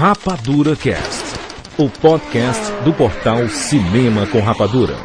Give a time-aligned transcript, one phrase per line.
[0.00, 1.24] Rapadura Cast,
[1.76, 4.96] o podcast do portal Cinema com Rapadura.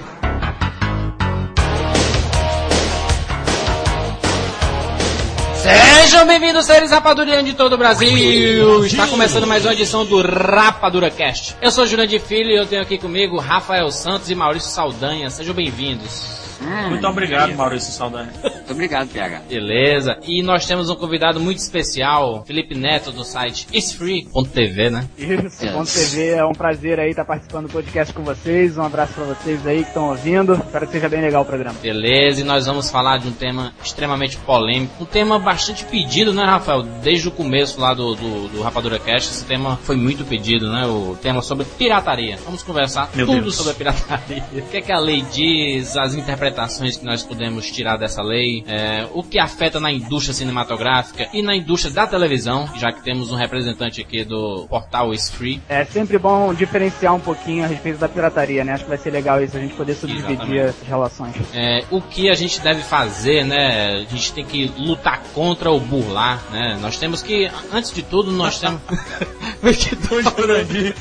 [5.54, 8.86] Sejam bem-vindos, seres rapadurianos de todo o Brasil!
[8.86, 11.58] Está começando mais uma edição do Rapadura Cast.
[11.62, 15.30] Eu sou Jurandir Filho e eu tenho aqui comigo Rafael Santos e Maurício Saldanha.
[15.30, 16.45] Sejam bem-vindos.
[16.90, 18.32] Muito obrigado, Maurício Saldanha.
[18.44, 19.42] Muito obrigado, PH.
[19.48, 20.18] Beleza.
[20.24, 25.08] E nós temos um convidado muito especial, Felipe Neto, do site isfree.tv, né?
[25.18, 28.78] Isso, ponto TV, é um prazer aí estar participando do podcast com vocês.
[28.78, 30.54] Um abraço pra vocês aí que estão ouvindo.
[30.54, 31.78] Espero que seja bem legal o programa.
[31.80, 36.44] Beleza, e nós vamos falar de um tema extremamente polêmico, um tema bastante pedido, né,
[36.44, 36.82] Rafael?
[36.82, 40.88] Desde o começo lá do, do, do Rapadura Cast, esse tema foi muito pedido, né?
[40.88, 42.38] O tema sobre pirataria.
[42.46, 43.56] Vamos conversar Meu tudo Deus.
[43.56, 44.44] sobre a pirataria.
[44.56, 48.64] O que é que a lei diz, as interpretações que nós podemos tirar dessa lei,
[48.68, 53.32] é, o que afeta na indústria cinematográfica e na indústria da televisão, já que temos
[53.32, 55.62] um representante aqui do portal Is Free.
[55.68, 58.74] É sempre bom diferenciar um pouquinho a respeito da pirataria, né?
[58.74, 60.82] Acho que vai ser legal isso, a gente poder subdividir Exatamente.
[60.82, 61.36] as relações.
[61.54, 64.06] É, o que a gente deve fazer, né?
[64.08, 66.78] A gente tem que lutar contra ou burlar, né?
[66.82, 68.82] Nós temos que, antes de tudo, nós temos.
[69.62, 70.96] que Ô, Jurandir,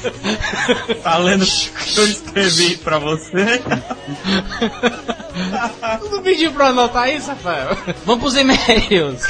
[1.02, 3.62] tá lendo o que eu escrevi pra você?
[6.00, 7.76] Tu não pediu pra anotar isso, Rafael?
[8.04, 9.22] Vamos pros e-mails.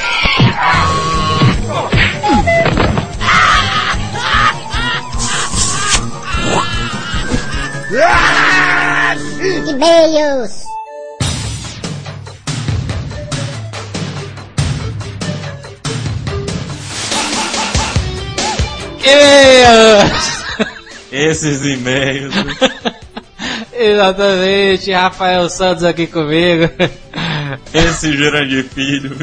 [9.68, 10.64] E-mails.
[19.06, 20.44] E-mails!
[21.12, 22.34] Esses e-mails.
[23.76, 26.70] Exatamente, Rafael Santos aqui comigo.
[27.72, 29.16] Esse Jurandir Filho.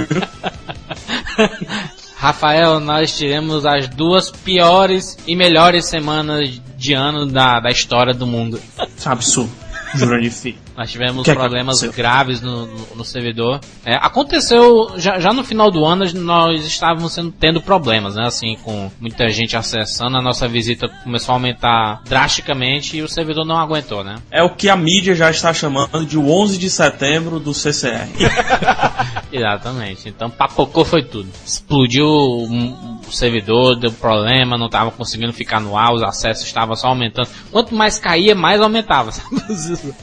[2.15, 8.27] Rafael, nós tivemos as duas piores e melhores semanas de ano da, da história do
[8.27, 8.61] mundo.
[9.05, 9.51] Absurdo.
[9.95, 10.59] Jurandir Filho.
[10.81, 12.03] Nós tivemos Que é que problemas aconteceu?
[12.03, 13.59] graves no, no- no servidor.
[13.85, 18.23] É, aconteceu já, já no final do ano, nós estávamos sendo, tendo problemas, né?
[18.25, 23.45] Assim, com muita gente acessando, a nossa visita começou a aumentar drasticamente e o servidor
[23.45, 24.15] não aguentou, né?
[24.31, 28.07] É o que a mídia já está chamando de o 11 de setembro do CCR.
[29.31, 30.09] Exatamente.
[30.09, 31.29] Então papocou foi tudo.
[31.45, 36.75] Explodiu o, o servidor, deu problema, não estava conseguindo ficar no ar, os acessos estavam
[36.75, 37.27] só aumentando.
[37.51, 39.11] Quanto mais caía, mais aumentava.
[39.11, 39.29] sabe?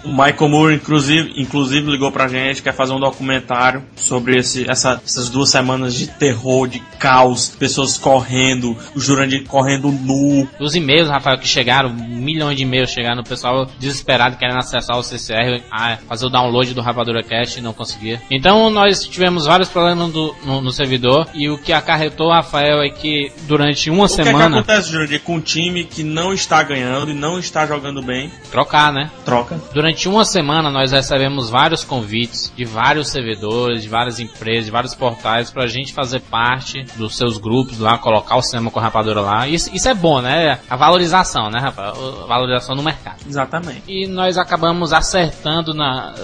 [0.04, 5.00] O Michael Moore, inclusive, inclusive, ligou pra gente, quer fazer um documentário sobre esse, essa-
[5.04, 10.48] essas duas semanas de terror, de caos, pessoas correndo, o Jurandir correndo nu.
[10.60, 15.02] Os e-mails, Rafael, que chegaram, milhões de e-mails chegaram, o pessoal desesperado querendo acessar o
[15.02, 15.62] CCR,
[16.08, 18.20] fazer o download do Rapadura Cast e não conseguia.
[18.30, 22.88] Então nós tivemos vários problemas do- no, no servidor e o que acarretou, Rafael, é
[23.00, 24.56] que durante uma O que é que semana.
[24.58, 28.30] acontece, Jurandir, com um time que não está ganhando e não está jogando bem?
[28.50, 29.10] trocar, né?
[29.24, 29.60] Troca.
[29.72, 34.94] Durante uma semana nós recebemos vários convites de vários servidores, de várias empresas, de vários
[34.94, 39.46] portais pra gente fazer parte dos seus grupos lá, colocar o cinema com rapadura lá.
[39.46, 40.58] Isso, isso é bom, né?
[40.68, 42.22] A valorização, né, Rafael?
[42.24, 43.16] A valorização no mercado.
[43.26, 43.82] Exatamente.
[43.86, 46.14] E nós acabamos acertando na,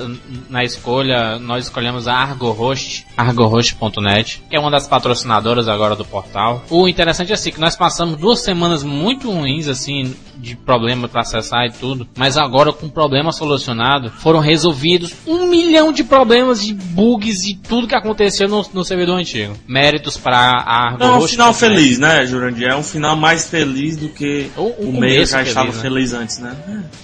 [0.48, 6.63] na escolha, nós escolhemos a ArgoHost, argohost.net, que é uma das patrocinadoras agora do portal.
[6.70, 11.22] O interessante é assim, que nós passamos duas semanas muito ruins, assim, de problema para
[11.22, 16.62] acessar e tudo, mas agora com o problema solucionado, foram resolvidos um milhão de problemas,
[16.64, 19.54] de bugs e tudo que aconteceu no, no servidor antigo.
[19.66, 20.36] Méritos para
[20.66, 22.68] a Não, é um final feliz, né, Jurandir?
[22.68, 25.80] É um final mais feliz do que O- o o, meio já feliz, estava né?
[25.80, 26.54] feliz antes, né?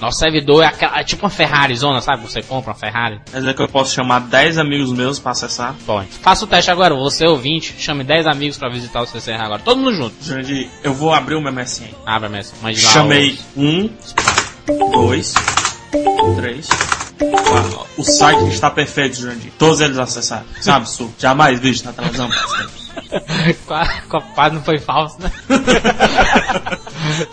[0.00, 2.22] Nosso servidor é, aquela, é tipo uma Ferrari zona, sabe?
[2.22, 3.20] Você compra uma Ferrari.
[3.30, 5.74] Quer dizer que eu posso chamar 10 amigos meus pra acessar.
[5.86, 6.08] Pode.
[6.08, 9.62] Faça o teste agora, você ouvinte, chame 10 amigos pra visitar o CCR agora.
[9.62, 10.14] Todo mundo junto.
[10.24, 11.88] Jurandir, eu vou abrir o meu MSN.
[12.06, 12.56] Abra mesmo.
[12.62, 13.90] Mande lá Chamei os- um,
[14.92, 15.34] dois,
[16.36, 17.86] três, quatro.
[17.96, 19.52] O site está perfeito, Jurandir.
[19.58, 20.44] Todos eles acessaram.
[20.58, 21.14] Isso é um absurdo.
[21.18, 22.28] Jamais visto na televisão.
[24.34, 25.30] Quase não foi falso, né?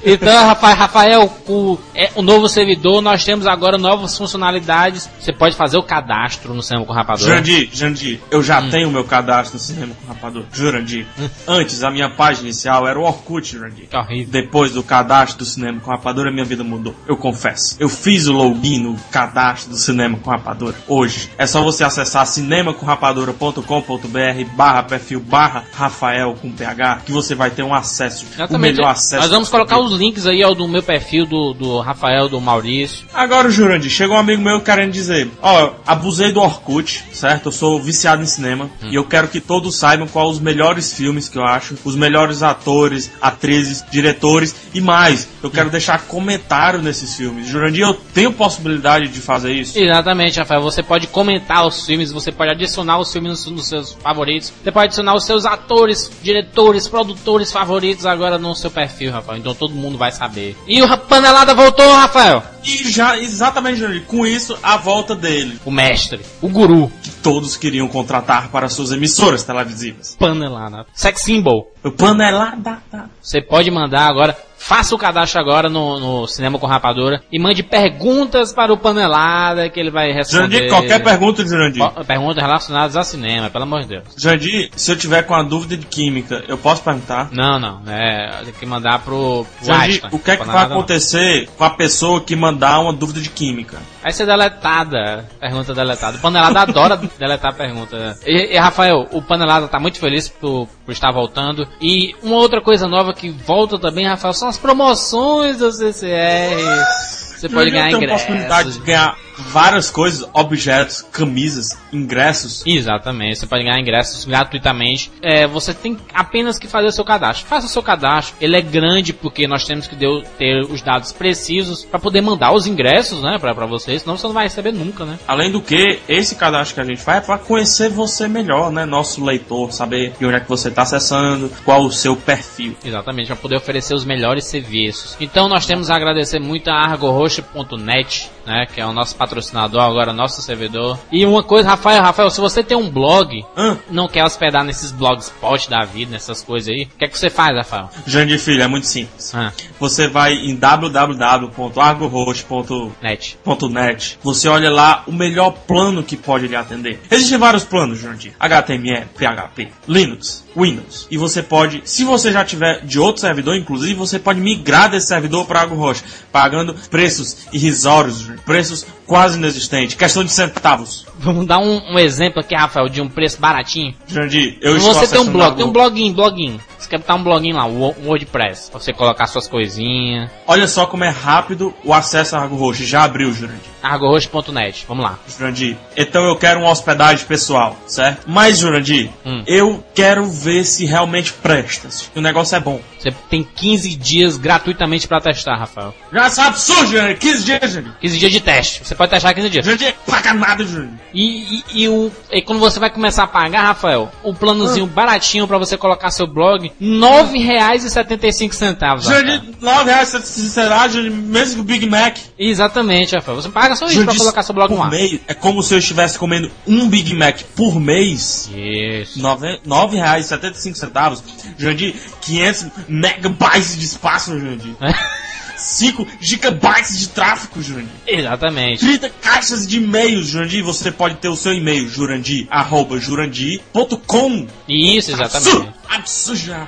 [0.03, 5.09] então, Rafael, Rafael o, é, o novo servidor, nós temos agora novas funcionalidades.
[5.19, 7.25] Você pode fazer o cadastro no Cinema com Rapador.
[7.25, 8.69] Jurandir, Jurandir, eu já Hum.
[8.69, 10.43] tenho meu cadastro no cinema com rapador.
[10.51, 11.05] Jurandir,
[11.47, 13.87] antes a minha página inicial era o Orkut, Jurandir.
[13.93, 14.31] Horrível.
[14.31, 16.95] Depois do cadastro do cinema com rapadura, minha vida mudou.
[17.07, 17.75] Eu confesso.
[17.79, 20.75] Eu fiz o login no cadastro do cinema com rapadura.
[20.87, 27.51] Hoje é só você acessar cinemacomrapadura.com.br barra perfil barra Rafael com PH que você vai
[27.51, 28.25] ter um acesso.
[28.25, 28.75] O Exatamente.
[28.75, 29.21] melhor acesso.
[29.21, 32.41] Nós vamos colocar deixar os links aí ao do meu perfil, do, do Rafael, do
[32.41, 33.05] Maurício.
[33.13, 37.47] Agora, Jurandir, chegou um amigo meu querendo dizer: Ó, abusei do Orkut, certo?
[37.47, 41.29] Eu sou viciado em cinema e eu quero que todos saibam quais os melhores filmes
[41.29, 45.27] que eu acho, os melhores atores, atrizes, diretores e mais.
[45.43, 47.47] Eu quero deixar comentário nesses filmes.
[47.47, 49.77] Jurandir, eu tenho possibilidade de fazer isso?
[49.77, 50.61] Exatamente, Rafael.
[50.61, 54.71] Você pode comentar os filmes, você pode adicionar os filmes nos, nos seus favoritos, você
[54.71, 59.37] pode adicionar os seus atores, diretores, produtores favoritos agora no seu perfil, Rafael.
[59.39, 60.55] Então todo mundo vai saber.
[60.67, 62.43] E o Panelada voltou, Rafael!
[62.63, 67.87] E já, exatamente, com isso, a volta dele, O mestre, o guru, que todos queriam
[67.87, 70.15] contratar para suas emissoras televisivas.
[70.19, 70.85] Panelada.
[70.93, 71.71] Sex symbol.
[71.83, 72.79] O panelada.
[73.21, 77.63] Você pode mandar agora, faça o cadastro agora no, no Cinema com Rapadura e mande
[77.63, 80.47] perguntas para o Panelada que ele vai responder.
[80.57, 81.83] Jurandir, qualquer pergunta, Jurandir.
[81.83, 84.03] Ó, Perguntas relacionadas a cinema, pelo amor de Deus.
[84.17, 87.29] Jandir, se eu tiver com a dúvida de química, eu posso perguntar?
[87.31, 87.81] Não, não.
[87.87, 90.09] É, tem que mandar pro, pro Jandir, Einstein.
[90.13, 90.77] o que é que vai Panelada não.
[90.77, 93.77] acontecer com a pessoa que mandar uma dúvida de química?
[94.07, 95.25] Vai ser deletada.
[95.37, 96.17] Pergunta deletada.
[96.17, 98.17] O Panelada adora deletar pergunta.
[98.25, 101.67] E, e, Rafael, o Panelada tá muito feliz por, por estar voltando.
[101.81, 107.26] E uma outra coisa nova que volta também, Rafael, são as promoções do CCR.
[107.37, 108.79] Você pode ganhar eu tenho a possibilidade ingressos.
[108.79, 112.63] de ganhar várias coisas, objetos, camisas, ingressos.
[112.65, 115.11] Exatamente, você pode ganhar ingressos gratuitamente.
[115.21, 117.45] É, você tem apenas que fazer o seu cadastro.
[117.47, 118.35] Faça o seu cadastro.
[118.41, 122.51] Ele é grande porque nós temos que deu- ter os dados precisos para poder mandar
[122.51, 124.01] os ingressos, né, para vocês.
[124.01, 125.19] Senão você não vai receber nunca, né?
[125.27, 128.85] Além do que, esse cadastro que a gente faz é para conhecer você melhor, né?
[128.85, 132.75] Nosso leitor, saber de onde é que você está acessando, qual o seu perfil.
[132.83, 135.15] Exatamente, para poder oferecer os melhores serviços.
[135.19, 136.87] Então nós temos a agradecer muito a
[137.27, 140.97] argoroxo.net, né, que é o nosso patrocinador, agora nosso servidor.
[141.11, 143.77] E uma coisa, Rafael, Rafael, se você tem um blog, Hã?
[143.89, 147.29] não quer hospedar nesses blogspot da vida, nessas coisas aí, o que é que você
[147.29, 147.89] faz, Rafael?
[148.05, 149.33] Jandir Filho, é muito simples.
[149.35, 153.37] Ah, Você vai em www.argoroxo.net
[153.71, 154.19] net.
[154.23, 156.99] Você olha lá o melhor plano que pode lhe atender.
[157.11, 158.33] Existem vários planos, Jandir.
[158.39, 161.07] HTML, PHP, Linux, Windows.
[161.11, 165.07] E você pode, se você já tiver de outro servidor, inclusive, você pode migrar desse
[165.07, 166.75] servidor para Água Rocha, pagando
[167.17, 171.05] preços irrisórios, preços quase inexistentes, questão de centavos.
[171.19, 173.95] Vamos dar um, um exemplo aqui, Rafael, de um preço baratinho.
[174.07, 176.61] Jandir, eu estou você tem um blog, tem um bloguinho, bloguinho.
[176.77, 180.29] Você quer botar um bloguinho lá, o o WordPress, pra você colocar suas coisinhas.
[180.45, 182.85] Olha só como é rápido o acesso a Água Rocha.
[182.85, 183.61] Já abriu, Jurandir.
[183.81, 185.17] argoroxo.net, vamos lá.
[185.27, 185.75] Jurandir.
[185.95, 188.23] Então eu quero uma hospedagem pessoal, certo?
[188.27, 189.43] Mas, Jurandir, Hum.
[189.47, 191.89] eu quero ver se realmente presta.
[191.89, 192.79] Se o negócio é bom.
[192.99, 195.93] Você tem 15 dias gratuitamente pra testar, Rafael.
[196.13, 197.17] Já sabe, absurdo, Jurandir.
[197.19, 197.93] 15 dias, Jurandir.
[198.01, 198.85] 15 dias de teste.
[198.85, 199.65] Você pode testar 15 dias.
[199.65, 200.99] Jurandir, paga nada, Jurandir.
[201.13, 205.47] E, e, e o, e quando você vai começar a pagar, Rafael, o planozinho baratinho
[205.47, 208.99] pra você colocar seu blog, R$ 9,75 Rafael.
[208.99, 212.17] Jurandir, 9 reais, será, Jurandir, mesmo que o Big Mac.
[212.37, 213.41] Exatamente, Rafael.
[213.41, 214.89] Você paga só isso pra Jurandir, colocar seu blog por lá.
[214.89, 218.49] mês, é como se eu estivesse comendo um Big Mac por mês.
[218.53, 219.19] Isso.
[219.19, 221.21] R$ 9,75
[221.57, 224.75] Jurandir, 500 megabytes de espaço, Jurandir.
[225.57, 227.91] 5 gigabytes de tráfego, Jurandir.
[228.05, 228.79] Exatamente.
[228.79, 230.63] 30 caixas de e-mails, Jurandir.
[230.63, 234.47] Você pode ter o seu e-mail, jurandir, arroba, jurandir.com.
[234.67, 235.73] Isso, exatamente.
[235.89, 236.67] Absurdo.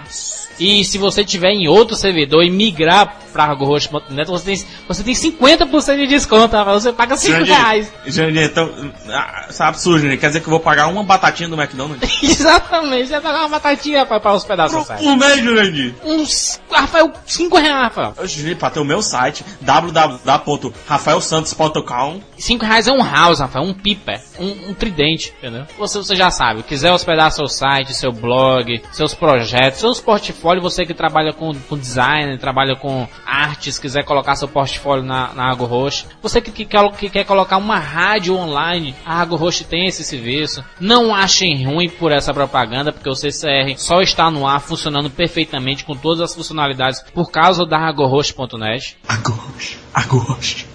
[0.59, 5.14] E se você tiver em outro servidor e migrar pra argoroxo.net, você tem, você tem
[5.14, 6.80] 50% de desconto, Rafael.
[6.80, 7.92] Você paga 5 reais.
[8.06, 8.70] Jurandir, então,
[9.10, 10.20] ah, isso é absurdo, Jurandir.
[10.20, 12.08] Quer dizer que eu vou pagar uma batatinha do McDonald's?
[12.24, 13.08] Exatamente.
[13.08, 15.96] Você vai pagar uma batatinha pra hospedar seu por, por mês, Jurandir.
[16.04, 18.14] Uns, Rafael, 5 reais, Rafael.
[18.18, 22.21] Eu Jurandir, pra ter o meu site, www.rafaelsantos.com.
[22.38, 25.66] 5 reais é um house, Rafael, um piper, um, um tridente, entendeu?
[25.78, 30.86] Você, você já sabe, quiser hospedar seu site, seu blog, seus projetos, seus portfólios, você
[30.86, 35.68] que trabalha com, com design, trabalha com artes, quiser colocar seu portfólio na, na Água
[35.68, 39.86] Roxa, você que, que, quer, que quer colocar uma rádio online, a Água Roxa tem
[39.86, 40.64] esse serviço.
[40.80, 45.83] Não achem ruim por essa propaganda, porque o CCR só está no ar funcionando perfeitamente
[45.86, 48.98] com todas as funcionalidades por causa da agorroxa.net.
[49.07, 50.66] Agosto, agosto.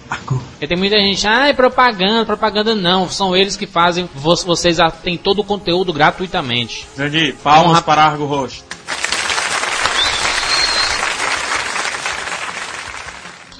[0.51, 4.77] Porque tem muita gente, ah, é propaganda, propaganda não, são eles que fazem, vo- vocês
[5.03, 6.85] têm todo o conteúdo gratuitamente.
[6.95, 8.63] Jurandir, palmas Vamos para Argo Roxo.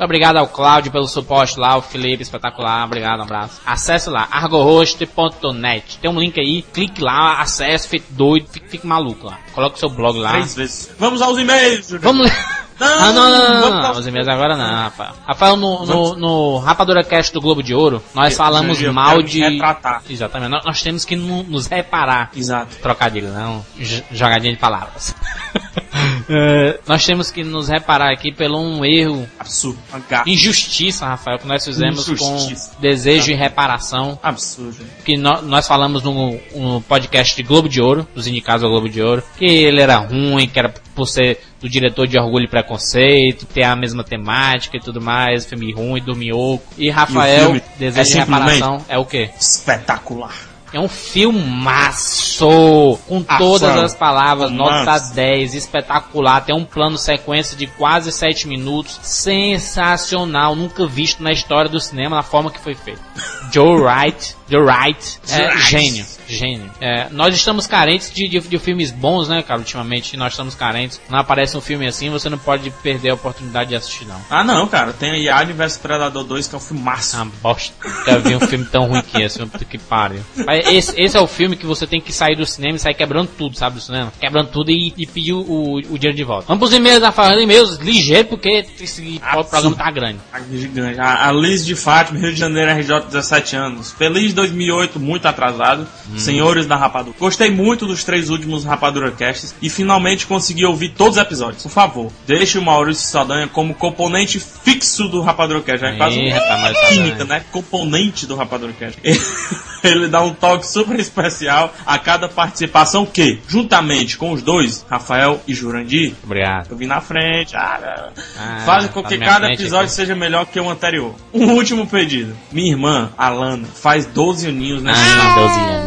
[0.04, 3.62] Obrigado ao Cláudio pelo suporte lá, o Felipe, espetacular, obrigado, um abraço.
[3.66, 9.26] Acesse lá, argorost.net, tem um link aí, clique lá, acesse, fique doido, fique, fique maluco
[9.26, 9.40] lá.
[9.54, 10.32] Coloque seu blog lá.
[10.32, 10.96] Três vezes.
[10.98, 11.92] Vamos aos e-mails.
[12.02, 12.56] Vamos ler.
[12.80, 15.14] Não, ah, não, não, não, não, não, dar- os e-mails agora não, Rafael.
[15.26, 19.22] Rafael, no, no, no Rapadura Cast do Globo de Ouro, nós falamos eu- eu mal
[19.24, 19.40] de...
[19.42, 20.02] retratar.
[20.10, 22.32] Exatamente, nós, nós temos que no- nos reparar.
[22.36, 22.76] Exato.
[22.82, 23.66] Trocadilho, não.
[23.78, 25.16] J- jogadinha de palavras.
[26.28, 29.78] É, nós temos que nos reparar aqui pelo um erro, Absurdo.
[30.26, 32.72] Injustiça, Rafael, que nós fizemos Injustiça.
[32.76, 34.18] com desejo e reparação.
[34.24, 34.78] Absurdo.
[35.04, 38.90] Que nó- nós falamos no, no podcast de Globo de Ouro, dos indicados ao Globo
[38.90, 42.48] de Ouro, que ele era ruim, que era por ser do diretor de Orgulho e
[42.48, 46.64] Preconceito, ter a mesma temática e tudo mais, filme ruim, dormir oco.
[46.78, 49.32] E Rafael, filme desejo é de reparação, é o quê?
[49.40, 50.36] Espetacular.
[50.72, 53.38] É um filmaço com Ação.
[53.38, 55.16] todas as palavras, nota Romance.
[55.16, 56.42] 10, espetacular.
[56.42, 62.18] Tem um plano sequência de quase 7 minutos, sensacional, nunca visto na história do cinema,
[62.18, 63.02] na forma que foi feito.
[63.54, 66.72] Joe Wright, Joe Wright, é gênio, gênio.
[66.80, 69.60] É, nós estamos carentes de, de, de filmes bons, né, cara?
[69.60, 71.00] Ultimamente nós estamos carentes.
[71.10, 74.20] Não aparece um filme assim, você não pode perder a oportunidade de assistir, não.
[74.30, 74.94] Ah, não, cara.
[74.94, 77.18] Tem aí Alien vs Predador 2, que é um filme massa.
[77.18, 77.74] Uma bosta.
[77.84, 80.22] Nunca vi um filme tão ruim que esse, puta que pariu.
[80.46, 82.94] Mas Esse, esse é o filme que você tem que sair do cinema e sair
[82.94, 84.12] quebrando tudo, sabe, do cinema?
[84.20, 86.46] Quebrando tudo e, e pedir o, o, o dinheiro de volta.
[86.48, 89.50] Vamos pros e-mails da falando e-mails ligeiro, porque esse Absurdo.
[89.50, 90.20] programa tá grande.
[90.34, 91.00] Ah, Gigante.
[91.00, 93.92] A, a Liz de Fátima, Rio de Janeiro, RJ, 17 anos.
[93.92, 95.88] Feliz 2008, muito atrasado.
[96.18, 97.16] Senhores da Rapadura.
[97.20, 101.64] Gostei muito dos três últimos Rapadura Casts e finalmente consegui ouvir todos os episódios.
[101.64, 105.86] Por favor, deixe o Maurício Saldanha como componente fixo do Rapadura Cast.
[105.86, 107.44] É quase uma química, né?
[107.52, 109.00] Componente do Rapadura Cast.
[109.84, 115.40] Ele dá um toque super especial a cada participação que, juntamente com os dois, Rafael
[115.48, 116.68] e Jurandir, Obrigado.
[116.72, 117.56] eu vim na frente.
[117.56, 119.94] Ah, Ah, fazem com tá que cada episódio aqui.
[119.94, 121.14] seja melhor que o anterior.
[121.32, 122.36] Um último pedido.
[122.52, 125.36] Minha irmã, Alana, faz 12 aninhos nesse Ah,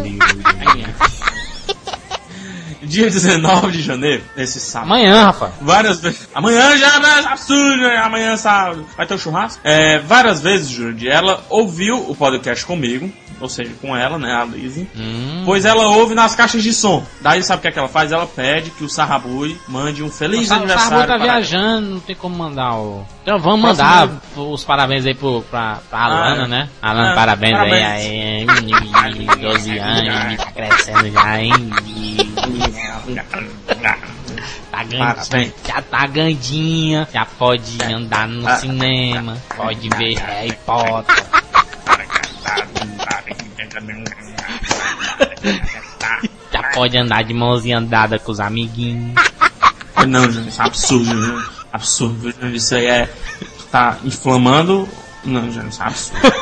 [0.03, 1.18] 12 anos.
[2.89, 4.89] Dia 19 de janeiro, esse sábado.
[4.93, 5.53] Amanhã, rapaz.
[5.61, 6.29] Várias vezes.
[6.35, 7.25] Amanhã já né?
[7.31, 7.97] absurdo, né?
[7.99, 8.87] amanhã sábado.
[8.97, 9.61] Vai ter o churrasco?
[9.65, 14.45] É, várias vezes, Jurandir, ela ouviu o podcast comigo, ou seja, com ela, né, a
[14.45, 14.89] Lizzie.
[14.97, 15.43] Hum.
[15.45, 17.05] Pois ela ouve nas caixas de som.
[17.21, 18.11] Daí sabe o que, é que ela faz?
[18.11, 20.99] Ela pede que o Sarrabui mande um feliz O aniversário.
[20.99, 23.07] tá para- viajando, não tem como mandar o.
[23.23, 26.49] Então vamos mandar os parabéns aí pro, pra, pra Alana, Ah, é.
[26.49, 26.69] né?
[26.83, 27.85] Alana, Ah, parabéns, parabéns.
[27.85, 28.47] aí,
[29.05, 31.53] aí, 12 anos, tá crescendo já, hein?
[34.71, 34.85] Tá
[35.67, 38.57] já tá gandinha, já pode andar no Ah.
[38.57, 41.17] cinema, pode ver Harry Potter.
[46.53, 49.15] Já pode andar de mãozinha dada com os amiguinhos.
[50.07, 51.53] Não, Júnior, isso é absurdo, Júnior.
[51.73, 52.55] Absurdo, Júnior.
[52.55, 53.09] Isso aí é.
[53.71, 54.89] Tá inflamando.
[55.25, 56.33] Não, Júnior, isso é absurdo.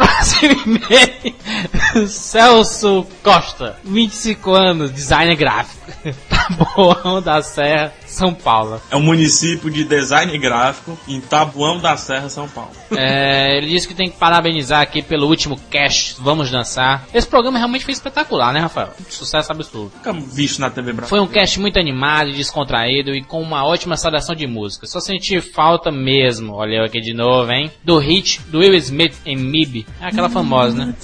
[0.20, 2.08] Próximo e-mail.
[2.08, 5.80] Celso Costa, 25 anos, designer gráfico.
[6.28, 8.80] Taboão da Serra, São Paulo.
[8.90, 12.70] É um município de design gráfico em Tabuão da Serra, São Paulo.
[12.96, 17.06] É, ele disse que tem que parabenizar aqui pelo último cast, Vamos Dançar.
[17.14, 18.90] Esse programa realmente foi espetacular, né, Rafael?
[19.08, 19.96] Sucesso absoluto.
[19.96, 21.08] Nunca visto na TV brasileira.
[21.08, 24.86] Foi um cast muito animado, e descontraído e com uma ótima seleção de música.
[24.86, 27.70] Só senti falta mesmo, olha eu aqui de novo, hein?
[27.84, 29.86] Do hit do Will Smith em MIB.
[30.10, 30.94] É aquela famosa, né?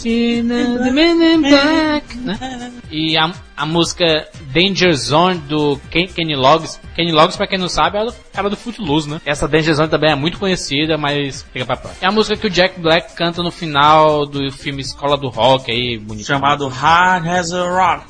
[2.25, 2.39] né?
[2.97, 6.81] E a, a música Danger Zone do Ken- Kenny Loggins.
[6.95, 9.21] Kenny Loggins, pra quem não sabe, é o cara do Footloose, né?
[9.27, 12.03] Essa Danger Zone também é muito conhecida, mas fica pra próxima.
[12.03, 15.71] É a música que o Jack Black canta no final do filme Escola do Rock
[15.71, 16.27] aí, bonito.
[16.27, 18.05] Chamado Hard as a Rock.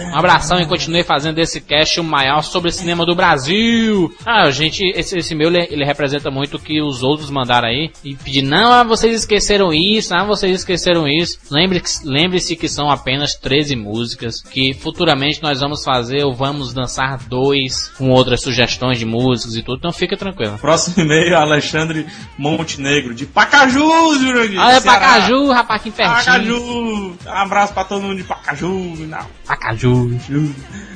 [0.00, 4.14] Um abração e continue fazendo desse cast o maior sobre cinema do Brasil.
[4.24, 7.90] Ah, gente, esse, esse meu ele, ele representa muito o que os outros mandaram aí.
[8.04, 11.38] E pedir, não, ah, vocês esqueceram isso, ah, vocês esqueceram isso.
[11.50, 14.42] Lembre-se lembre que são apenas 13 músicas.
[14.42, 19.62] Que futuramente nós vamos fazer o Vamos Dançar 2 com outras sugestões de músicas e
[19.62, 19.78] tudo.
[19.78, 20.58] Então fica tranquilo.
[20.58, 24.60] Próximo e-mail, Alexandre Montenegro, de Pacaju, Jurandir.
[24.60, 24.98] Olha, Ceará.
[24.98, 26.16] Pacaju, rapaz, aqui pertinho.
[26.16, 26.62] Pacaju.
[26.62, 28.68] Um abraço pra todo mundo de Pacaju.
[29.06, 29.26] Não.
[29.46, 30.10] Pacaju.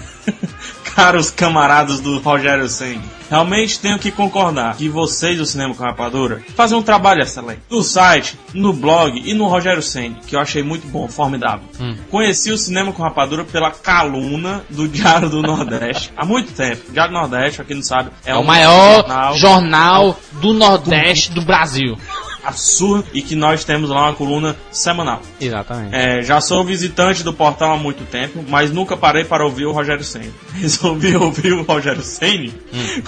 [0.94, 6.42] Caros camaradas do Rogério Senni, realmente tenho que concordar que vocês do Cinema com Rapadura
[6.54, 7.60] fazem um trabalho excelente.
[7.70, 11.66] No site, no blog e no Rogério Senni, que eu achei muito bom, formidável.
[11.80, 11.96] Hum.
[12.10, 16.82] Conheci o Cinema com Rapadura pela caluna do Diário do Nordeste há muito tempo.
[16.88, 19.06] O Diário do Nordeste, pra quem não sabe, é, É o maior
[19.36, 21.96] jornal jornal do Nordeste do Brasil.
[22.44, 25.22] Absurdo e que nós temos lá uma coluna semanal.
[25.40, 25.94] Exatamente.
[25.94, 29.72] É, já sou visitante do portal há muito tempo, mas nunca parei para ouvir o
[29.72, 30.32] Rogério Senni.
[30.54, 32.52] Resolvi ouvir o Rogério Senni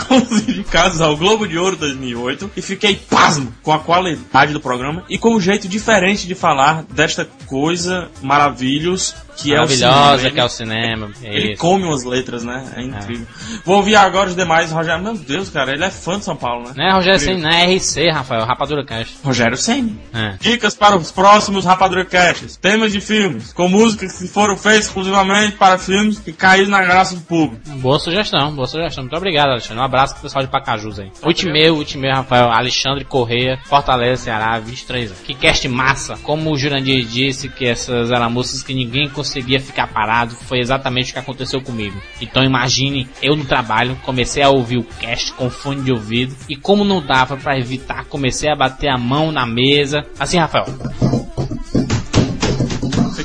[0.07, 4.61] com os indicados ao Globo de Ouro 2008 e fiquei pasmo com a qualidade do
[4.61, 10.17] programa e com o jeito diferente de falar desta coisa maravilhos que é o Maravilhosa,
[10.19, 10.31] cinema.
[10.31, 11.11] que é o cinema.
[11.23, 11.61] Ele Isso.
[11.61, 12.65] come umas letras, né?
[12.77, 13.27] É incrível.
[13.65, 14.71] Vou ouvir agora os demais.
[14.71, 16.75] Rogério, meu Deus, cara, ele é fã de São Paulo, né?
[16.77, 17.21] Não é Rogério.
[17.21, 19.17] Senna, não é RC, Rafael, Rapadura Cast.
[19.23, 19.99] Rogério Senni.
[20.15, 20.35] É.
[20.41, 22.57] Dicas para os próximos Rapadura Casts.
[22.57, 27.15] Temas de filmes, com músicas que foram feitas exclusivamente para filmes que caíram na graça
[27.15, 27.63] do público.
[27.77, 29.05] Boa sugestão, boa sugestão.
[29.05, 29.79] Muito obrigado, Alexandre.
[29.81, 31.11] Um abraço pro pessoal de Pacajus aí.
[31.23, 35.23] Ultimeu, Ultimeu, Rafael, Alexandre Correia, Fortaleza, Ceará, 23 anos.
[35.23, 36.19] Que cast massa.
[36.23, 41.11] Como o Jurandir disse que essas eram músicas que ninguém conseguia ficar parado, foi exatamente
[41.11, 41.97] o que aconteceu comigo.
[42.21, 46.57] Então imagine, eu no trabalho, comecei a ouvir o cast com fone de ouvido, e
[46.57, 50.05] como não dava pra evitar, comecei a bater a mão na mesa.
[50.19, 50.67] Assim, Rafael,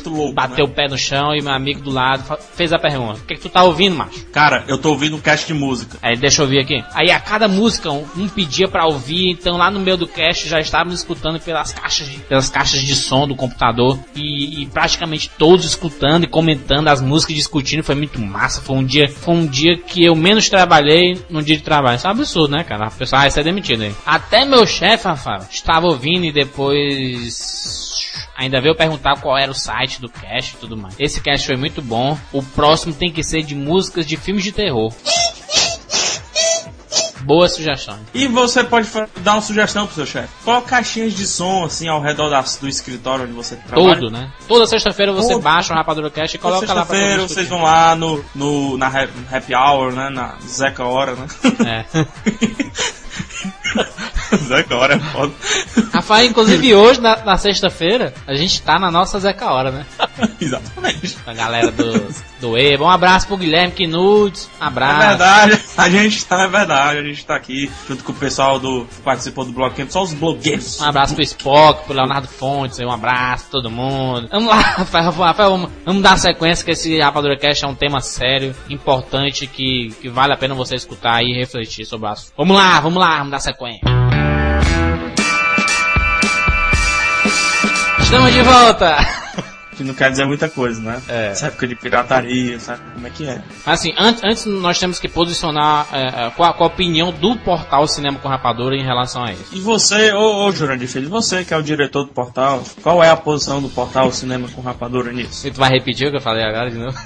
[0.08, 0.34] Feito louco.
[0.34, 0.74] bateu o né?
[0.74, 3.50] pé no chão e meu amigo do lado fez a pergunta: O que, que tu
[3.50, 4.26] tá ouvindo, macho?
[4.32, 5.98] Cara, eu tô ouvindo um cast de música.
[6.02, 6.84] Aí deixa eu ouvir aqui.
[6.94, 10.48] Aí a cada música um, um pedia pra ouvir, então lá no meio do cast
[10.48, 15.30] já estávamos escutando pelas caixas de, pelas caixas de som do computador e, e praticamente
[15.38, 18.62] todos escutando e comentando as músicas, e discutindo, foi muito massa.
[18.62, 21.98] Foi um dia, foi um dia que eu menos trabalhei num dia de trabalho.
[21.98, 22.88] Isso é um absurdo, né, cara?
[22.88, 23.94] O pessoal vai ser demitido aí.
[24.06, 27.97] Até meu chefe, Rafael, estava ouvindo e depois
[28.38, 30.94] Ainda veio perguntar qual era o site do cast e tudo mais.
[31.00, 32.16] Esse cast foi muito bom.
[32.32, 34.94] O próximo tem que ser de músicas de filmes de terror.
[37.24, 37.98] Boa sugestão.
[38.14, 40.30] E você pode dar uma sugestão pro seu chefe.
[40.46, 43.96] Coloca caixinhas de som assim ao redor da- do escritório onde você trabalha.
[43.96, 44.32] Todo, né?
[44.48, 45.42] Toda sexta-feira você Todo.
[45.42, 48.88] baixa o Rapadura Cast e coloca lá pra Sexta-feira vocês vão lá no, no, na
[48.88, 50.10] happy, happy hour, né?
[50.10, 51.28] Na Zeca Hora, né?
[51.66, 52.06] É.
[54.48, 55.34] Zeca Hora é foda.
[55.94, 59.86] Rafael, inclusive hoje, na, na sexta-feira, a gente tá na nossa Zeca Hora, né?
[60.40, 61.18] Exatamente.
[61.26, 62.84] A galera do, do EBA.
[62.84, 64.50] Um abraço pro Guilherme Knudes.
[64.60, 65.08] Um É abraço.
[65.08, 68.86] verdade, a gente tá, é verdade, a gente tá aqui junto com o pessoal do
[68.86, 70.80] que participou do bloqueio, só os blogueiros.
[70.82, 74.28] Um abraço pro Spock, pro Leonardo Fontes, um abraço pra todo mundo.
[74.32, 78.02] Vamos lá, Rafael, Rafael, vamos, vamos dar sequência que esse Rapadura Cast é um tema
[78.02, 82.34] sério, importante, que, que vale a pena você escutar e refletir sobre o assunto.
[82.38, 83.82] Vamos lá, vamos lá, vamos dar sequência.
[88.00, 88.98] Estamos de volta!
[89.78, 91.00] Que não quer dizer muita coisa, né?
[91.08, 91.28] É.
[91.28, 93.44] Essa época de pirataria, sabe como é que é?
[93.64, 97.88] Assim, antes, antes nós temos que posicionar é, é, qual, qual a opinião do portal
[97.88, 99.56] Cinema com Rapadura em relação a isso.
[99.56, 103.12] E você, ô, ô Jurandir Filho, você que é o diretor do portal, qual é
[103.12, 105.48] a posição do portal Cinema com Rapadura nisso?
[105.48, 106.98] E tu vai repetir o que eu falei agora de novo?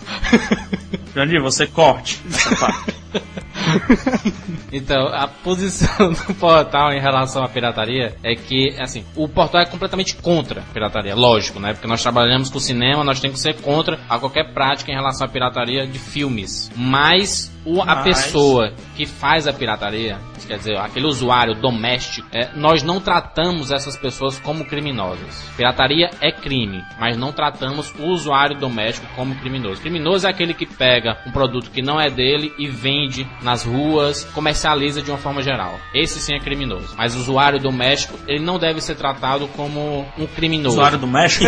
[1.13, 2.96] Jurandir, você corte essa parte.
[4.72, 9.66] Então, a posição do portal em relação à pirataria é que, assim, o portal é
[9.66, 11.74] completamente contra a pirataria, lógico, né?
[11.74, 15.27] Porque nós trabalhamos com cinema, nós temos que ser contra a qualquer prática em relação
[15.27, 16.72] à pirataria de filmes.
[16.75, 22.50] Mas o, a Mas- pessoa que faz a pirataria, quer dizer, aquele usuário doméstico, é,
[22.55, 25.50] nós não tratamos essas pessoas como criminosas.
[25.57, 29.81] Pirataria é crime, mas não tratamos o usuário doméstico como criminoso.
[29.81, 33.00] Criminoso é aquele que pega um produto que não é dele e vende
[33.42, 35.79] nas ruas, comercializa de uma forma geral.
[35.94, 36.94] Esse sim é criminoso.
[36.98, 40.75] Mas o usuário doméstico, ele não deve ser tratado como um criminoso.
[40.75, 41.00] Usuário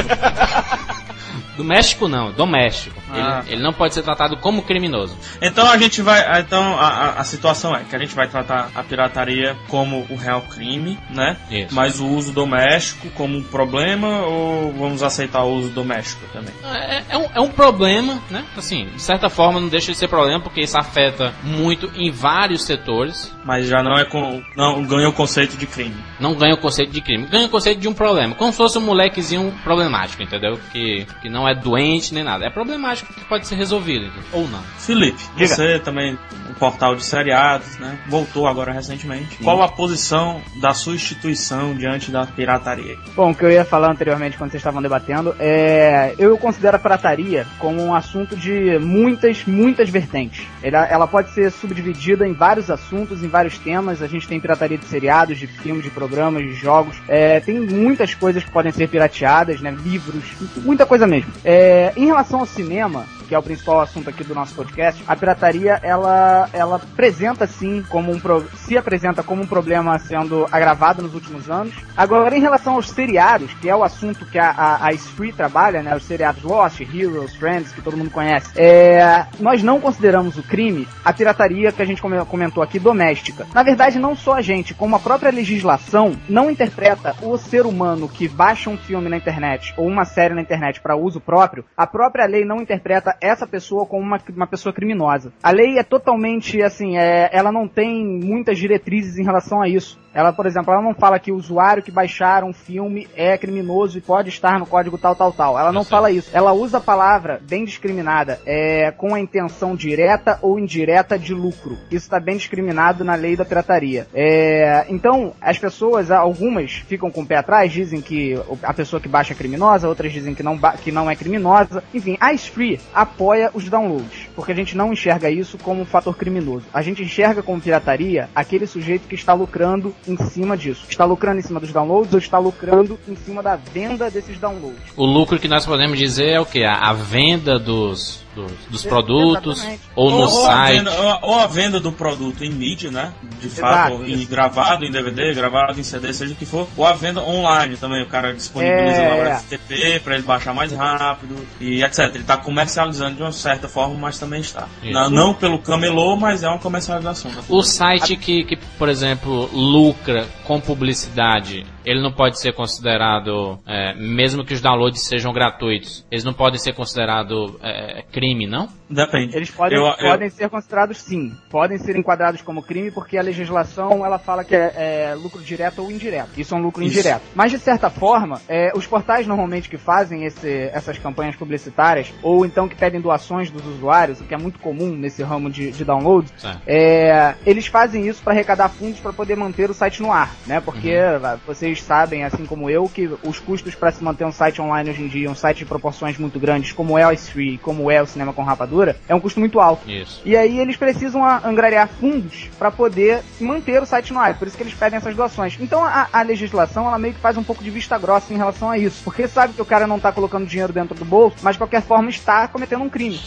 [1.55, 1.83] do México?
[1.93, 3.01] Doméstico não, doméstico.
[3.11, 3.41] Ah.
[3.45, 5.17] Ele, ele não pode ser tratado como criminoso.
[5.41, 6.41] Então a gente vai.
[6.41, 10.15] Então a, a, a situação é que a gente vai tratar a pirataria como o
[10.15, 11.37] real crime, né?
[11.49, 11.73] Isso.
[11.73, 16.53] Mas o uso doméstico como um problema ou vamos aceitar o uso doméstico também?
[16.63, 18.43] É, é um, é um problema, né?
[18.57, 22.63] Assim, de certa forma não deixa de ser problema porque isso afeta muito em vários
[22.63, 23.33] setores.
[23.43, 24.41] Mas já não é com.
[24.55, 25.95] não ganha o conceito de crime.
[26.19, 28.35] Não ganha o conceito de crime, ganha o conceito de um problema.
[28.35, 30.57] Como se fosse um molequezinho problemático, entendeu?
[30.71, 32.45] Que, que não é doente nem nada.
[32.45, 34.61] É problemático que pode ser resolvido, ou não.
[34.77, 35.47] Felipe, Diga.
[35.47, 36.17] você também,
[36.49, 37.97] um portal de seriados, né?
[38.07, 39.37] Voltou agora recentemente.
[39.43, 42.97] Qual a posição da sua instituição diante da pirataria?
[43.15, 46.13] Bom, o que eu ia falar anteriormente quando vocês estavam debatendo é.
[46.19, 50.45] Eu considero a pirataria como um assunto de muitas, muitas vertentes.
[50.61, 54.03] Ela, ela pode ser subdividida em vários assuntos, em vários temas.
[54.03, 56.95] A gente tem pirataria de seriados, de filmes, de programas, de jogos.
[57.07, 59.75] É, tem muitas coisas que podem ser pirateadas, né?
[59.83, 60.23] Livros,
[60.63, 61.22] muita coisa mesmo.
[61.45, 65.15] É, em relação ao cinema, que é o principal assunto aqui do nosso podcast, a
[65.15, 71.01] pirataria ela ela apresenta sim como um pro- se apresenta como um problema sendo agravado
[71.01, 71.73] nos últimos anos.
[71.95, 75.81] Agora em relação aos seriados, que é o assunto que a, a, a Spree trabalha,
[75.81, 80.43] né, os seriados Lost, Heroes, Friends, que todo mundo conhece, é, nós não consideramos o
[80.43, 83.47] crime a pirataria que a gente come- comentou aqui doméstica.
[83.53, 88.07] Na verdade, não só a gente, como a própria legislação não interpreta o ser humano
[88.09, 91.87] que baixa um filme na internet ou uma série na internet para uso próprio, a
[91.87, 95.31] própria lei não interpreta essa pessoa como uma, uma pessoa criminosa.
[95.41, 99.99] A lei é totalmente assim, é, ela não tem muitas diretrizes em relação a isso.
[100.13, 103.97] Ela, por exemplo, ela não fala que o usuário que baixar um filme é criminoso
[103.97, 105.57] e pode estar no código tal, tal, tal.
[105.57, 106.29] Ela não fala isso.
[106.33, 111.77] Ela usa a palavra bem discriminada, é, com a intenção direta ou indireta de lucro.
[111.89, 114.07] Isso está bem discriminado na lei da pirataria.
[114.13, 119.07] É, então, as pessoas, algumas ficam com o pé atrás, dizem que a pessoa que
[119.07, 121.83] baixa é criminosa, outras dizem que não, que não é criminosa.
[121.93, 126.15] Enfim, a Free apoia os downloads, porque a gente não enxerga isso como um fator
[126.15, 126.65] criminoso.
[126.73, 130.85] A gente enxerga como pirataria aquele sujeito que está lucrando em cima disso.
[130.89, 134.81] Está lucrando em cima dos downloads ou está lucrando em cima da venda desses downloads.
[134.95, 136.63] O lucro que nós podemos dizer é o que?
[136.63, 139.65] A venda dos dos, dos produtos
[139.95, 140.79] ou, ou no site.
[140.79, 143.13] A venda, ou, a venda do produto em mídia, né?
[143.41, 146.67] De fato, Exato, em, gravado em DVD, gravado em CD, seja o que for.
[146.75, 148.03] Ou a venda online também.
[148.03, 149.23] O cara disponibiliza é...
[149.23, 151.99] lá o FTP para ele baixar mais rápido e etc.
[151.99, 154.67] Ele está comercializando de uma certa forma, mas também está.
[154.83, 157.31] Não, não, pelo camelô, mas é uma comercialização.
[157.31, 157.41] Né?
[157.49, 163.93] O site que, que, por exemplo, lucra com publicidade ele não pode ser considerado, é,
[163.95, 168.67] mesmo que os downloads sejam gratuitos, eles não podem ser considerados é, crime, não?
[168.93, 169.35] Depende.
[169.35, 170.31] Eles podem, eu, podem eu...
[170.31, 171.35] ser considerados sim.
[171.49, 175.81] Podem ser enquadrados como crime porque a legislação ela fala que é, é lucro direto
[175.81, 176.29] ou indireto.
[176.37, 176.93] Isso é um lucro Isso.
[176.93, 177.21] indireto.
[177.35, 182.45] Mas de certa forma, é, os portais normalmente que fazem esse, essas campanhas publicitárias ou
[182.45, 185.83] então que pedem doações dos usuários, o que é muito comum nesse ramo de, de
[185.83, 186.29] download,
[186.65, 190.59] é, eles fazem isso para arrecadar fundos para poder manter o site no ar, né?
[190.59, 191.37] Porque uhum.
[191.45, 195.03] vocês sabem, assim como eu, que os custos para se manter um site online hoje
[195.03, 198.05] em dia, um site de proporções muito grandes, como é o Free, como é o
[198.05, 199.89] Cinema com Rapadura, é um custo muito alto.
[199.89, 200.21] Isso.
[200.25, 204.37] E aí eles precisam angariar fundos para poder manter o site no ar.
[204.37, 205.57] Por isso que eles pedem essas doações.
[205.59, 208.69] Então a, a, legislação ela meio que faz um pouco de vista grossa em relação
[208.69, 211.55] a isso, porque sabe que o cara não está colocando dinheiro dentro do bolso, mas
[211.55, 213.19] de qualquer forma está cometendo um crime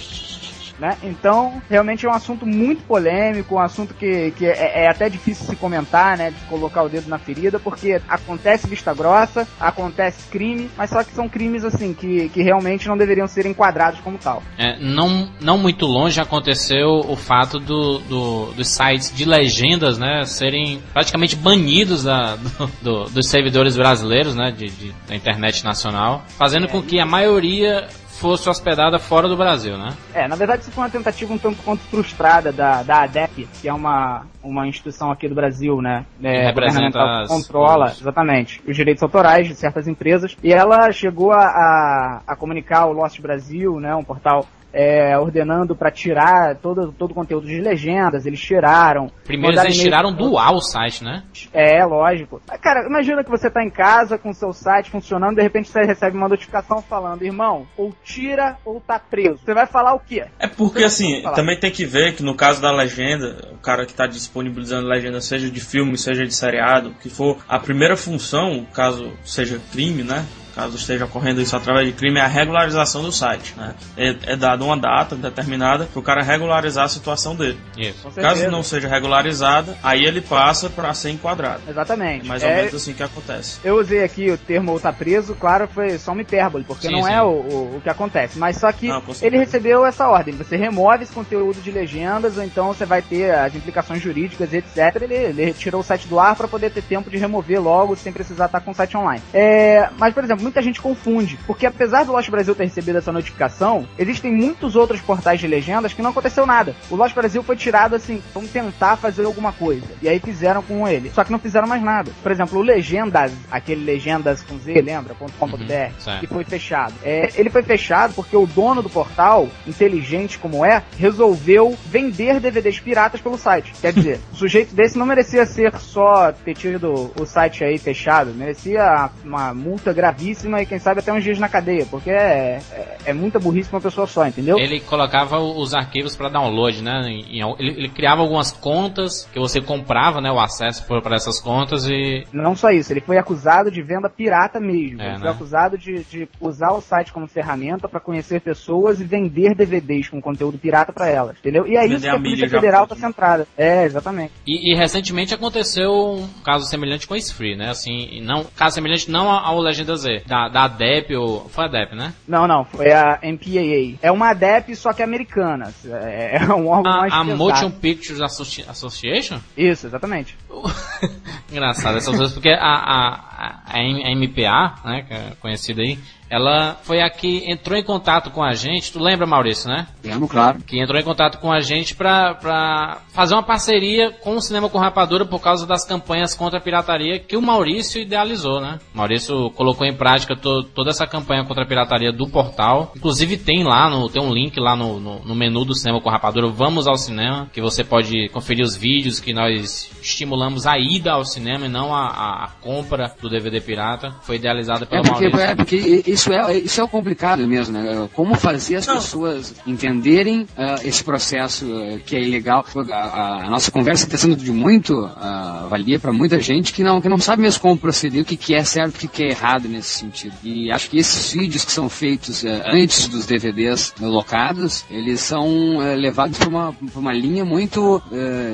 [0.78, 0.96] né?
[1.02, 5.46] Então, realmente é um assunto muito polêmico, um assunto que, que é, é, até difícil
[5.46, 6.30] se comentar, né?
[6.30, 11.12] De colocar o dedo na ferida, porque acontece vista grossa, acontece crime, mas só que
[11.12, 14.42] são crimes, assim, que, que realmente não deveriam ser enquadrados como tal.
[14.58, 20.24] É, não, não muito longe aconteceu o fato do, do, dos sites de legendas, né?
[20.24, 24.52] Serem praticamente banidos da, do, do, dos servidores brasileiros, né?
[24.56, 29.36] De, de, da internet nacional, fazendo é, com que a maioria fosse hospedada fora do
[29.36, 29.94] Brasil, né?
[30.14, 33.68] É, na verdade isso foi uma tentativa um tanto quanto frustrada da, da ADEP, que
[33.68, 36.04] é uma, uma instituição aqui do Brasil, né?
[36.22, 37.28] É, representa as...
[37.28, 38.00] controla, os...
[38.00, 40.36] exatamente, os direitos autorais de certas empresas.
[40.42, 43.94] E ela chegou a, a, a comunicar o Lost Brasil, né?
[43.94, 49.10] Um portal é, ordenando para tirar todo, todo o conteúdo de legendas, eles tiraram.
[49.24, 51.22] Primeiro eles tiraram do ar o site, né?
[51.50, 52.42] É, lógico.
[52.60, 55.82] Cara, imagina que você tá em casa com o seu site funcionando, de repente você
[55.82, 59.38] recebe uma notificação falando, irmão, ou tira ou tá preso.
[59.38, 60.26] Você vai falar o quê?
[60.38, 63.94] É porque assim, também tem que ver que no caso da legenda, o cara que
[63.94, 69.10] tá disponibilizando legenda, seja de filme, seja de seriado, que for a primeira função, caso
[69.24, 70.26] seja crime, né?
[70.56, 73.54] Caso esteja ocorrendo isso através de crime, é a regularização do site.
[73.58, 73.74] Né?
[73.94, 77.58] É, é dada uma data determinada para o cara regularizar a situação dele.
[77.76, 78.08] Isso.
[78.14, 81.60] Caso não seja regularizada, aí ele passa para ser enquadrado.
[81.68, 82.24] Exatamente.
[82.24, 82.56] É mais ou é...
[82.56, 83.60] menos assim que acontece.
[83.62, 86.94] Eu usei aqui o termo ou tá preso, claro, foi só uma hipérbole, porque sim,
[86.94, 87.12] não sim.
[87.12, 88.38] é o, o, o, que acontece.
[88.38, 90.34] Mas só que não, ele recebeu essa ordem.
[90.36, 95.02] Você remove esse conteúdo de legendas, ou então você vai ter as implicações jurídicas, etc.
[95.02, 98.12] Ele, ele retirou o site do ar para poder ter tempo de remover logo, sem
[98.12, 99.22] precisar estar com o site online.
[99.34, 103.10] É, mas, por exemplo, muita gente confunde, porque apesar do Lost Brasil ter recebido essa
[103.10, 106.74] notificação, existem muitos outros portais de legendas que não aconteceu nada.
[106.88, 109.86] O Lost Brasil foi tirado assim, vamos tentar fazer alguma coisa.
[110.00, 111.10] E aí fizeram com ele.
[111.10, 112.12] Só que não fizeram mais nada.
[112.22, 115.14] Por exemplo, o Legendas, aquele Legendas com Z, lembra?
[115.14, 116.94] .com.br, uhum, que foi fechado.
[117.02, 122.78] É, ele foi fechado porque o dono do portal, inteligente como é, resolveu vender DVDs
[122.78, 123.72] piratas pelo site.
[123.80, 128.32] Quer dizer, o sujeito desse não merecia ser só ter tido o site aí fechado,
[128.32, 132.96] merecia uma multa gravíssima e quem sabe até uns dias na cadeia, porque é, é,
[133.06, 134.58] é muita burrice pra uma pessoa só, entendeu?
[134.58, 137.02] Ele colocava os arquivos para download, né?
[137.06, 140.30] Ele, ele, criava algumas contas que você comprava, né?
[140.30, 142.24] O acesso para essas contas e.
[142.32, 145.00] Não só isso, ele foi acusado de venda pirata mesmo.
[145.00, 145.20] É, ele né?
[145.20, 150.08] foi acusado de, de usar o site como ferramenta para conhecer pessoas e vender DVDs
[150.08, 151.66] com conteúdo pirata para elas, entendeu?
[151.66, 153.46] E é isso que a Polícia Federal tá centrada.
[153.56, 154.32] É, exatamente.
[154.46, 157.70] E, e, recentemente aconteceu um caso semelhante com a Free, né?
[157.70, 161.48] Assim, não, caso semelhante não ao Legenda Z, da, da ADEP ou.
[161.48, 162.12] Foi a ADEP, né?
[162.26, 163.98] Não, não, foi a MPAA.
[164.02, 165.72] É uma ADEP, só que americana.
[165.84, 167.38] É, é um órgão a, mais A pesado.
[167.38, 169.38] Motion Pictures Associ Association?
[169.56, 170.36] Isso, exatamente.
[171.50, 175.98] Engraçado essas coisas, porque a, a, a, MPA, né, que é conhecida aí,
[176.30, 178.92] ela foi aqui, entrou em contato com a gente.
[178.92, 179.86] Tu lembra, Maurício, né?
[180.04, 180.60] Lembro, claro.
[180.66, 184.68] Que entrou em contato com a gente pra, pra fazer uma parceria com o Cinema
[184.68, 188.78] com Rapadura por causa das campanhas contra a pirataria que o Maurício idealizou, né?
[188.94, 192.92] O Maurício colocou em prática to, toda essa campanha contra a pirataria do portal.
[192.96, 196.10] Inclusive tem lá, no, tem um link lá no, no, no menu do Cinema com
[196.10, 201.12] Rapadura, Vamos ao Cinema, que você pode conferir os vídeos que nós estimulamos a ida
[201.12, 204.12] ao cinema e não a, a, a compra do DVD pirata.
[204.22, 205.50] Foi idealizada pelo É porque, Maurício.
[205.50, 208.08] é porque isso é, isso é o complicado mesmo, né?
[208.14, 208.96] Como fazer as Não.
[208.96, 212.64] pessoas entenderem ah, esse processo ah, que é ilegal.
[212.90, 217.00] A, a- nossa conversa está sendo de muito ah, valia para muita gente que não,
[217.00, 219.28] que não sabe mesmo como proceder, o que, que é certo, o que, que é
[219.30, 220.34] errado nesse sentido.
[220.42, 226.38] E acho que esses vídeos que são feitos antes dos DVDs locados, eles são levados
[226.38, 228.02] para uma, pra uma linha muito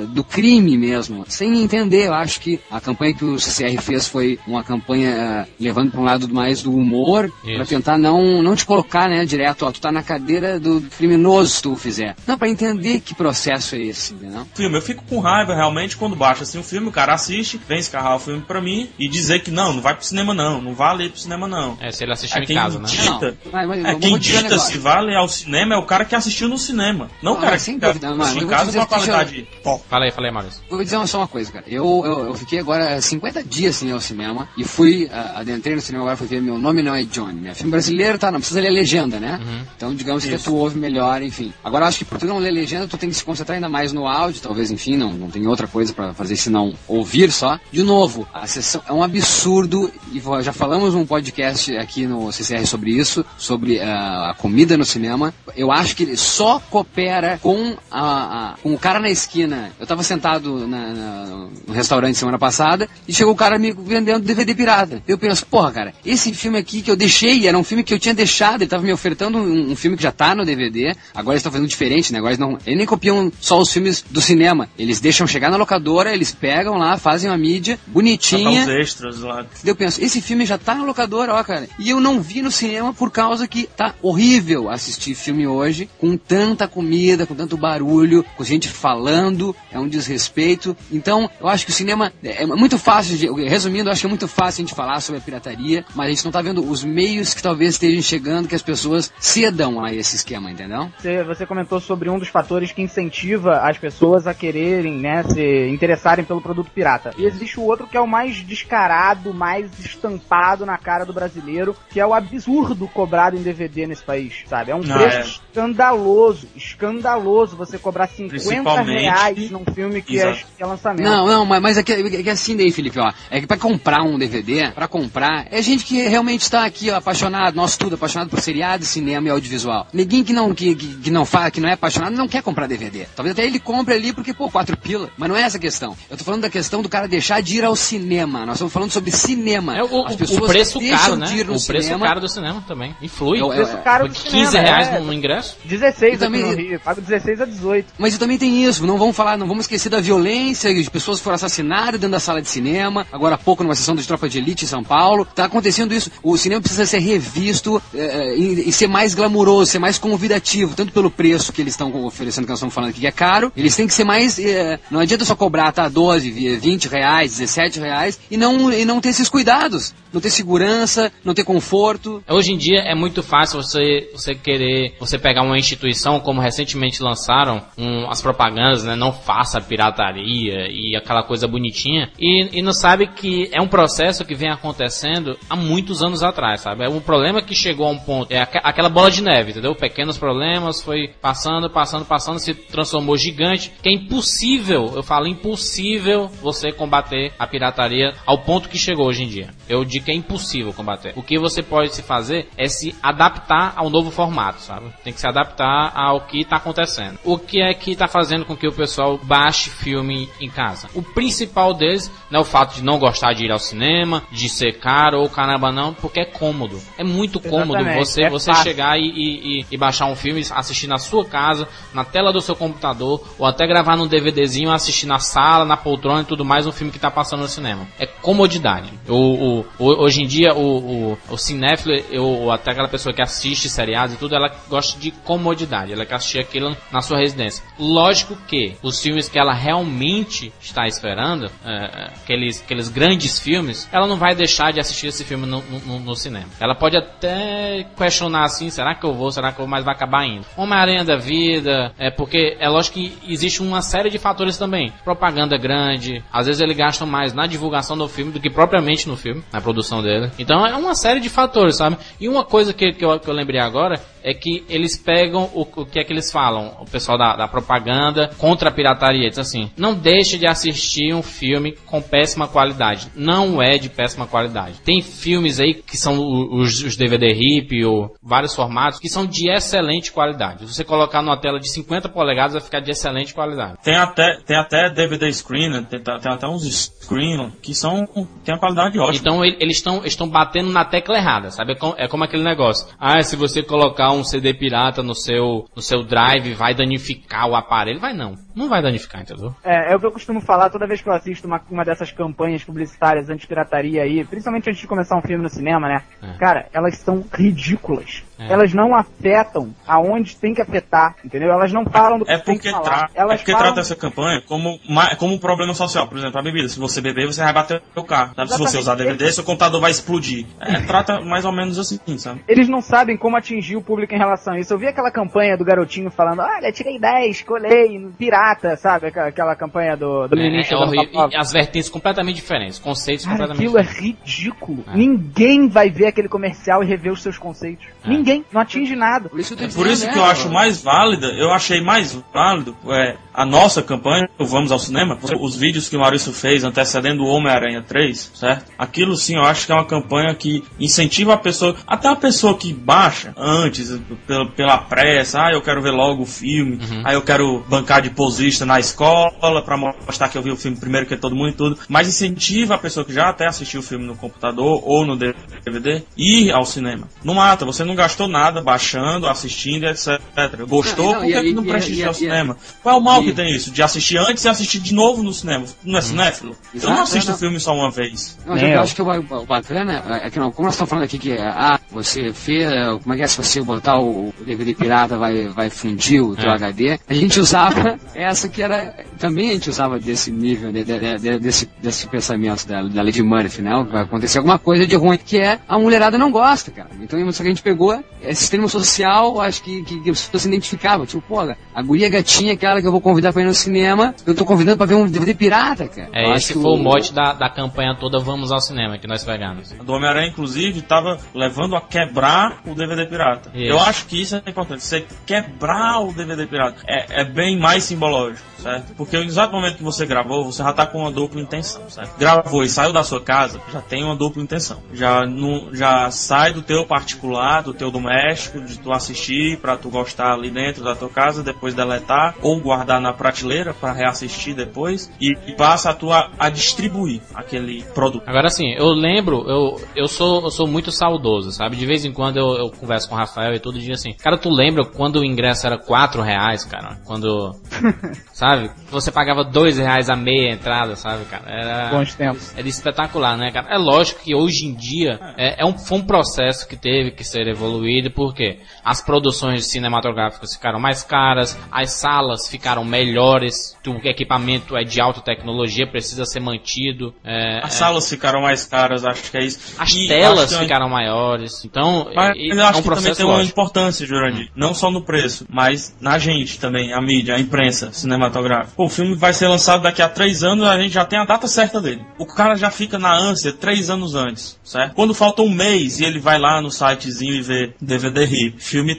[0.09, 2.07] do crime mesmo, sem entender.
[2.07, 6.03] Eu acho que a campanha que o CCR fez foi uma campanha levando para um
[6.03, 7.31] lado mais do humor.
[7.55, 11.49] Para tentar não, não te colocar, né, direto, ó, tu tá na cadeira do criminoso
[11.49, 12.15] se tu fizer.
[12.27, 14.45] Não, para entender que processo é esse, entendeu?
[14.55, 14.77] filme.
[14.77, 18.15] Eu fico com raiva realmente quando baixa assim o filme, o cara assiste, vem escarrar
[18.15, 21.09] o filme pra mim e dizer que não, não vai pro cinema não, não vale
[21.09, 21.77] pro cinema não.
[21.81, 22.85] É, se ele assistiu É em casa, né?
[22.89, 25.85] dita, Não, mas- mas é eu quem um dita se vale ao cinema é o
[25.85, 28.49] cara que assistiu no cinema, não o Ah, cara sem que dúvida, assistiu eu em
[28.49, 29.83] casa dizer com a eu- qualidade top.
[29.89, 30.61] Fala aí, fala aí, Maurício.
[30.69, 31.65] Vou dizer só uma coisa, cara.
[31.67, 35.75] Eu, eu, eu fiquei agora 50 dias sem ir ao cinema e fui, ah, adentrei
[35.75, 37.53] no cinema agora, fui ver Meu Nome Não é Johnny, né?
[37.53, 39.39] Filme brasileiro, tá, não precisa ler legenda, né?
[39.75, 40.45] Então, digamos que Isso.
[40.45, 41.53] tu ouve melhor, enfim.
[41.63, 43.91] Agora, acho que por tu não ler legenda, tu tem que se concentrar ainda mais
[43.93, 47.59] no áudio, talvez, enfim, não, não tem outra coisa pra fazer senão ouvir só.
[47.71, 52.65] De novo, a sessão é um absurdo, e já falamos num podcast aqui no CCR
[52.65, 55.33] sobre isso, sobre ah, a comida no cinema.
[55.55, 59.71] Eu acho que ele só coopera com, a, a- com o cara na esquina.
[59.79, 64.23] Eu tava sentado na- na- no restaurante semana passada e chegou o cara me vendendo
[64.23, 65.01] DVD pirata.
[65.07, 67.99] Eu penso, porra, cara, esse filme aqui que eu deixei, era um filme que eu
[67.99, 71.33] tinha deixado, ele tava me ofertando um, um filme que já tá no DVD, agora
[71.33, 72.19] eles estão fazendo diferente, né?
[72.19, 72.57] Agora eles não.
[72.65, 74.69] Eles nem copiam só os filmes do cinema.
[74.77, 78.61] Eles deixam chegar na locadora, eles pegam lá, fazem uma mídia bonitinha.
[78.63, 79.45] os extras lá.
[79.65, 81.67] Eu penso, esse filme já tá na locadora, ó, cara.
[81.79, 86.17] E eu não vi no cinema por causa que tá horrível assistir filme hoje, com
[86.17, 90.75] tanta comida, com tanto barulho, com gente falando, é um desrespeito.
[90.91, 94.09] Então, eu acho que o cinema é muito fácil, de, resumindo, eu acho que é
[94.09, 96.83] muito fácil a gente falar sobre a pirataria, mas a gente não tá vendo os
[96.83, 100.89] meios que talvez estejam chegando que as pessoas cedam a esse esquema, entendeu?
[100.97, 105.67] Você, você comentou sobre um dos fatores que incentiva as pessoas a quererem, né, se
[105.69, 107.11] interessarem pelo produto pirata.
[107.19, 111.75] E existe o outro que é o mais descarado, mais estampado na cara do brasileiro,
[111.91, 114.71] que é o absurdo cobrado em DVD nesse país, sabe?
[114.71, 115.21] É um Ah, preço é.
[115.21, 121.03] escandaloso, escandaloso você cobrar 50 Principalmente- reais num filme que é, que é lançamento.
[121.03, 123.11] Não, não, mas, mas é, que, é que assim daí, Felipe, ó.
[123.29, 126.99] É que pra comprar um DVD, pra comprar, é gente que realmente está aqui, ó,
[127.17, 129.87] apaixonado, nós tudo, apaixonado por seriado, cinema e audiovisual.
[129.93, 132.67] Ninguém que não, que, que, que não fala, que não é apaixonado, não quer comprar
[132.67, 133.05] DVD.
[133.15, 135.09] Talvez até ele compre ali porque, pô, quatro pila.
[135.17, 135.95] Mas não é essa a questão.
[136.09, 138.45] Eu tô falando da questão do cara deixar de ir ao cinema.
[138.45, 139.77] Nós estamos falando sobre cinema.
[139.77, 141.25] É o, As o pessoas preço deixam caro, né?
[141.27, 142.05] de ir no O preço cinema.
[142.07, 142.95] caro do cinema também.
[143.01, 143.39] Influi.
[143.39, 145.57] É o- O preço caro do 15 cinema, reais é, no ingresso.
[145.65, 147.93] 16 Eu aqui no também- Rio, pago 16 a 18.
[147.99, 151.23] Mas também tem isso, não vamos falar, não vamos esquecer da violência, de pessoas que
[151.23, 154.37] foram assassinadas dentro da sala de cinema, agora há pouco numa sessão de Tropa de
[154.37, 156.09] Elite em São Paulo, tá acontecendo isso.
[156.23, 160.91] O cinema precisa ser revisto eh, e, e ser mais glamuroso, ser mais convidativo, tanto
[160.91, 163.75] pelo preço que eles estão oferecendo, que nós estamos falando aqui, que é caro, eles
[163.75, 168.19] têm que ser mais, eh, não adianta só cobrar, tá, 12, 20 reais, 17 reais,
[168.29, 172.23] e não, e não ter esses cuidados, não ter segurança, não ter conforto.
[172.29, 177.01] Hoje em dia é muito fácil você, você querer, você pegar uma instituição, como recentemente
[177.01, 178.95] lançaram um, as propagandas, né?
[178.95, 182.11] Não faça pirataria e aquela coisa bonitinha.
[182.19, 186.61] E, e não sabe que é um processo que vem acontecendo há muitos anos atrás,
[186.61, 186.83] sabe?
[186.93, 188.31] Um problema que chegou a um ponto.
[188.31, 189.75] É aquela bola de neve, entendeu?
[189.75, 193.71] Pequenos problemas, foi passando, passando, passando, se transformou gigante.
[193.81, 199.23] Que é impossível, eu falo impossível você combater a pirataria ao ponto que chegou hoje
[199.23, 199.49] em dia.
[199.67, 201.13] Eu digo que é impossível combater.
[201.15, 204.87] O que você pode se fazer é se adaptar ao novo formato, sabe?
[205.03, 207.19] Tem que se adaptar ao que está acontecendo.
[207.23, 210.89] O que é que está fazendo com que o pessoal baixe filme em casa?
[210.93, 214.49] O principal deles não é o fato de não gostar de ir ao cinema, de
[214.49, 216.72] ser caro ou caramba não, porque é cômodo.
[216.97, 218.63] É muito cômodo Exatamente, você, é você fácil.
[218.63, 222.55] chegar e, e- e- baixar um filme, assistir na sua casa, na tela do seu
[222.55, 226.71] computador, ou até gravar num DVDzinho, assistir na sala, na poltrona e tudo mais, um
[226.71, 227.87] filme que tá passando no cinema.
[227.99, 228.91] É comodidade.
[229.07, 229.13] O,
[229.59, 233.21] o- o- hoje em dia, o, o, o cinéfilo, eu- ou até aquela pessoa que
[233.21, 235.91] assiste seriados e tudo, ela gosta de comodidade.
[235.93, 237.63] Ela quer assistir aquilo na sua residência.
[237.77, 243.87] Lógico que os filmes que ela realmente está esperando, é, é, aqueles, aqueles grandes filmes,
[243.91, 246.47] ela não vai deixar de assistir esse filme no, no- no cinema.
[246.63, 249.93] Ela pode até questionar assim, será que eu vou, será que eu vou, mas vai
[249.93, 250.45] acabar indo.
[250.55, 254.93] Homem-Aranha da vida, é porque é lógico que existe uma série de fatores também.
[255.03, 259.17] Propaganda grande, às vezes ele gasta mais na divulgação do filme do que propriamente no
[259.17, 260.31] filme, na produção dele.
[260.39, 261.97] Então é uma série de fatores, sabe?
[262.17, 265.61] E uma coisa que, que, eu, que eu lembrei agora é que eles pegam o,
[265.61, 269.37] o que é que eles falam, o pessoal da, da propaganda contra a pirataria, diz
[269.37, 273.09] assim, não deixe de assistir um filme com péssima qualidade.
[273.15, 274.79] Não é de péssima qualidade.
[274.85, 276.17] Tem filmes aí que são
[276.53, 280.67] os, os DVD RIP ou vários formatos que são de excelente qualidade.
[280.67, 283.77] Se você colocar numa tela de 50 polegadas vai ficar de excelente qualidade.
[283.83, 285.87] Tem até, tem até DVD screen, né?
[285.89, 288.05] tem, tem até uns screen que são
[288.43, 289.17] tem uma qualidade ótima.
[289.17, 291.73] Então eles estão estão batendo na tecla errada, sabe?
[291.73, 292.87] É como, é como aquele negócio.
[292.99, 297.55] Ah, se você colocar um CD pirata no seu, no seu drive, vai danificar o
[297.55, 297.99] aparelho.
[297.99, 298.35] Vai não.
[298.55, 299.53] Não vai danificar, entendeu?
[299.63, 302.11] É, é o que eu costumo falar toda vez que eu assisto uma, uma dessas
[302.11, 306.03] campanhas publicitárias anti-pirataria aí, principalmente antes de começar um filme no cinema, né?
[306.21, 306.37] É.
[306.37, 308.23] Cara, elas são ridículas.
[308.37, 308.51] É.
[308.51, 311.51] Elas não afetam aonde tem que afetar, entendeu?
[311.51, 313.09] Elas não falam do que é tem que falar.
[313.13, 313.67] Elas é porque falam...
[313.67, 314.79] trata essa campanha como,
[315.17, 316.07] como um problema social.
[316.07, 316.67] Por exemplo, a bebida.
[316.67, 318.33] Se você beber, você vai bater o carro.
[318.35, 318.51] Sabe?
[318.51, 320.45] Se você usar DVD, seu computador vai explodir.
[320.59, 322.43] É, trata mais ou menos assim, sabe?
[322.47, 324.73] Eles não sabem como atingir o público em relação a isso.
[324.73, 328.42] Eu vi aquela campanha do garotinho falando, olha, tirei 10, colei, pirata,
[328.77, 329.07] sabe?
[329.07, 331.33] Aquela campanha do, do é.
[331.33, 334.21] É as vertentes completamente diferentes, conceitos Cara, completamente aquilo é diferentes.
[334.29, 334.83] é ridículo.
[334.87, 334.97] É.
[334.97, 337.85] Ninguém vai ver aquele comercial e rever os seus conceitos.
[338.03, 338.09] É.
[338.09, 338.45] Ninguém.
[338.51, 339.29] Não atinge nada.
[339.29, 343.15] Por isso, é por isso que eu acho mais válida, eu achei mais válido é,
[343.33, 347.81] a nossa campanha, Vamos ao Cinema, os vídeos que o Maurício fez antecedendo o Homem-Aranha
[347.81, 348.71] 3, certo?
[348.77, 352.57] Aquilo sim, eu acho que é uma campanha que incentiva a pessoa, até a pessoa
[352.57, 357.01] que baixa antes, pela, pela pressa, ah, eu quero ver logo o filme, uhum.
[357.05, 360.77] aí eu quero bancar de posista na escola para mostrar que eu vi o filme
[360.77, 363.83] primeiro que todo mundo e tudo, mas incentiva a pessoa que já até assistiu o
[363.83, 367.07] filme no computador ou no DVD ir ao cinema.
[367.23, 370.19] Não mata, você não gastou nada baixando, assistindo, etc.
[370.67, 372.57] Gostou, não, não, por que, e, que não prestigiar o cinema?
[372.81, 373.71] Qual é o mal e, que tem isso?
[373.71, 375.65] De assistir antes e assistir de novo no cinema?
[375.83, 376.01] Não é hum.
[376.01, 376.55] cinéfilo?
[376.73, 378.37] Eu não assisto o filme só uma vez.
[378.45, 381.17] Não, eu, acho que o, o bacana é que não, como nós estamos falando aqui
[381.17, 382.69] que é, ah, você fez,
[383.01, 386.49] como é que é se você botar o DVD pirata vai, vai fundir o teu
[386.49, 386.55] é.
[386.55, 386.99] HD?
[387.07, 391.39] A gente usava essa que era, também a gente usava desse nível, de, de, de,
[391.39, 393.71] desse, desse pensamento da, da Lady Murphy, né?
[393.91, 396.89] Vai acontecer alguma coisa de ruim, que é a mulherada não gosta, cara.
[397.01, 397.82] Então isso que a gente pegou,
[398.21, 401.05] esse termo social, acho que, que, que as pessoas se identificavam.
[401.05, 404.35] Tipo, pô, a guria gatinha, aquela que eu vou convidar pra ir no cinema, eu
[404.35, 406.09] tô convidando pra ver um DVD pirata, cara.
[406.13, 409.23] É, eu esse foi o mote da, da campanha toda Vamos ao Cinema, que nós
[409.23, 409.73] pegamos.
[409.77, 413.51] A do Homem-Aranha, inclusive, tava levando a quebrar o DVD pirata.
[413.53, 413.71] Isso.
[413.71, 414.83] Eu acho que isso é importante.
[414.83, 418.93] Você quebrar o DVD pirata é, é bem mais simbológico, certo?
[418.95, 422.17] Porque no exato momento que você gravou, você já tá com uma dupla intenção, certo?
[422.17, 424.81] Gravou e saiu da sua casa, já tem uma dupla intenção.
[424.93, 429.89] Já, não, já sai do teu particular, do teu doméstico, de tu assistir para tu
[429.89, 435.11] gostar ali dentro da tua casa, depois deletar ou guardar na prateleira para reassistir depois
[435.19, 438.23] e, e passa a tua a distribuir aquele produto.
[438.27, 441.75] Agora sim, eu lembro, eu, eu sou eu sou muito saudoso, sabe?
[441.75, 444.37] De vez em quando eu, eu converso com o Rafael e todo dia assim, cara,
[444.37, 446.97] tu lembra quando o ingresso era 4 reais, cara?
[447.05, 447.55] Quando,
[448.33, 448.71] sabe?
[448.89, 451.43] Você pagava 2 reais a meia entrada, sabe, cara?
[451.47, 452.57] Era, Bons tempos.
[452.57, 453.73] Era espetacular, né, cara?
[453.73, 457.23] É lógico que hoje em dia é, é um, foi um processo que teve que
[457.23, 457.62] ser evoluído,
[458.09, 464.99] porque as produções cinematográficas ficaram mais caras, as salas ficaram melhores, o equipamento é de
[464.99, 467.13] alta tecnologia, precisa ser mantido.
[467.23, 467.77] É, as é...
[467.77, 469.75] salas ficaram mais caras, acho que é isso.
[469.77, 473.25] As e telas ficaram maiores, então mas, é, eu acho é um que também tem
[473.25, 474.51] uma importância, Jurandir, hum.
[474.55, 478.73] não só no preço, mas na gente também, a mídia, a imprensa cinematográfica.
[478.75, 481.25] Pô, o filme vai ser lançado daqui a três anos, a gente já tem a
[481.25, 482.01] data certa dele.
[482.17, 484.93] O cara já fica na ânsia três anos antes, certo?
[484.93, 488.93] Quando falta um mês e ele vai lá no sitezinho e vê DVD RIP, filme
[488.93, 488.95] e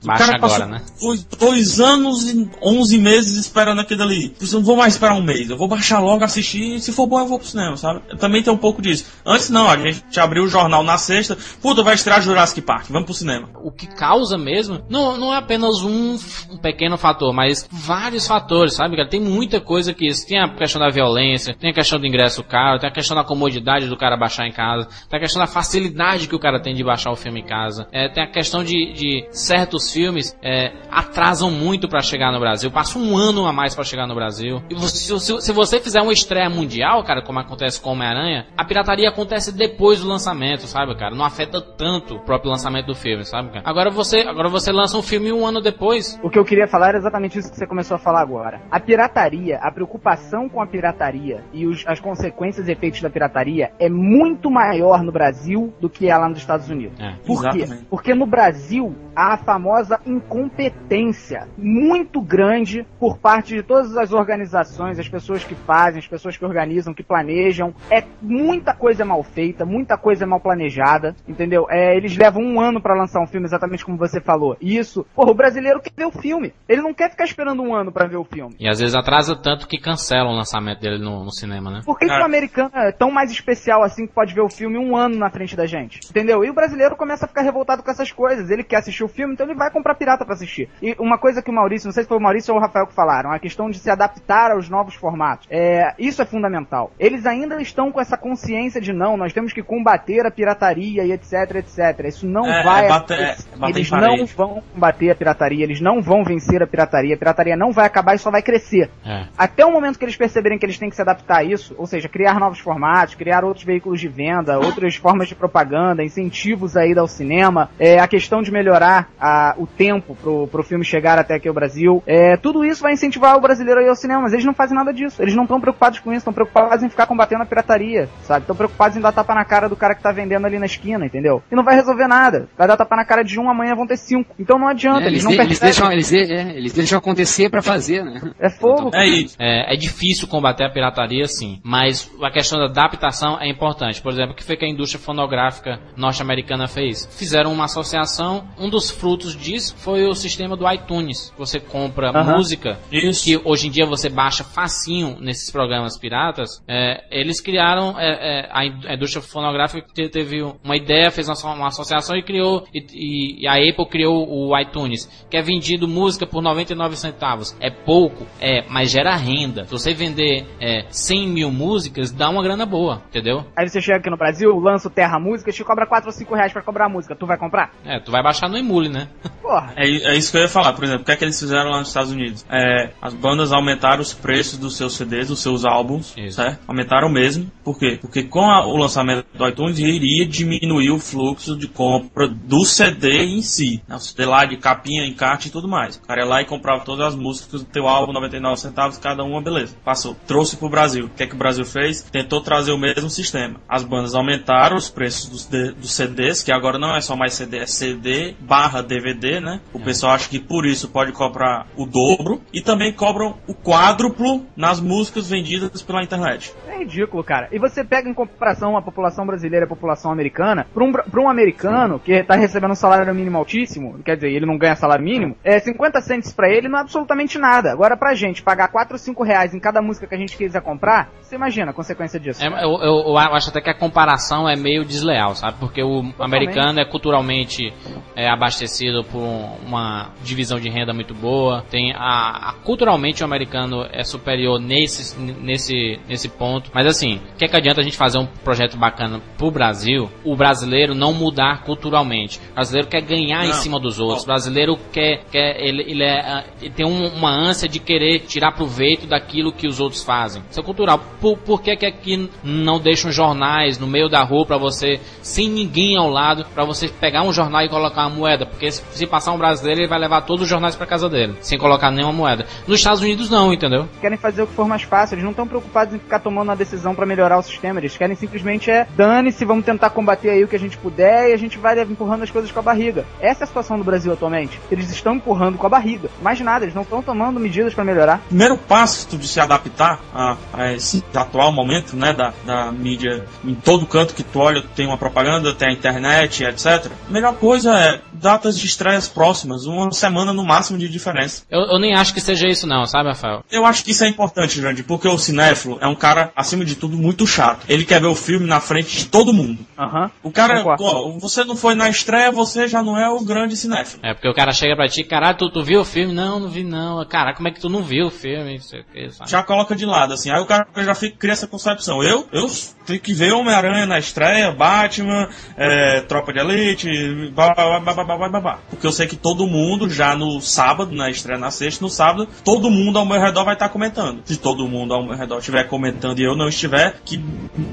[0.00, 0.08] tal.
[0.08, 0.82] Baixa o cara agora, né?
[1.00, 4.34] Dois, dois, anos e onze meses esperando aquilo ali.
[4.40, 5.50] Eu não vou mais esperar um mês.
[5.50, 6.76] Eu vou baixar logo, assistir.
[6.76, 8.02] E se for bom, eu vou pro cinema, sabe?
[8.08, 9.06] Eu também tem um pouco disso.
[9.24, 11.36] Antes não, a gente abriu o jornal na sexta.
[11.60, 12.86] Puta, vai estrear Jurassic Park.
[12.90, 13.48] Vamos pro cinema.
[13.62, 16.18] O que causa mesmo não, não é apenas um,
[16.50, 19.08] um pequeno fator, mas vários fatores, sabe, cara?
[19.08, 20.26] Tem muita coisa que isso.
[20.26, 23.24] Tem a questão da violência, tem a questão do ingresso caro, tem a questão da
[23.24, 26.74] comodidade do cara baixar em casa, tem a questão da facilidade que o cara tem
[26.74, 30.72] de baixar o filme em casa, é, tem a questão de, de certos filmes é,
[30.90, 34.62] atrasam muito para chegar no Brasil, passa um ano a mais para chegar no Brasil.
[34.70, 38.64] E você, se, se, você fizer uma estreia mundial, cara, como acontece com Homem-Aranha, a
[38.64, 41.14] pirataria acontece depois do lançamento, sabe, cara?
[41.14, 43.62] Não afeta tanto o próprio lançamento do filme, sabe, cara?
[43.64, 46.18] Agora você, agora você lança um filme um ano depois.
[46.22, 48.60] O que eu queria falar era exatamente isso que você começou a falar agora.
[48.70, 53.70] A pirataria, a preocupação com a pirataria e os, as consequências e efeitos da pirataria
[53.78, 56.98] é muito maior no Brasil do que é lá nos Estados Unidos.
[57.00, 57.14] É.
[57.26, 57.58] Por quê?
[57.58, 57.86] Exatamente.
[57.86, 64.98] Porque no Brasil há a famosa incompetência muito grande por parte de todas as organizações,
[64.98, 67.74] as pessoas que fazem, as pessoas que organizam, que planejam.
[67.90, 71.66] É muita coisa mal feita, muita coisa mal planejada, entendeu?
[71.70, 74.56] É, eles levam um ano pra lançar um filme, exatamente como você falou.
[74.60, 76.52] E isso, porra, o brasileiro quer ver o filme.
[76.68, 78.56] Ele não quer ficar esperando um ano pra ver o filme.
[78.58, 81.80] E às vezes atrasa tanto que cancelam o lançamento dele no, no cinema, né?
[81.84, 82.22] Por que, que Cara.
[82.22, 85.30] o americano é tão mais especial assim que pode ver o filme um ano na
[85.30, 86.00] frente da gente?
[86.08, 86.44] Entendeu?
[86.44, 88.50] E o brasileiro começa a ficar revoltado com essas coisas.
[88.50, 90.68] Ele quer assistir o filme, então ele vai comprar pirata pra assistir.
[90.82, 92.86] E uma coisa que o Maurício, não sei se foi o Maurício ou o Rafael
[92.86, 95.46] que falaram, a questão de se adaptar aos novos formatos.
[95.50, 96.92] É, isso é fundamental.
[96.98, 101.12] Eles ainda estão com essa consciência de não, nós temos que combater a pirataria e
[101.12, 102.06] etc, etc.
[102.06, 103.36] Isso não É, vai é é
[103.68, 104.16] Eles parede.
[104.18, 107.14] não vão combater a pirataria, eles não vão vencer a pirataria.
[107.14, 108.90] A pirataria não vai acabar e só vai crescer.
[109.04, 109.24] É.
[109.36, 111.86] Até o momento que eles perceberem que eles têm que se adaptar a isso, ou
[111.86, 116.96] seja, criar novos formatos, criar outros veículos de venda, outras formas de propaganda, incentivos aí
[116.98, 121.34] ao cinema, é, a questão de melhorar a- o tempo pro, pro filme chegar até
[121.34, 124.32] aqui ao Brasil, é, tudo isso vai incentivar o brasileiro a ir ao cinema, mas
[124.32, 125.20] eles não fazem nada disso.
[125.22, 128.42] Eles não estão preocupados com isso, estão preocupados em ficar combatendo a pirataria, sabe?
[128.42, 131.04] Estão preocupados em dar tapa na cara do cara que tá vendendo ali na esquina,
[131.04, 131.42] entendeu?
[131.50, 132.48] E não vai resolver nada.
[132.56, 134.34] Vai dar tapa na cara de um, amanhã vão ter cinco.
[134.38, 136.98] Então não adianta, É, eles, eles, não de- eles deixam, eles, de- é, eles deixam
[136.98, 138.20] acontecer pra fazer, né?
[138.38, 138.90] É fogo.
[138.94, 139.36] É isso.
[139.38, 144.00] É, é difícil combater a pirataria, sim, mas a questão da adaptação é importante.
[144.02, 147.06] Por exemplo, o que foi que a indústria fonográfica norte-americana fez?
[147.18, 151.32] Fizeram uma associação, um dos frutos disso foi o sistema do iTunes.
[151.38, 152.36] Você compra Aham.
[152.36, 153.24] música, Isso.
[153.24, 156.62] que hoje em dia você baixa facinho nesses programas piratas.
[156.68, 158.08] É, eles criaram, é,
[158.40, 162.22] é, a in- a indústria fonográfica te- teve uma ideia, fez uma, uma associação e
[162.22, 166.96] criou, e, e- e a Apple criou o iTunes, que é vendido música por 99
[166.96, 167.56] centavos.
[167.60, 169.64] É pouco, é, mas gera renda.
[169.64, 173.44] Se você vender é, 100 mil músicas, dá uma grana boa, entendeu?
[173.56, 176.34] Aí você chega aqui no Brasil, lança o Terra Música, te cobra 4 ou 5
[176.34, 177.14] reais pra cobrar a música.
[177.16, 177.72] Tu vai comprar?
[177.84, 179.08] É, tu vai baixar no Emule, né?
[179.42, 179.72] Porra.
[179.76, 181.70] É, é isso que eu ia falar, por exemplo, o que é que eles fizeram
[181.70, 182.44] lá nos Estados Unidos?
[182.50, 186.36] É, as bandas aumentaram os preços dos seus CDs, dos seus álbuns, Isso.
[186.36, 186.60] certo?
[186.68, 187.50] Aumentaram mesmo.
[187.64, 187.98] Por quê?
[188.00, 193.22] Porque com a- o lançamento do iTunes iria diminuir o fluxo de compra do CD
[193.24, 193.82] em si.
[193.88, 193.96] Né?
[193.96, 195.96] O CD lá de capinha, encarte e tudo mais.
[195.96, 199.22] O cara ia lá e comprava todas as músicas do teu álbum, 99 centavos cada
[199.24, 199.76] uma, beleza.
[199.84, 200.16] Passou.
[200.26, 201.06] Trouxe pro Brasil.
[201.06, 202.02] O que é que o Brasil fez?
[202.02, 203.56] Tentou trazer o mesmo sistema.
[203.68, 207.34] As bandas aumentaram os preços dos, de- dos CDs, que agora não é só mais
[207.34, 209.60] CD, é CD barra DVD, né?
[209.72, 212.40] O pessoal acha que por isso pode cobrar o dobro.
[212.52, 216.52] E também cobram o quádruplo nas músicas vendidas pela internet.
[216.66, 217.48] É ridículo, cara.
[217.52, 221.20] E você pega em comparação a população brasileira e a população americana, pra um, pra
[221.22, 225.04] um americano que tá recebendo um salário mínimo altíssimo, quer dizer, ele não ganha salário
[225.04, 227.72] mínimo, é 50 cents pra ele não é absolutamente nada.
[227.72, 230.60] Agora pra gente pagar 4 ou 5 reais em cada música que a gente quiser
[230.62, 232.42] comprar, você imagina a consequência disso.
[232.44, 235.56] É, eu, eu- eu acho até que a comparação é meio desleal, sabe?
[235.58, 237.72] Porque o americano é culturalmente
[238.16, 241.62] é, abastecido por um- uma divisão de renda muito boa.
[241.70, 246.70] Tem a, a- culturalmente o americano é superior nesse, nesse, nesse ponto.
[246.74, 250.10] Mas assim, o que, é que adianta a gente fazer um projeto bacana pro Brasil?
[250.24, 252.38] O brasileiro não mudar culturalmente.
[252.50, 253.54] O brasileiro quer ganhar em Não.
[253.54, 254.22] cima dos outros.
[254.22, 258.20] O brasileiro quer, quer ele, ele, é, ah, ele tem um- uma ânsia de querer
[258.20, 260.42] tirar proveito daquilo que os outros fazem.
[260.50, 260.98] Isso é cultural.
[261.20, 265.48] Por, por que, que aqui não deixam jornais no meio da rua pra você, sem
[265.48, 268.46] ninguém ao lado, pra você pegar um jornal e colocar uma moeda?
[268.46, 268.66] Porque
[268.98, 271.90] se, passar um brasileiro, ele vai levar todos os jornais pra casa dele, sem colocar
[271.90, 272.46] nenhuma moeda.
[272.66, 273.88] Nos Estados Unidos não, entendeu?
[274.00, 276.56] querem fazer o que for mais fácil, eles não estão preocupados em ficar tomando uma
[276.56, 280.48] decisão pra melhorar o sistema, eles querem simplesmente é dane-se, vamos tentar combater aí o
[280.48, 283.04] que a gente puder e a gente vai empurrando as coisas com a barriga.
[283.20, 284.60] Essa é a situação do Brasil atualmente.
[284.70, 286.08] Eles estão empurrando com a barriga.
[286.22, 288.20] Mais nada, eles não estão tomando medidas pra melhorar.
[288.28, 293.54] primeiro passo de se adaptar a, a esse atual momento, né, da, da mídia, em
[293.54, 296.90] todo canto que tu olha, tem uma propaganda, tem a internet, etc.
[297.08, 301.42] A melhor coisa é datas de estreias próximas, uma semana no máximo de diferença.
[301.50, 303.44] Eu, eu nem acho que seja isso não, sabe, Rafael?
[303.50, 306.74] Eu acho que isso é importante, Jandy, porque o cinéfilo é um cara, acima de
[306.74, 307.64] tudo, muito chato.
[307.68, 309.64] Ele quer ver o filme na frente de todo mundo.
[309.78, 310.10] Aham.
[310.22, 314.00] O cara, ó, você não foi na estreia, você já não é o grande cinéfilo.
[314.04, 316.14] É porque o cara chega pra ti, caralho, tu, tu viu o filme?
[316.14, 317.04] Não, não vi não.
[317.06, 318.54] Caralho, como é que tu não viu o filme?
[318.54, 319.30] Não sei o que, sabe?
[319.30, 320.30] já coloca de lado, assim.
[320.30, 322.02] Aí o cara já fica, cria essa concepção.
[322.02, 322.46] Eu, eu
[322.86, 328.58] tenho que ver Homem-Aranha na estreia, Batman, é, Tropa de Elite, blá, blá, blá, blá,
[328.78, 332.28] porque eu sei que todo mundo já no sábado, na estreia na sexta, no sábado,
[332.44, 334.22] todo mundo ao meu redor vai estar comentando.
[334.24, 337.20] Se todo mundo ao meu redor estiver comentando e eu não estiver, que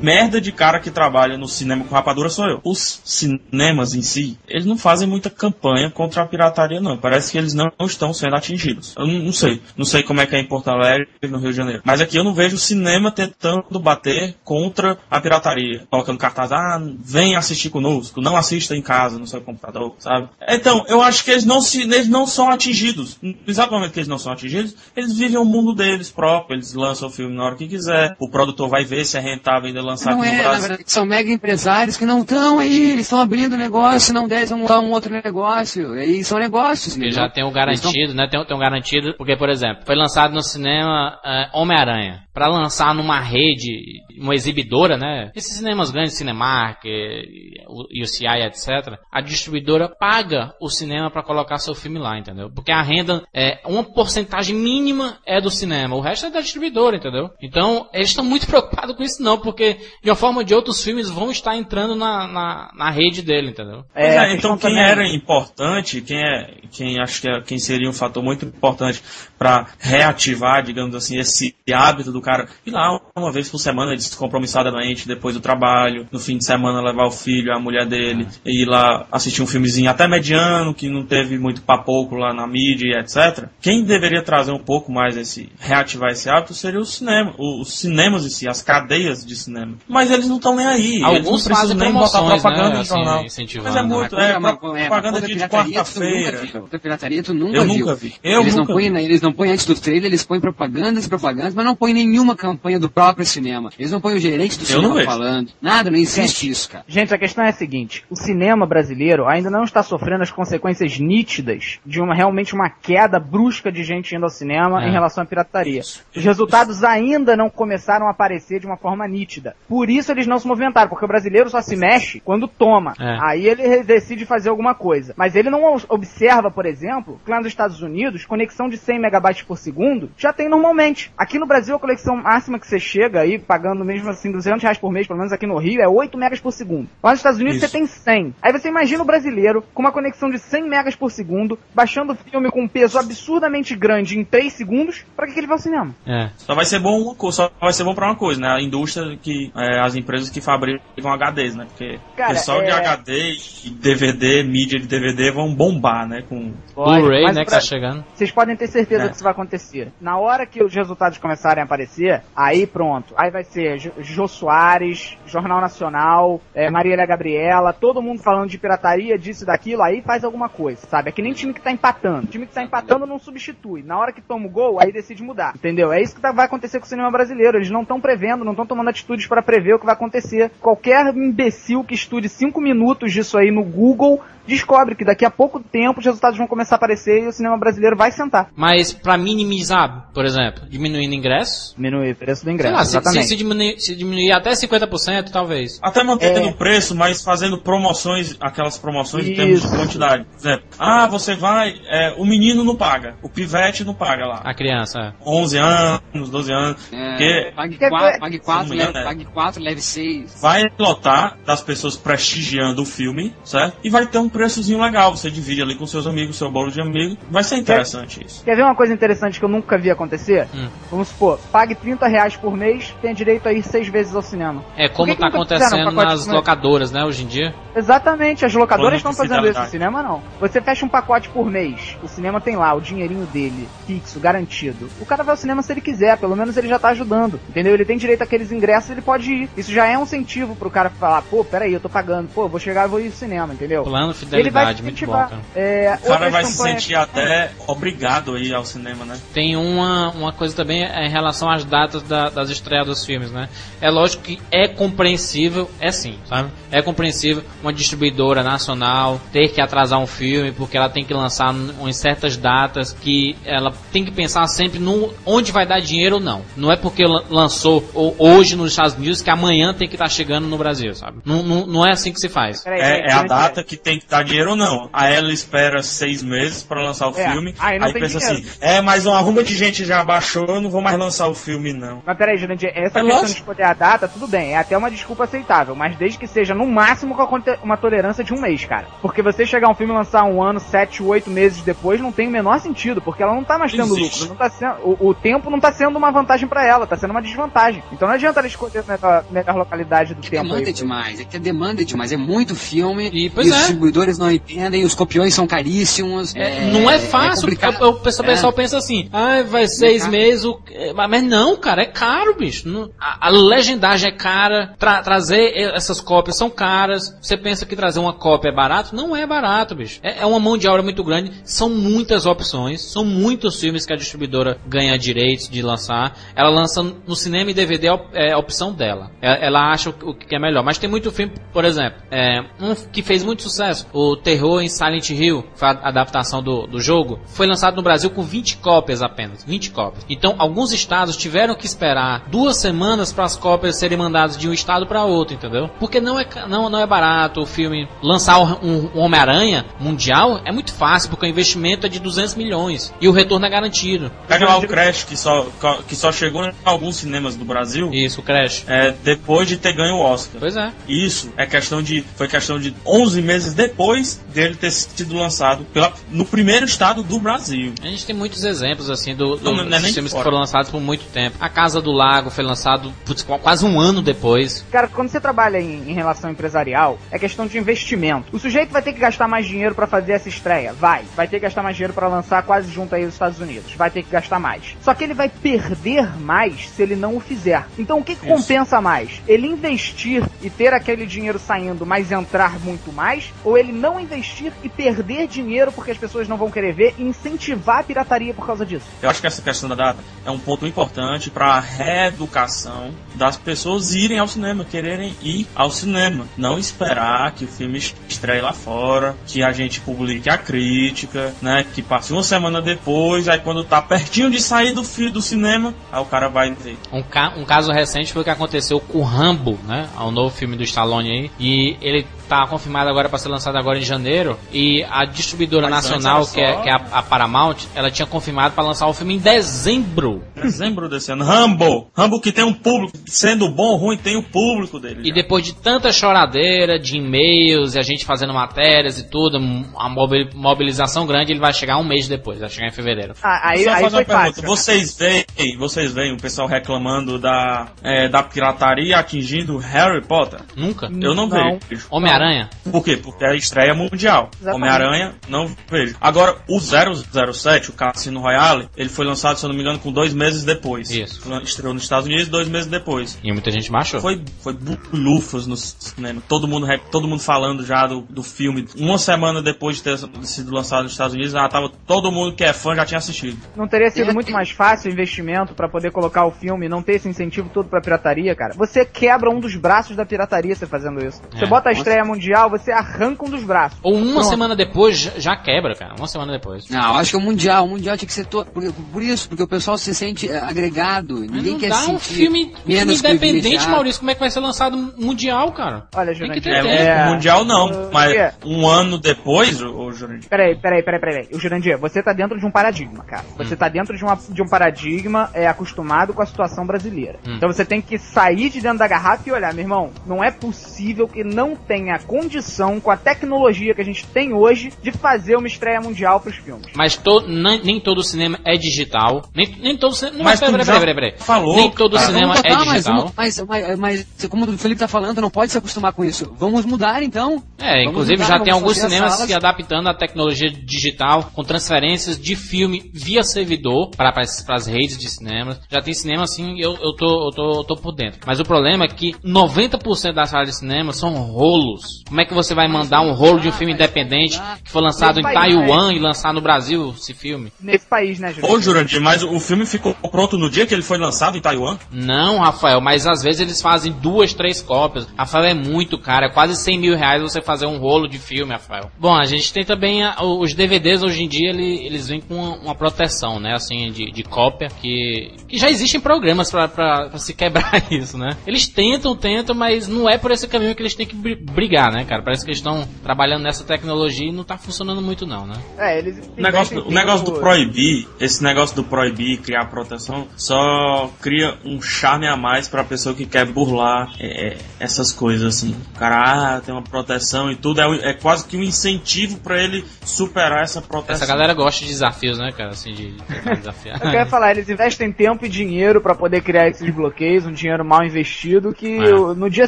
[0.02, 2.60] merda de cara que trabalha no cinema com rapadura sou eu.
[2.64, 6.98] Os cinemas em si, eles não fazem muita campanha contra a pirataria, não.
[6.98, 8.96] Parece que eles não estão sendo atingidos.
[8.98, 9.62] Eu não, não sei.
[9.78, 11.82] Não sei como é que é em Porto Alegre, no Rio de Janeiro.
[11.86, 15.86] Mas aqui eu não vejo o cinema tentando bater contra a pirataria.
[15.92, 20.30] Colocando cartaz, ah, vem assistir conosco, não assista em casa, no seu computador, sabe?
[20.50, 23.18] Então, eu acho que eles não, se, eles não são atingidos.
[23.48, 27.12] Exatamente que eles não são atingidos, eles vivem o mundo deles próprio, eles lançam o
[27.12, 30.22] filme na hora que quiser, o produtor vai ver se é rentável ainda lançar não
[30.22, 30.54] aqui é, no Brasil.
[30.54, 34.46] na verdade, são mega empresários que não estão aí, eles estão abrindo negócio, não devem
[34.46, 35.98] vão montar um outro negócio.
[36.00, 37.14] E são negócios, entendeu?
[37.14, 38.28] já tem o garantido, né?
[38.30, 42.25] Tem, tem um garantido, porque, por exemplo, foi lançado no cinema é, Homem-Aranha.
[42.36, 45.32] Pra lançar numa rede, uma exibidora, né?
[45.34, 49.00] Esses cinemas grandes, Cinemark e, o- e o CI, etc.
[49.10, 52.52] A distribuidora paga o cinema pra colocar seu filme lá, entendeu?
[52.54, 56.98] Porque a renda, é uma porcentagem mínima é do cinema, o resto é da distribuidora,
[56.98, 57.30] entendeu?
[57.42, 60.72] Então, eles estão muito preocupados com isso não, porque de uma forma ou de outra
[60.72, 63.86] os filmes vão estar entrando na, na, na rede dele, entendeu?
[63.96, 67.90] É, a então quem também- era importante, quem é, quem acho que é, quem seria
[67.90, 69.02] um fator muito importante
[69.40, 75.08] para reativar, digamos assim, esse hábito do cara ir lá uma vez por semana descompromissadamente
[75.08, 78.66] depois do trabalho, no fim de semana levar o filho, a mulher dele, e ir
[78.66, 83.48] lá assistir um filmezinho até mediano que não teve muito papoco lá na mídia, etc.
[83.62, 88.26] Quem deveria trazer um pouco mais esse reativar esse hábito seria o cinema, os cinemas
[88.26, 89.76] em si, as cadeias de cinema.
[89.88, 90.96] Mas eles não estão nem aí.
[90.96, 92.76] eles Alguns precisam fazem nem botar promoções, propaganda né?
[92.78, 93.26] em Assim, jornal.
[93.26, 93.70] incentivando.
[93.70, 96.42] Mas é muito, Mas é, pro- é, propaganda de, de quarta-feira.
[96.82, 97.78] pirataria tu nunca Eu viu.
[97.86, 98.14] nunca vi.
[98.24, 101.10] Eu eles, nunca não põem, eles não põem antes do trailer, eles põem propagandas e
[101.10, 103.70] propagandas, mas não põem nenhuma campanha do próprio cinema.
[103.78, 105.52] Eles não põem o gerente do Eu cinema falando.
[105.62, 106.86] Nada, não existe isso, cara.
[106.88, 110.98] Gente, a questão é a seguinte: o cinema brasileiro ainda não está sofrendo as consequências
[111.00, 114.88] nítidas de uma realmente uma queda brusca de gente indo ao cinema É.
[114.88, 115.82] em relação à pirataria.
[115.82, 119.56] Os resultados ainda não começaram a aparecer de uma forma nítida.
[119.68, 122.94] Por isso eles não se movimentaram, porque o brasileiro só se mexe quando toma.
[123.00, 123.18] É.
[123.22, 125.14] Aí ele decide fazer alguma coisa.
[125.18, 129.44] Mas ele não observa, por exemplo, que lá nos Estados Unidos, conexão de 100 megabytes
[129.44, 131.12] por segundo já tem normalmente.
[131.18, 134.78] Aqui no Brasil, a conexão máxima que você chega aí, pagando mesmo assim 200 reais
[134.78, 136.90] por mês, pelo menos aqui no Rio, é 8 megas por segundo.
[137.02, 137.68] Lá nos Estados Unidos Isso.
[137.68, 138.36] você tem 100.
[138.42, 142.52] Aí você imagina o brasileiro com uma conexão de 100 megas por segundo, baixando filme
[142.52, 145.96] com um peso absurdamente grande em 3 segundos, pra que, que ele vai ao cinema?
[146.06, 146.30] É.
[146.36, 148.50] Só vai ser bom uma só vai ser bom pra uma coisa, né?
[148.50, 150.82] A indústria que é, as empresas que fabricam
[151.14, 151.66] HDs, né?
[151.70, 153.32] Porque Cara, o pessoal de é- HD
[153.64, 156.24] e DVD, mídia de DVD vão bombar, né?
[156.28, 158.04] Com Blu-ray, né, que pra- tá chegando.
[158.14, 159.08] Vocês podem ter certeza É.
[159.08, 159.92] que isso vai acontecer.
[160.02, 161.95] Na hora que os resultados começarem a aparecer,
[162.36, 163.14] aí pronto.
[163.18, 169.18] Aí vai ser Jô Soares, Jornal Nacional, é, Marília Gabriela, todo mundo falando de pirataria,
[169.18, 171.10] disso daquilo, aí faz alguma coisa, sabe?
[171.10, 172.28] É que nem time que tá empatando.
[172.28, 173.84] time que tá empatando não substitui.
[173.84, 175.54] Na hora que toma o gol, aí decide mudar.
[175.56, 175.92] Entendeu?
[175.92, 177.58] É isso que tá- vai acontecer com o cinema brasileiro.
[177.58, 180.52] Eles não estão prevendo, não estão tomando atitudes para prever o que vai acontecer.
[180.62, 185.60] Qualquer imbecil que estude cinco minutos disso aí no Google descobre que daqui a pouco
[185.60, 188.50] tempo os resultados vão começar a aparecer e o cinema brasileiro vai sentar.
[188.56, 192.92] Mas pra minimizar, por exemplo, diminuindo ingressos, Diminuir o preço do sei ingresso, lá, se,
[192.92, 193.28] se, exatamente.
[193.28, 195.80] se diminuir, se diminuir até 50%, talvez.
[195.82, 196.46] Até mantendo É.
[196.46, 199.76] o preço, mas fazendo promoções, aquelas promoções em termos de Isso.
[199.76, 200.26] quantidade.
[200.26, 204.42] Por exemplo, ah, você vai, é, o menino não paga, o pivete não paga lá.
[204.44, 205.14] A criança, é.
[205.26, 206.94] 11 anos, 12 anos.
[206.94, 209.04] É, Porque pague Quer 4, ver- pague Se 4, não me leve, é.
[209.04, 210.42] pague 4, leve 6.
[210.42, 213.78] vai lotar das pessoas prestigiando o filme, certo?
[213.84, 215.16] E vai ter um preçozinho legal.
[215.16, 217.18] Você divide ali com seus amigos, seu bolo de amigo.
[217.30, 218.44] Vai ser interessante isso.
[218.44, 220.48] Quer ver uma coisa interessante que eu nunca vi acontecer?
[220.54, 220.68] Hum.
[220.92, 224.64] Vamos supor, pague 30 reais por mês, tem direito a ir seis vezes ao cinema.
[224.78, 227.54] É como que que tá um acontecendo nas locadoras, né, hoje em dia.
[227.76, 229.72] Exatamente, as locadoras estão fazendo isso, o fidelidade.
[229.72, 230.22] cinema não.
[230.40, 234.90] Você fecha um pacote por mês, o cinema tem lá o dinheirinho dele, fixo, garantido.
[235.00, 237.74] O cara vai ao cinema se ele quiser, pelo menos ele já tá ajudando, entendeu?
[237.74, 239.50] Ele tem direito àqueles ingressos, ele pode ir.
[239.56, 242.60] Isso já é um incentivo pro cara falar, pô, peraí, eu tô pagando, pô, vou
[242.60, 243.84] chegar e vou ir ao cinema, entendeu?
[243.84, 245.42] Plano fidelidade, muito bom, cara.
[245.56, 249.18] É, O cara vai se sentir até obrigado a ir ao cinema, né?
[249.34, 253.32] Tem uma, uma coisa também é em relação às datas da- das estreias dos filmes,
[253.32, 253.50] né?
[253.82, 256.50] É lógico que é compreensível, é sim, sabe?
[256.72, 261.54] É compreensível uma distribuidora nacional ter que atrasar um filme porque ela tem que lançar
[261.54, 266.22] em certas datas que ela tem que pensar sempre no onde vai dar dinheiro ou
[266.22, 266.42] não.
[266.56, 267.84] Não é porque lan- lançou
[268.18, 271.20] hoje nos Estados Unidos que amanhã tem que estar chegando no Brasil, sabe?
[271.26, 272.66] Não, não, não é assim que se faz.
[272.66, 274.90] É, é a data que tem que dar dinheiro ou não.
[274.94, 277.54] Aí ela espera seis meses pra lançar o É, filme.
[277.60, 278.48] aí Aí, pensa dinheiro.
[278.48, 281.34] assim: é, mas uma arruma de gente já baixou, eu não vou mais lançar o
[281.36, 282.02] filme, não.
[282.06, 283.26] Mas peraí, Jurandir, essa É questão lógico.
[283.28, 286.54] de escolher a data, tudo bem, é até uma desculpa aceitável, mas desde que seja
[286.54, 287.26] no máximo com
[287.64, 288.88] uma tolerância de um mês, cara.
[289.02, 292.28] Porque você chegar um filme e lançar um ano, sete, oito meses depois, não tem
[292.28, 294.22] o menor sentido, porque ela não tá mais tendo Existe.
[294.22, 294.30] lucro.
[294.30, 297.12] Não tá sendo, o, o tempo não tá sendo uma vantagem pra ela, tá sendo
[297.12, 297.84] uma desvantagem.
[297.92, 300.74] Então não adianta ela escolher a melhor, melhor localidade do tempo demanda é aí.
[300.74, 303.68] demais, é que a demanda é demais, é muito filme, E, e, os é.
[304.06, 306.36] Distribuidores não entendem, os copiões são caríssimos.
[306.36, 307.42] É, não é fácil.
[307.42, 307.82] complicado.
[307.82, 308.34] o, o pessoal, o É.
[308.34, 310.12] pessoal pensa assim, ah, vai seis caro.
[310.12, 310.46] meses.
[310.46, 312.66] o- é, mas não, cara, é caro, bicho.
[313.00, 314.74] A, a legendagem é cara.
[314.80, 317.16] tra- trazer essas cópias são caras.
[317.22, 318.96] Você pensa que trazer uma cópia é barato?
[318.96, 320.00] Não é barato, bicho.
[320.04, 321.32] É, é uma mão de obra muito grande.
[321.44, 322.82] São muitas opções.
[322.82, 326.18] São muitos filmes que a distribuidora ganha direitos de lançar.
[326.36, 329.12] Ela lança no cinema e DVD é é a opção dela.
[329.22, 330.64] É- Ela acha o, o que é melhor.
[330.64, 334.68] Mas tem muito filme, por exemplo, é, um que fez muito sucesso, o Terror em
[334.68, 339.02] Silent Hill, foi a adaptação do, do jogo, foi lançado no Brasil com 20 cópias
[339.02, 339.44] apenas.
[339.46, 340.06] 20 cópias.
[340.10, 344.54] Então, alguns estados tiveram que esperar duas semanas para as cópias serem mandadas de um
[344.54, 345.70] estado para outro, entendeu?
[345.80, 347.88] Porque não é, não, não é barato o filme.
[348.04, 352.94] Lançar um, um Homem-Aranha mundial é muito fácil, porque o investimento é de 200 milhões
[353.00, 354.12] e o retorno é garantido.
[354.28, 355.48] Pega lá o Crash, que só,
[355.88, 358.66] que só chegou em alguns cinemas do Brasil, Isso, o Crash.
[358.68, 360.40] é, depois de ter ganho o Oscar.
[360.40, 360.72] Pois é.
[360.88, 362.04] Isso é questão de.
[362.16, 363.85] Foi questão de 11 meses depois
[364.34, 367.74] dele ter sido lançado pela, no primeiro estado do Brasil.
[367.82, 370.24] A gente tem muitos exemplos assim do, do Não, não é filmes que fora.
[370.24, 371.38] foram lançados por muito tempo.
[371.40, 374.66] A Casa do Lago foi lançado putz, qu- quase um ano depois.
[374.72, 378.28] Cara, quando você trabalha em, em relação empresarial, é questão de investimento.
[378.36, 380.74] O sujeito vai ter que gastar mais dinheiro pra fazer essa estreia.
[380.74, 381.04] Vai.
[381.16, 383.74] Vai ter que gastar mais dinheiro pra lançar quase junto aí aos Estados Unidos.
[383.74, 384.76] Vai ter que gastar mais.
[384.82, 387.66] Só que ele vai perder mais se ele não o fizer.
[387.78, 389.22] Então o que, que compensa mais?
[389.28, 393.32] Ele investir e ter aquele dinheiro saindo, mas entrar muito mais?
[393.44, 397.04] Ou ele não investir e perder dinheiro porque as pessoas não vão querer ver e
[397.04, 398.86] incentivar a pirataria por causa disso?
[399.02, 403.38] Eu acho que essa questão da data é um ponto importante para a reeducação das
[403.38, 406.26] pessoas irem ao cinema, quererem ir ao cinema.
[406.38, 411.66] Não esperar que o filme estreie lá fora, que a gente publique a crítica, né?
[411.74, 415.74] Que passe uma semana depois, aí quando tá pertinho de sair do filme do cinema,
[415.92, 416.78] aí o cara vai ver.
[416.92, 419.90] Um, ca- um caso recente foi o que aconteceu com o Rambo, né?
[420.00, 421.32] O novo filme do Stallone aí.
[421.40, 424.38] E ele tá confirmado agora para ser lançado agora em janeiro.
[424.52, 428.54] E a distribuidora Mas nacional, que é, que é a, a Paramount, ela tinha confirmado
[428.54, 430.24] para lançar o filme em dezembro.
[430.36, 431.24] Dezembro desse ano.
[431.24, 431.90] Rambo!
[431.96, 435.02] Rambo que tem um público, sendo bom ou ruim, tem o público dele.
[435.04, 435.14] E já.
[435.16, 439.38] depois de tanta choradeira, de e-mails e a gente fazendo matérias e tudo,
[439.78, 443.14] a mobi- mobilização grande, ele vai chegar um mês depois, vai chegar em fevereiro.
[443.24, 444.42] Ah, aí, Só aí fazer foi uma pergunta.
[444.42, 444.44] fácil.
[444.48, 450.42] Vocês veem, vocês veem o pessoal reclamando da, é, da pirataria atingindo Harry Potter?
[450.56, 450.88] Nunca.
[450.88, 451.60] Eu não, Não.
[451.70, 451.88] vejo.
[452.16, 452.50] Homem-Aranha.
[452.72, 452.98] Por quê?
[452.98, 454.30] Porque é a estreia mundial.
[454.46, 455.96] Homem-Aranha, não vejo.
[456.00, 459.92] Agora, o 007, o Cassino Royale, ele foi lançado, se eu não me engano, com
[459.92, 460.90] dois meses depois.
[460.92, 461.22] Isso.
[461.44, 463.18] Estreou nos Estados Unidos dois meses depois.
[463.24, 464.00] E muita gente baixou.
[464.00, 466.22] Foi, foi bulufas no cinema.
[466.28, 468.68] Todo mundo, todo mundo falando já do, do filme.
[468.78, 472.44] Uma semana depois de ter sido lançado nos Estados Unidos, já tava, todo mundo que
[472.44, 473.38] é fã já tinha assistido.
[473.56, 476.70] Não teria sido É, muito mais fácil o investimento pra poder colocar o filme e
[476.70, 478.54] não ter esse incentivo todo pra pirataria, cara?
[478.56, 481.22] Você quebra um dos braços da pirataria você fazendo isso.
[481.32, 481.48] Você É.
[481.48, 483.78] bota a estreia mundial, você arranca um dos braços.
[483.84, 484.30] Ou uma Pronto.
[484.30, 485.96] semana depois já- quebra, cara.
[485.98, 486.70] Uma semana depois.
[486.70, 488.50] Não, acho que o Mundial, o Mundial tinha que ser todo.
[488.52, 491.20] Por, por isso, porque o pessoal se sente eh, agregado.
[491.20, 493.68] Mas Ninguém não quer dá se um sentir filme, filme menos independente.
[493.68, 494.00] Maurício.
[494.00, 495.88] Como é que vai ser lançado mundial, cara?
[495.96, 496.42] Olha, Tem Jurandir.
[496.44, 496.86] que ter É.
[496.86, 497.06] É.
[497.10, 501.28] mundial não, Uh, mas um ano depois, ô, ô Jurandir, Peraí, peraí, peraí, peraí.
[501.34, 503.24] O Jurandir, você tá dentro de um paradigma, cara.
[503.38, 503.58] Você Hum.
[503.58, 507.20] tá dentro de, uma, de um paradigma é, acostumado com a situação brasileira.
[507.28, 507.36] Hum.
[507.38, 510.32] Então você tem que sair de dentro da garrafa e olhar, meu irmão, não é
[510.32, 515.36] possível que não tenha condição com a tecnologia que a gente tem hoje de fazer
[515.36, 516.68] uma estreia mundial pros filmes.
[516.76, 519.24] Mas to, nem, nem todo cinema é digital.
[519.34, 520.24] Nem, nem todo cinema.
[520.24, 521.14] Mas peraí, peraí, peraí, peraí.
[521.18, 522.08] falou, Nem todo cara.
[522.08, 523.14] cinema é digital.
[523.16, 526.34] mas, mas, mas, como o Felipe tá falando, não pode se acostumar com isso.
[526.38, 527.44] Vamos mudar então.
[527.58, 529.28] É, Vamos inclusive mudar, já tem alguns cinemas salas.
[529.28, 535.10] se adaptando à tecnologia digital, com transferências de filme via servidor para as redes de
[535.10, 535.60] cinemas.
[535.70, 538.20] Já tem cinema assim, eu, eu, tô, eu, tô, eu tô por dentro.
[538.26, 541.85] Mas o problema é que 90% das salas de cinema são rolos.
[542.08, 545.20] Como é que você vai mandar um rolo de um filme independente que foi lançado
[545.20, 547.52] em país, Taiwan e lançar no Brasil esse filme?
[547.60, 548.56] Nesse país, né, Jurandir?
[548.56, 551.78] Ô, Jurandir, mas o filme ficou pronto no dia que ele foi lançado em Taiwan?
[551.92, 555.08] Não, Rafael, mas às vezes eles fazem duas, três cópias.
[555.18, 558.52] Rafael, é muito caro, é quase 100 mil reais você fazer um rolo de filme,
[558.54, 558.92] Rafael.
[559.00, 562.36] Bom, a gente tem também a- os DVDs hoje em dia, ele- eles vêm com
[562.36, 567.34] uma, uma proteção, né, assim, de, de cópia, que, que já existem programas pra se
[567.34, 568.36] quebrar isso, né.
[568.46, 571.36] Eles tentam, tentam, mas não é por esse caminho que eles têm que bri-
[571.76, 572.22] brigar, né, cara.
[572.22, 575.56] Parece que eles estão trabalhando nessa tecnologia e não tá funcionando muito não, né.
[575.78, 580.28] É, eles O negócio, o negócio do pro proibir, esse negócio do proibir, criar proteção,
[580.38, 585.76] só cria um charme a mais pra pessoa que quer burlar é, essas coisas, assim.
[585.96, 589.62] O cara, ah, tem uma proteção e tudo, é, é quase que um incentivo pra
[589.62, 591.16] ele superar essa proteção.
[591.16, 592.70] Essa galera gosta de desafios, né, cara?
[592.70, 594.02] Assim, de tentar desafiar.
[594.04, 597.84] Eu quero falar, eles investem tempo e dinheiro pra poder criar esses bloqueios, um dinheiro
[597.84, 599.12] mal investido, que É.
[599.12, 599.68] no dia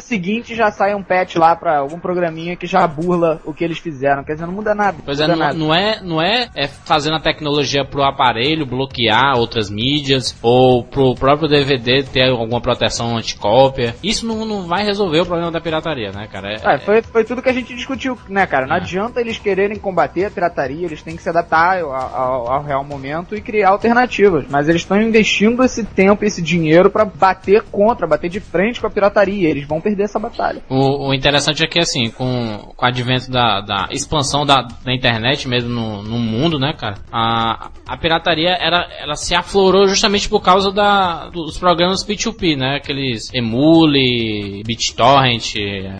[0.00, 3.78] seguinte já sai um patch lá pra algum programinha que já burla o que eles
[3.78, 4.24] fizeram.
[4.24, 4.98] Quer dizer, não muda nada.
[5.04, 5.58] Pois é, muda não, nada.
[5.58, 11.14] não é, não é, é fazendo a tecnologia pro aparelho bloquear outras mídias ou pro
[11.14, 13.94] próprio DVD ter alguma proteção anticópia.
[14.02, 16.52] Isso não, não vai resolver o problema da pirataria, né, cara?
[16.54, 18.66] É- É, foi, foi tudo que a gente discutiu, né, cara?
[18.66, 22.62] Não adianta eles quererem combater a pirataria, eles têm que se adaptar ao, ao- ao
[22.62, 24.44] real momento e criar alternativas.
[24.50, 28.86] Mas eles estão investindo esse tempo, esse dinheiro pra bater contra, bater de frente com
[28.86, 29.48] a pirataria.
[29.48, 30.60] Eles vão perder essa batalha.
[30.68, 34.92] O, o interessante é que, assim, com, com o advento da, da expansão da, da
[34.92, 40.28] internet mesmo no, no mundo, né, cara, a, a pirataria, ela, ela se aflorou justamente
[40.28, 45.54] por causa da, dos programas P2P, né, aqueles Emule, BitTorrent,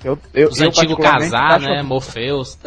[0.05, 2.59] Eu, eu, os eu antigos Casar, né, Morpheus,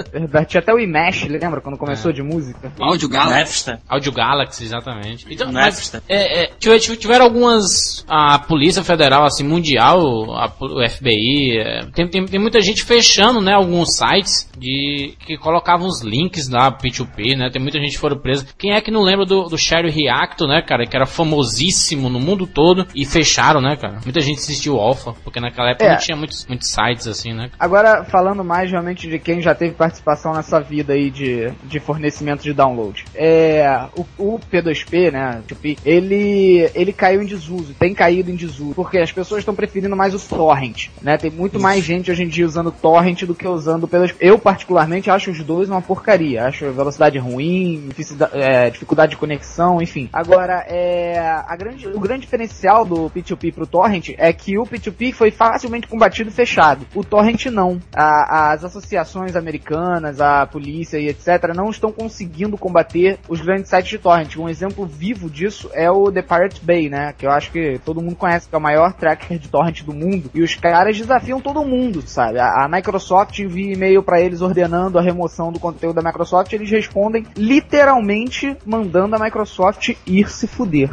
[0.48, 1.62] Tinha até o Imesh, lembra?
[1.62, 2.72] Quando começou de música.
[2.80, 3.78] Áudio Galaxy.
[3.88, 5.26] Audio Galaxy, exatamente.
[5.30, 8.06] Então, mas, é, é, tiver- tiver- tiveram algumas.
[8.08, 10.00] A Polícia Federal, assim, mundial,
[10.34, 15.38] a, o FBI, é, tem, tem, tem muita gente fechando, né, alguns sites de que
[15.38, 17.50] colocavam os links lá, P2P, né?
[17.52, 18.46] Tem muita gente que foram presa.
[18.58, 20.86] Quem é que não lembra do, do Sherry Reacto, né, cara?
[20.86, 24.00] Que era famosíssimo no mundo todo e fecharam, né, cara?
[24.04, 25.92] Muita gente assistiu Alpha, porque naquela época É.
[25.92, 27.50] não tinha muitos, muitos sites assim, né?
[27.60, 32.44] Agora, falando mais realmente de quem já teve participação nessa vida aí de, de fornecimento
[32.44, 33.04] de download.
[33.16, 34.06] É, o,
[34.36, 39.12] o P2P, né, 2P, ele, ele caiu em desuso, tem caído em desuso, porque as
[39.12, 42.72] pessoas estão preferindo mais o torrent, né, tem muito mais gente hoje em dia usando
[42.72, 42.91] torrent
[43.26, 44.16] do que usando P2P.
[44.20, 49.82] Eu, particularmente, acho os dois uma porcaria, acho velocidade ruim, dificuldade, é, dificuldade de conexão,
[49.82, 50.10] enfim.
[50.14, 55.14] Agora, é, a grande, o grande diferencial do P2P pro torrent é que o P2P
[55.14, 56.86] foi facilmente combatido e fechado.
[56.96, 57.80] O torrent não.
[57.94, 61.54] A- as associações americanas, a polícia e etc.
[61.56, 64.36] não estão conseguindo combater os grandes sites de torrent.
[64.38, 67.14] Um exemplo vivo disso é o The Pirate Bay, né?
[67.18, 69.94] Que eu acho que todo mundo conhece, que é o maior tracker de torrent do
[69.94, 70.30] mundo.
[70.34, 72.40] E os caras desafiam todo mundo, sabe?
[72.40, 76.70] A, a Microsoft envia e-mail pra eles ordenando a remoção do conteúdo da Microsoft, eles
[76.70, 80.90] respondem literalmente mandando a Microsoft ir se fuder.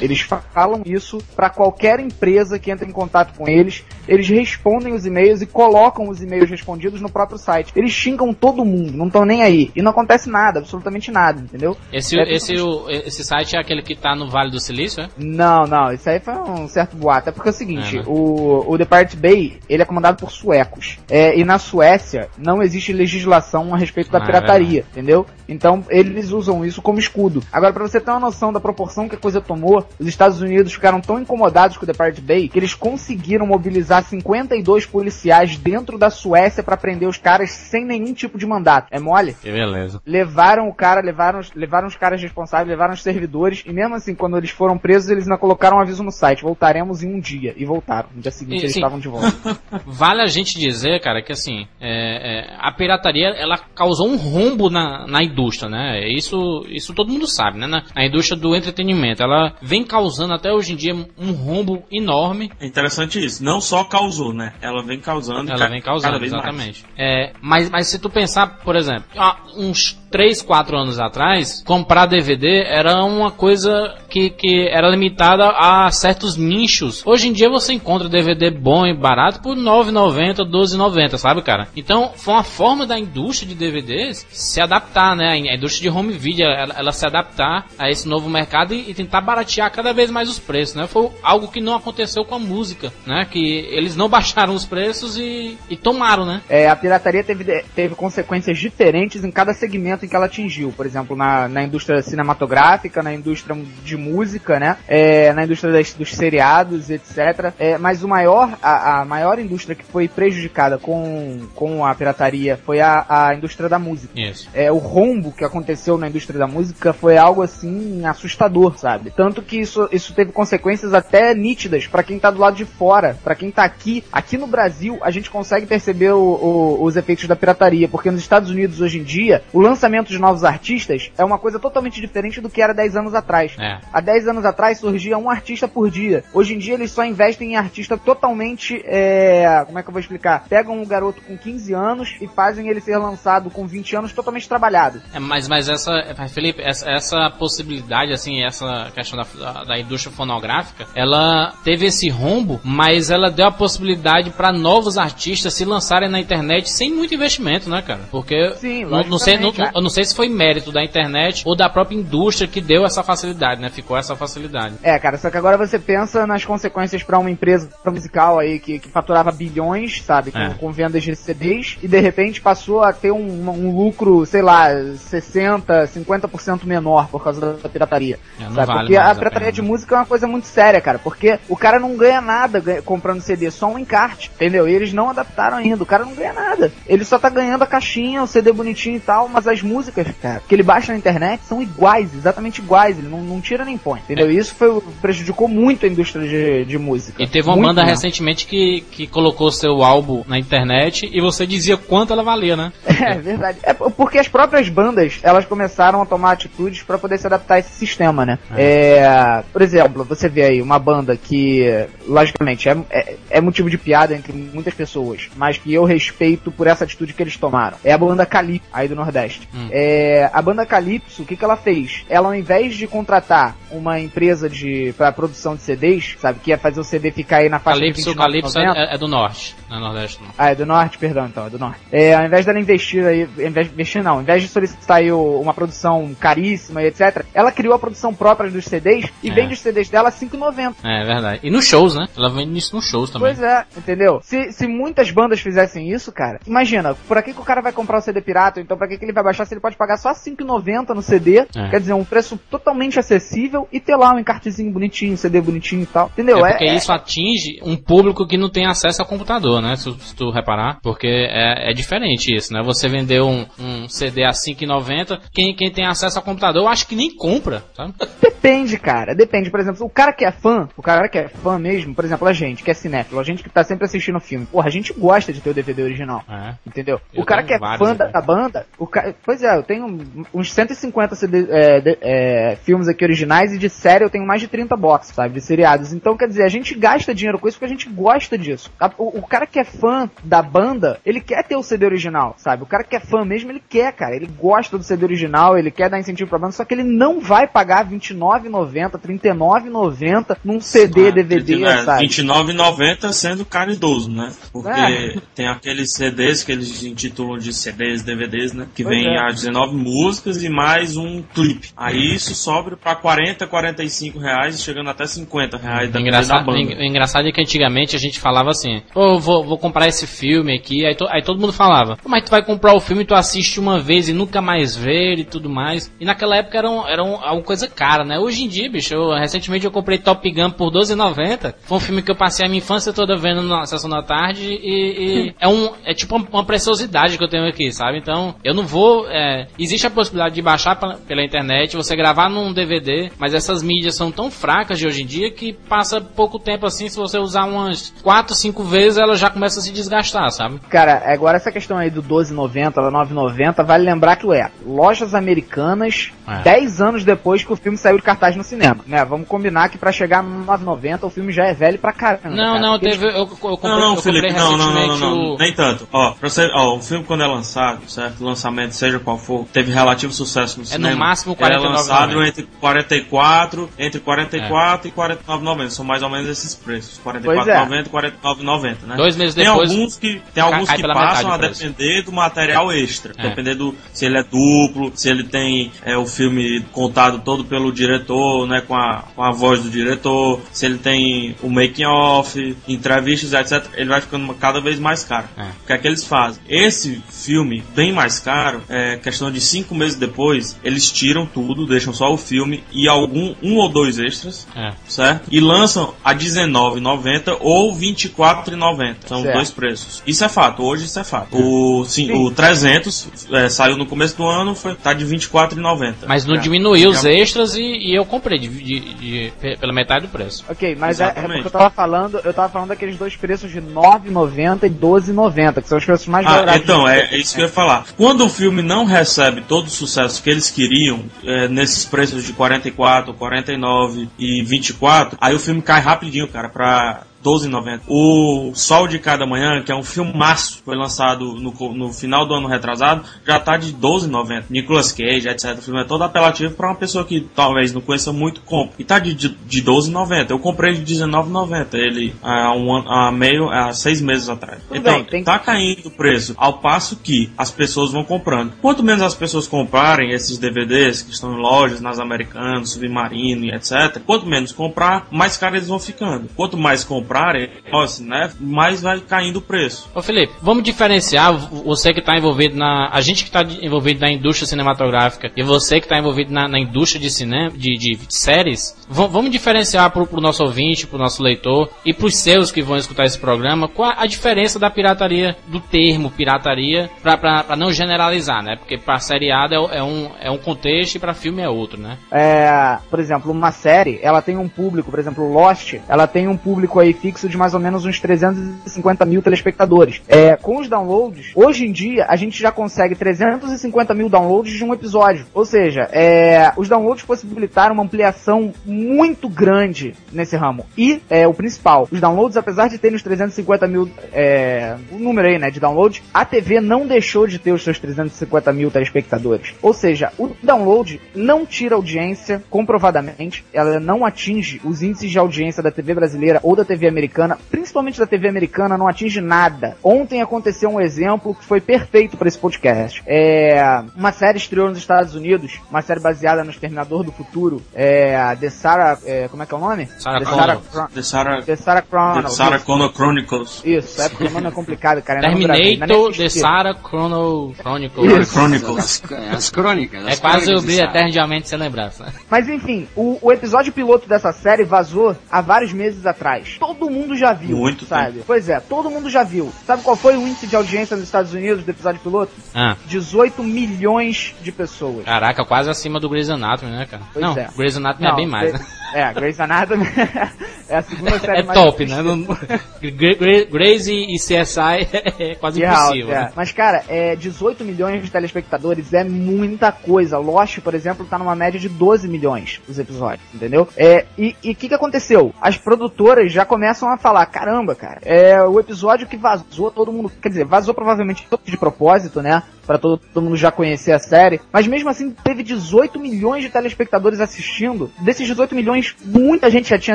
[0.00, 3.84] Eles falam isso pra qualquer empresa que entra em contato com eles.
[4.08, 7.72] Eles respondem os e-mails e colocam os e-mails respondidos no próprio site.
[7.76, 9.70] Eles xingam todo mundo, não estão nem aí.
[9.76, 11.76] E não acontece nada, absolutamente nada, entendeu?
[11.92, 15.08] Esse, É, esse, o- esse site é aquele que tá no Vale do Silício, é?
[15.16, 17.28] Não, não, isso aí foi um certo boato.
[17.28, 18.04] É porque é o seguinte, É, né?
[18.06, 20.98] o, o The Pirate Bay, ele é comandado por suecos.
[21.10, 25.26] É, e na Suécia não existe legislação a respeito da Ah, é pirataria, entendeu?
[25.48, 27.42] Então eles usam isso como escudo.
[27.52, 30.72] Agora, pra você ter uma noção da proporção que a coisa tomou, os Estados Unidos
[30.72, 35.98] ficaram tão incomodados com o The Pirate Bay que eles conseguiram mobilizar 52 policiais dentro
[35.98, 38.88] da Suécia pra prender os caras sem nenhum tipo de mandato.
[38.90, 39.34] É mole?
[39.40, 40.00] Que beleza.
[40.06, 44.14] levaram o cara, levaram, os- levaram os caras responsáveis, levaram os servidores, e mesmo assim,
[44.14, 47.54] quando eles foram presos, eles ainda colocaram um aviso no site, voltaremos em um dia,
[47.56, 48.08] e voltaram.
[48.14, 48.78] No dia seguinte E, eles sim.
[48.80, 49.32] estavam de volta.
[49.86, 54.70] Vale a gente dizer, cara, que assim, é, é, a pirataria, ela causou um rombo
[54.70, 56.06] na, na indústria, né?
[56.08, 57.66] Isso, isso todo mundo sabe, né?
[57.66, 59.22] Na, na indústria do entretenimento.
[59.22, 62.52] Ela vem causando até hoje em dia um rombo enorme.
[62.60, 63.42] É interessante isso.
[63.42, 64.52] Não só causou, né?
[64.60, 65.48] Ela vem causando.
[65.50, 66.84] Ela ca- vem causando, exatamente.
[66.94, 72.04] É, mas, mas se tu pensar, por exemplo, há uns 3, 4 anos atrás, comprar
[72.04, 77.02] DVD era uma coisa que, que era limitada a certos nichos.
[77.06, 81.40] Hoje em dia você encontra DVD bom e barato por R$ 9,90, R$ 12,90, sabe,
[81.40, 81.66] cara?
[81.74, 85.32] Então, foi uma forma da indústria de DVDs se adaptar, né?
[85.32, 88.94] A indústria de home video, ela, ela se adaptar a esse novo mercado e, e
[88.94, 90.86] tentar baratear cada vez mais os preços, né?
[90.86, 93.26] Foi algo que não aconteceu com a música, né?
[93.30, 96.42] Que eles não baixaram os preços e, e tomaram, né?
[96.50, 97.44] É, a pirataria teve,
[97.74, 100.72] teve consequências diferentes em cada segmento em que ela atingiu.
[100.76, 104.76] Por exemplo, na, na indústria cinematográfica, na indústria de música, né?
[104.88, 107.52] É, na indústria das- dos seriados, etc.
[107.58, 112.58] É, mas o maior, a, a maior indústria que foi prejudicada com, com a pirataria
[112.64, 114.12] foi a, a indústria da música.
[114.18, 114.48] Isso.
[114.54, 119.10] é, o rombo que aconteceu na indústria da música foi algo assim assustador, sabe?
[119.10, 123.16] Tanto que isso, isso teve consequências até nítidas pra quem tá do lado de fora,
[123.22, 124.02] pra quem tá aqui.
[124.12, 128.20] Aqui no Brasil, a gente consegue perceber o- o- os efeitos da pirataria, porque nos
[128.20, 132.00] Estados Unidos hoje em dia, o lançamento lançamento de novos artistas é uma coisa totalmente
[132.00, 133.54] diferente do que era 10 anos atrás.
[133.58, 133.78] É.
[133.92, 136.24] Há 10 anos atrás surgia um artista por dia.
[136.32, 138.82] Hoje em dia eles só investem em artista totalmente.
[138.86, 140.44] É, como é que eu vou explicar?
[140.48, 144.48] Pegam um garoto com 15 anos e fazem ele ser lançado com 20 anos totalmente
[144.48, 145.02] trabalhado.
[145.12, 145.92] É, mas, mas essa,
[146.28, 152.60] Felipe, essa, essa possibilidade, assim, essa questão da, da, indústria fonográfica, ela teve esse rombo,
[152.64, 157.68] mas ela deu a possibilidade para novos artistas se lançarem na internet sem muito investimento,
[157.68, 158.02] né, cara?
[158.10, 161.68] Porque Sim, não, não sei, não, não sei se foi mérito da internet ou da
[161.68, 163.68] própria indústria que deu essa facilidade, né?
[163.70, 164.76] Ficou essa facilidade.
[164.82, 168.78] É, cara, só que agora você pensa nas consequências pra uma empresa musical aí que,
[168.78, 170.54] que faturava bilhões, sabe, com, É.
[170.54, 174.68] com vendas de CDs, e de repente passou a ter um, um lucro, sei lá,
[174.96, 178.18] 60, 50% menor por causa da pirataria.
[178.40, 178.66] É, sabe?
[178.66, 179.68] vale porque a a pirataria pena, de né?
[179.68, 183.20] música é uma coisa muito séria, cara, porque o cara não ganha nada ganha- comprando
[183.20, 184.68] CD, só um encarte, entendeu?
[184.68, 186.72] E eles não adaptaram ainda, o cara não ganha nada.
[186.86, 189.71] Ele só tá ganhando a caixinha, o CD bonitinho e tal, mas as músicas,
[190.20, 193.78] cara, que ele baixa na internet são iguais, exatamente iguais, ele não, não tira nem
[193.78, 194.28] põe, entendeu?
[194.28, 194.32] É.
[194.32, 197.22] Isso foi, prejudicou muito a indústria de, de música.
[197.22, 201.46] E teve uma Muito banda recentemente que, que colocou seu álbum na internet e você
[201.46, 202.72] dizia quanto ela valia, né?
[203.02, 203.58] É verdade.
[203.62, 207.58] É porque as próprias bandas, elas começaram a tomar atitudes para poder se adaptar a
[207.58, 208.38] esse sistema, né?
[208.56, 211.64] É, por exemplo, você vê aí uma banda que,
[212.06, 216.66] logicamente, é, é, é motivo de piada entre muitas pessoas, mas que eu respeito por
[216.66, 217.76] essa atitude que eles tomaram.
[217.84, 219.48] É a banda Calypso, aí do Nordeste.
[219.54, 219.68] Hum.
[219.70, 222.04] É, a banda Calypso, o que, que ela fez?
[222.08, 226.58] Ela, ao invés de contratar uma empresa de para produção de CDs, sabe, que ia
[226.58, 229.56] fazer o CD ficar aí na faixa Calypso, de Calypso 29,90, é, é do norte,
[229.68, 230.30] não é nordeste não.
[230.36, 231.80] ah, é do norte, perdão, então, é do norte.
[231.90, 235.10] É, ao invés dela investir aí, ao invés investir não, ao invés de solicitar aí
[235.12, 239.34] uma produção caríssima e etc, ela criou a produção própria dos CDs e É.
[239.34, 240.74] vende os CDs dela a 5,90.
[240.82, 241.40] É verdade.
[241.42, 242.06] E nos shows, né?
[242.16, 243.34] Ela vende isso nos shows também.
[243.34, 244.20] Pois é, entendeu?
[244.22, 247.98] Se, se muitas bandas fizessem isso, cara, imagina, por que, que o cara vai comprar
[247.98, 250.12] o CD pirata, então pra que, que ele vai baixar se ele pode pagar só
[250.12, 251.70] 5,90 no CD, É.
[251.70, 255.86] quer dizer, um preço totalmente acessível e ter lá um encartezinho bonitinho, CD bonitinho e
[255.86, 256.44] tal, entendeu?
[256.44, 259.76] É porque isso atinge um público que não tem acesso ao computador, né?
[259.76, 260.78] Se, se tu reparar.
[260.82, 262.62] Porque é, é diferente isso, né?
[262.62, 266.86] Você vender um, um CD a 5,90, quem, quem tem acesso ao computador, eu acho
[266.86, 267.94] que nem compra, sabe?
[268.20, 269.14] Depende, cara.
[269.14, 269.50] Depende.
[269.50, 272.26] Por exemplo, o cara que é fã, o cara que é fã mesmo, por exemplo,
[272.26, 274.92] a gente, que é cinéfilo, a gente que tá sempre assistindo filme, porra, a gente
[274.92, 276.22] gosta de ter o DVD original.
[276.28, 276.54] É.
[276.66, 277.00] Entendeu?
[277.12, 279.14] Eu o cara que é fã da, da banda, o ca...
[279.32, 279.98] pois é, eu tenho
[280.34, 284.42] uns 150 CD, é, de- é, filmes aqui originais e de série eu tenho mais
[284.42, 285.32] de 30 boxes, sabe?
[285.34, 285.92] De seriados.
[285.94, 288.70] Então, quer dizer, a gente gasta dinheiro com isso porque a gente gosta disso.
[288.98, 292.62] O, o cara que é fã da banda, ele quer ter o CD original, sabe?
[292.62, 294.14] O cara que é fã mesmo, ele quer, cara.
[294.14, 297.18] Ele gosta do CD original, ele quer dar incentivo pra banda, só que ele não
[297.18, 302.02] vai pagar R$29,90, R$39,90 num CD, Ah, DVD, né, sabe?
[302.04, 304.30] R$29,90 sendo caridoso, né?
[304.52, 305.16] Porque É.
[305.34, 308.66] tem aqueles CDs que eles intitulam de CDs, DVDs, né?
[308.74, 309.18] Que Pois vem é.
[309.28, 311.68] A 19 músicas e mais um clipe.
[311.76, 316.58] Aí isso sobra pra 40, 45 reais, chegando até 50 reais da, da engraçado, banda.
[316.58, 320.54] o engraçado é que antigamente a gente falava assim, pô, vou, vou comprar esse filme
[320.56, 323.14] aqui, aí, to- aí todo mundo falava, "Pô, mas tu vai comprar o filme, tu
[323.14, 325.92] assiste uma vez e nunca mais vê e tudo mais.
[326.00, 328.18] E naquela época era, um, era um, uma coisa cara, né?
[328.18, 331.54] Hoje em dia, bicho, eu, recentemente eu comprei Top Gun por R$12,90.
[331.62, 334.44] Foi um filme que eu passei a minha infância toda vendo na sessão da tarde
[334.46, 337.98] e, e é um é tipo uma preciosidade que eu tenho aqui, sabe?
[337.98, 339.06] Então, eu não vou.
[339.12, 343.94] É, existe a possibilidade de baixar pela, internet, você gravar num DVD, mas essas mídias
[343.94, 347.44] são tão fracas de hoje em dia que passa pouco tempo assim, se você usar
[347.44, 350.58] umas 4, 5 vezes, ela já começa a se desgastar, sabe?
[350.68, 356.10] Cara, agora essa questão aí do 12,90, da 9,90, vale lembrar que é lojas americanas
[356.26, 356.42] É.
[356.42, 359.04] 10 anos depois que o filme saiu de cartaz no cinema, né?
[359.04, 362.30] Vamos combinar que pra chegar no 9,90 o filme já é velho pra caramba.
[362.30, 362.60] Não, cara.
[362.60, 363.04] não, teve.
[363.04, 365.38] Eu, eu comprei, Não, não, Felipe, não, não, não, não, o.
[365.38, 365.86] nem tanto.
[365.92, 368.20] Ó, pra você, ó, o filme quando é lançado, certo?
[368.20, 370.90] O lançamento, seja qual for, teve relativo sucesso no É cinema.
[370.94, 371.68] no máximo Ele é 49,90.
[371.72, 375.70] lançado entre 44, entre 44 e 49,90.
[375.70, 377.00] São mais ou menos esses preços.
[377.04, 378.96] 44,90 e 49,90, né?
[378.96, 383.12] Dois meses tem depois, alguns que tem alguns que passam a depender do material extra,
[383.16, 383.28] É.
[383.28, 387.72] depender do se ele é duplo, se ele tem é, o filme contado todo pelo
[387.72, 392.56] diretor, né, com a, com a voz do diretor, se ele tem o making off,
[392.68, 393.66] entrevistas, etc.
[393.74, 395.26] Ele vai ficando cada vez mais caro.
[395.36, 395.42] É.
[395.42, 396.42] O que é que eles fazem?
[396.48, 401.92] Esse filme bem mais caro, é questão de cinco meses depois, eles tiram tudo, deixam
[401.92, 404.72] só o filme e algum um ou dois extras É.
[404.88, 405.28] certo?
[405.30, 408.96] E lançam a R$19,90 ou R$24,90.
[409.06, 409.34] São Certo.
[409.34, 410.02] dois preços.
[410.06, 411.36] Isso é fato, hoje isso é fato.
[411.36, 415.94] O, sim, o 300 é, saiu no começo do ano, foi, tá de R$24,90.
[416.06, 416.38] Mas não É.
[416.38, 420.44] diminuiu os extras e, e eu comprei de, de- de- pe- pela metade do preço.
[420.48, 423.60] Ok, mas é, é porque eu tava falando, eu tava falando daqueles dois preços de
[423.60, 426.62] 9,90 e 12,90, que são os preços mais Ah, valorados.
[426.62, 427.86] então, é, é isso que eu ia falar.
[427.96, 432.24] Quando o filme não não recebe todo o sucesso que eles queriam é, nesses preços
[432.24, 437.82] de 44, 49 e 24, aí o filme cai rapidinho, cara, pra 12,90.
[437.88, 442.34] O Sol de Cada Manhã, que é um filmaço, foi lançado no, no final do
[442.34, 444.44] ano retrasado, já tá de 12,90.
[444.50, 445.58] Nicolas Cage, etc.
[445.58, 448.74] O filme é todo apelativo para uma pessoa que talvez não conheça muito, compra.
[448.78, 450.30] E tá de, de, de 12,90.
[450.30, 454.62] Eu comprei de 19,90 ele há, um ano, há meio, há seis meses atrás.
[454.62, 455.24] Tudo então, bem, tem...
[455.24, 458.52] tá caindo o preço, ao passo que as pessoas vão comprando.
[458.60, 463.54] Quanto menos as pessoas comprarem esses DVDs que estão em lojas, nas Americanas, Submarino e
[463.54, 466.28] etc., quanto menos comprar, mais caros eles vão ficando.
[466.34, 469.90] Quanto mais comprar, comprarem, assim, né, mais vai caindo o preço.
[469.94, 472.88] Ô Felipe, vamos diferenciar você que está envolvido na.
[472.90, 476.58] A gente que está envolvido na indústria cinematográfica e você que está envolvido na, na,
[476.58, 478.76] indústria de cinema, de, de, de séries.
[478.88, 482.50] V vamos diferenciar para o nosso ouvinte, para o nosso leitor e para os seus
[482.50, 487.72] que vão escutar esse programa qual a diferença da pirataria, do termo pirataria, para não
[487.72, 488.56] generalizar, né?
[488.56, 491.98] Porque para seriado é, é, um, é um contexto e para filme é outro, né?
[492.10, 496.36] É, por exemplo, uma série, ela tem um público, por exemplo, Lost, ela tem um
[496.36, 500.00] público aí fixo de mais ou menos uns 350 mil telespectadores.
[500.06, 504.62] É, com os downloads, hoje em dia a gente já consegue 350 mil downloads de
[504.62, 505.26] um episódio.
[505.34, 510.64] Ou seja, é, os downloads possibilitaram uma ampliação muito grande nesse ramo.
[510.78, 515.26] E é, o principal, os downloads, apesar de terem os 350 mil, é, o número
[515.26, 519.54] aí, né, de download, a TV não deixou de ter os seus 350 mil telespectadores.
[519.60, 525.62] Ou seja, o download não tira audiência comprovadamente, ela não atinge os índices de audiência
[525.62, 529.76] da TV brasileira ou da TV americana, principalmente da TV americana, não atinge nada.
[529.82, 533.02] Ontem aconteceu um exemplo que foi perfeito para esse podcast.
[533.06, 538.36] É, uma série estreou nos Estados Unidos, uma série baseada no Exterminador do Futuro, é,
[538.36, 539.88] The Sarah, é, como é que é o nome?
[539.98, 542.24] Sarah The Sarah, The Sarah, The Sarah Chronicles.
[542.24, 543.62] The Sarah Connor Chronicles.
[543.64, 545.20] Isso, é porque o nome é complicado, cara.
[545.20, 548.28] Terminator The Sarah Chrono Chronicles.
[548.28, 548.78] Chronicles.
[548.78, 549.02] As,
[549.34, 550.04] as crônicas.
[550.06, 552.12] As é quase o brilho eterno de mente sem lembrança.
[552.30, 556.56] Mas enfim, o, o episódio piloto dessa série vazou há vários meses atrás.
[556.58, 558.12] Todo mundo já viu, Muito sabe?
[558.14, 558.24] Tempo.
[558.26, 559.52] Pois é, todo mundo já viu.
[559.66, 562.32] Sabe qual foi o índice de audiência nos Estados Unidos do episódio piloto?
[562.54, 562.76] Ah.
[562.86, 565.04] 18 milhões de pessoas.
[565.04, 567.02] Caraca, quase acima do Grey's Anatomy, né, cara?
[567.12, 567.48] Pois não, é.
[567.56, 568.60] Grey's Anatomy é Não, bem mais, né?
[568.94, 569.86] É, Grey's Anatomy
[570.68, 571.94] é a segunda série É mais top, né?
[571.94, 573.46] assistida.
[573.50, 576.10] Grey's e CSI é quase House, impossível.
[576.14, 576.20] é.
[576.24, 576.32] né?
[576.36, 580.18] Mas, cara, é 18 milhões de telespectadores é muita coisa.
[580.18, 583.66] Lost, por exemplo, tá numa média de 12 milhões os episódios, entendeu?
[583.76, 585.34] É, e o que, que aconteceu?
[585.40, 590.10] As produtoras já começam a falar: caramba, cara, é o episódio que vazou, todo mundo.
[590.20, 592.42] Quer dizer, vazou provavelmente de propósito, né?
[592.66, 594.40] Pra todo, todo mundo já conhecer a série.
[594.52, 597.90] Mas mesmo assim, teve 18 milhões de telespectadores assistindo.
[598.00, 599.94] Desses 18 milhões, muita gente já tinha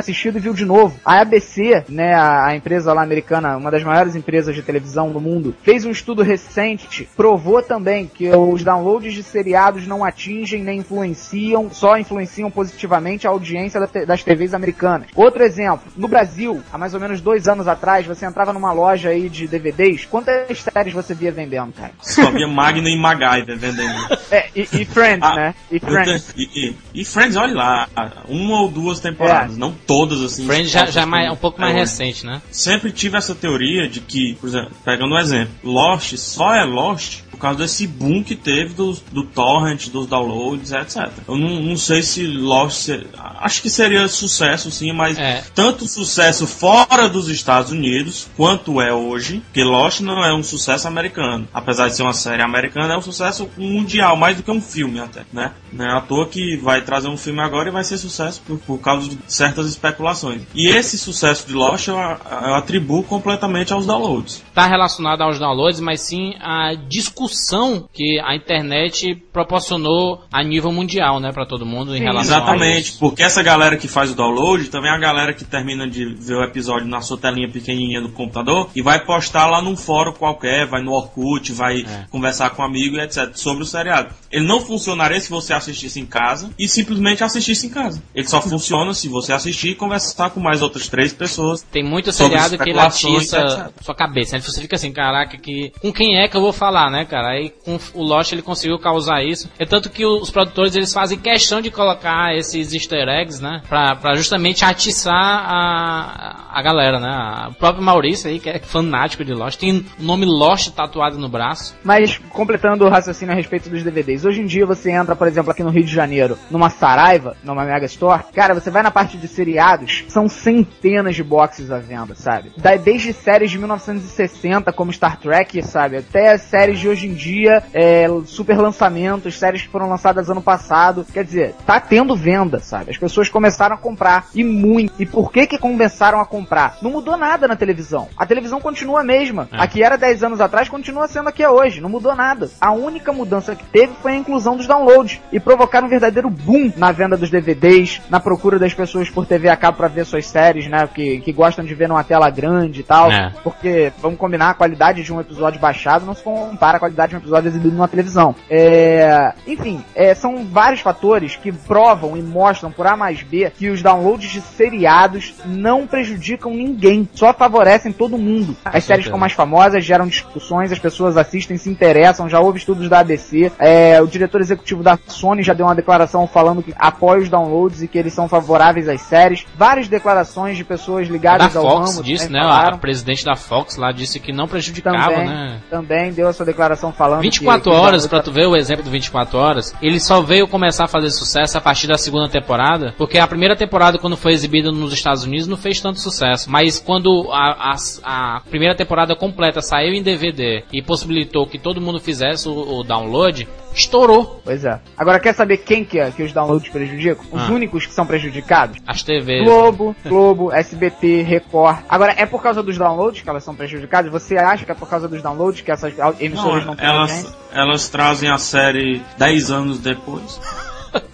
[0.00, 0.98] assistido e viu de novo.
[1.04, 5.20] A ABC, né, a, a empresa lá americana, uma das maiores empresas de televisão do
[5.20, 10.78] mundo, fez um estudo recente, provou também que os downloads de seriados não atingem nem
[10.80, 15.08] influenciam, só influenciam positivamente a audiência das TVs americanas.
[15.14, 19.10] Outro exemplo, no Brasil, há mais ou menos dois anos atrás, você entrava numa loja
[19.10, 21.92] aí de DVDs, quantas séries você via vendendo, cara?
[22.00, 24.18] Só via Magna e MacGyver vendendo.
[24.30, 25.54] É, e, e Friends, Ah, né?
[25.72, 26.34] E Friends.
[26.36, 27.88] E, e- Friends, olha lá,
[28.28, 29.58] uma ou duas temporadas, É.
[29.58, 30.44] não todas assim.
[30.46, 32.42] Friends já, já é mais- um pouco mais é, recente, né?
[32.50, 37.22] Sempre tive essa teoria de que, por exemplo, pegando um exemplo, Lost só é Lost
[37.30, 41.08] por causa desse boom que teve do, do torrent, dos downloads, etc.
[41.26, 42.76] Eu não, não sei se Lost.
[42.76, 43.06] se-
[43.40, 45.42] acho que seria sucesso sim, mas É.
[45.54, 50.86] tanto sucesso fora dos Estados Unidos quanto é hoje, porque Lost não é um sucesso
[50.88, 51.48] americano.
[51.54, 54.98] Apesar de ser uma série americana, é um sucesso mundial, mais do que um filme
[55.00, 55.52] até, né?
[55.72, 58.58] Não é à toa que vai trazer um filme agora e vai ser sucesso por,
[58.58, 60.42] por causa de certas especulações.
[60.54, 64.42] E esse sucesso de Lost eu, eu atribuo completamente aos downloads.
[64.48, 71.18] Está relacionado aos downloads, mas sim à discussão que a internet proporcionou a nível mundial,
[71.20, 72.98] né, para todo mundo em Sim, relação a Exatamente, isso.
[72.98, 76.34] porque essa galera que faz o download também é a galera que termina de ver
[76.34, 80.66] o episódio na sua telinha pequenininha do computador e vai postar lá num fórum qualquer,
[80.66, 82.06] vai no Orkut, vai É.
[82.10, 83.34] conversar com um amigo e etc.
[83.34, 84.14] sobre o seriado.
[84.30, 88.02] Ele não funcionaria se você assistisse em casa e simplesmente assistisse em casa.
[88.14, 91.62] Ele só funciona se você assistir e conversar com mais outras três pessoas.
[91.62, 94.36] Tem muito seriado que ele atiça sua cabeça.
[94.36, 97.30] Aí você fica assim, caraca, que com quem é que eu vou falar, né, cara?
[97.30, 99.48] Aí com o Lost ele conseguiu causar isso.
[99.58, 103.62] É tanto que os produtores eles fazem questão de colocar esses easter eggs, né?
[103.68, 107.48] Pra, pra justamente atiçar a, a galera, né?
[107.50, 111.28] O próprio Maurício aí, que é fanático de Lost, tem o nome Lost tatuado no
[111.28, 111.76] braço.
[111.84, 115.50] Mas, completando o raciocínio a respeito dos DVDs, hoje em dia você entra, por exemplo,
[115.50, 119.16] aqui no Rio de Janeiro, numa Saraiva, numa Mega Store, cara, você vai na parte
[119.16, 122.52] de seriados, são centenas de boxes à venda, sabe?
[122.82, 125.98] Desde séries de 1960, como Star Trek, sabe?
[125.98, 131.06] Até séries de hoje em dia, é, super lançamentos, séries que foram lançadas ano passado.
[131.12, 132.90] Quer dizer, tá tendo venda, sabe?
[132.90, 134.92] As pessoas começaram a comprar, e muito.
[134.98, 136.78] E por que que começaram a comprar?
[136.82, 138.08] Não mudou nada na televisão.
[138.16, 139.48] A televisão continua a mesma.
[139.52, 139.60] É.
[139.60, 141.80] A que era 10 anos atrás continua sendo a que é hoje.
[141.80, 142.50] Não mudou nada.
[142.60, 145.20] A única mudança que teve foi a inclusão dos downloads.
[145.32, 149.48] E provocaram um verdadeiro boom na venda dos DVDs, na procura das pessoas por TV
[149.48, 150.88] a cabo pra ver suas séries, né?
[150.92, 153.10] Que, que gostam de ver numa tela grande e tal.
[153.10, 153.32] É.
[153.42, 157.16] Porque, vamos combinar, a qualidade de um episódio baixado não se compara à qualidade de
[157.16, 158.34] um episódio exibido numa televisão.
[158.50, 163.68] É, enfim, é, são vários fatores que provam e mostram por A mais B que
[163.68, 168.56] os downloads de seriados não prejudicam ninguém, só favorecem todo mundo.
[168.64, 172.88] As séries ficam mais famosas, geram discussões, as pessoas assistem, se interessam, já houve estudos
[172.88, 173.50] da ABC.
[173.58, 177.82] É, o diretor executivo da Sony já deu uma declaração falando que apoia os downloads
[177.82, 179.44] e que eles são favoráveis às séries.
[179.56, 182.40] Várias declarações de pessoas Da ligadas ao Fox ramo disse, né?
[182.40, 182.76] falaram.
[182.76, 185.60] A presidente da Fox lá disse que não prejudicava, também, né?
[185.70, 188.84] também deu a sua declaração falando 24 que, horas, os pra tu ver o exemplo
[188.84, 192.94] do 24 horas, ele só veio começar a fazer sucesso a partir da segunda temporada,
[192.96, 196.50] porque a primeira temporada, quando foi exibida nos Estados Unidos, não fez tanto sucesso.
[196.50, 201.80] Mas quando a, a, a primeira temporada completa saiu em DVD e possibilitou que todo
[201.80, 204.80] mundo fizesse o, o download, estourou Pois é.
[204.96, 207.24] Agora quer saber quem que, é, que os downloads prejudicam?
[207.30, 207.52] Os Ah.
[207.52, 208.78] únicos que são prejudicados?
[208.86, 209.44] as TVs.
[209.44, 211.78] Globo, Globo, SBT, Record.
[211.88, 214.10] Agora, é por causa dos downloads que elas são prejudicadas?
[214.10, 217.36] Você acha que é por causa dos downloads que essas emissoras não, Não, têm elas,
[217.52, 220.40] elas trazem a série 10 anos depois.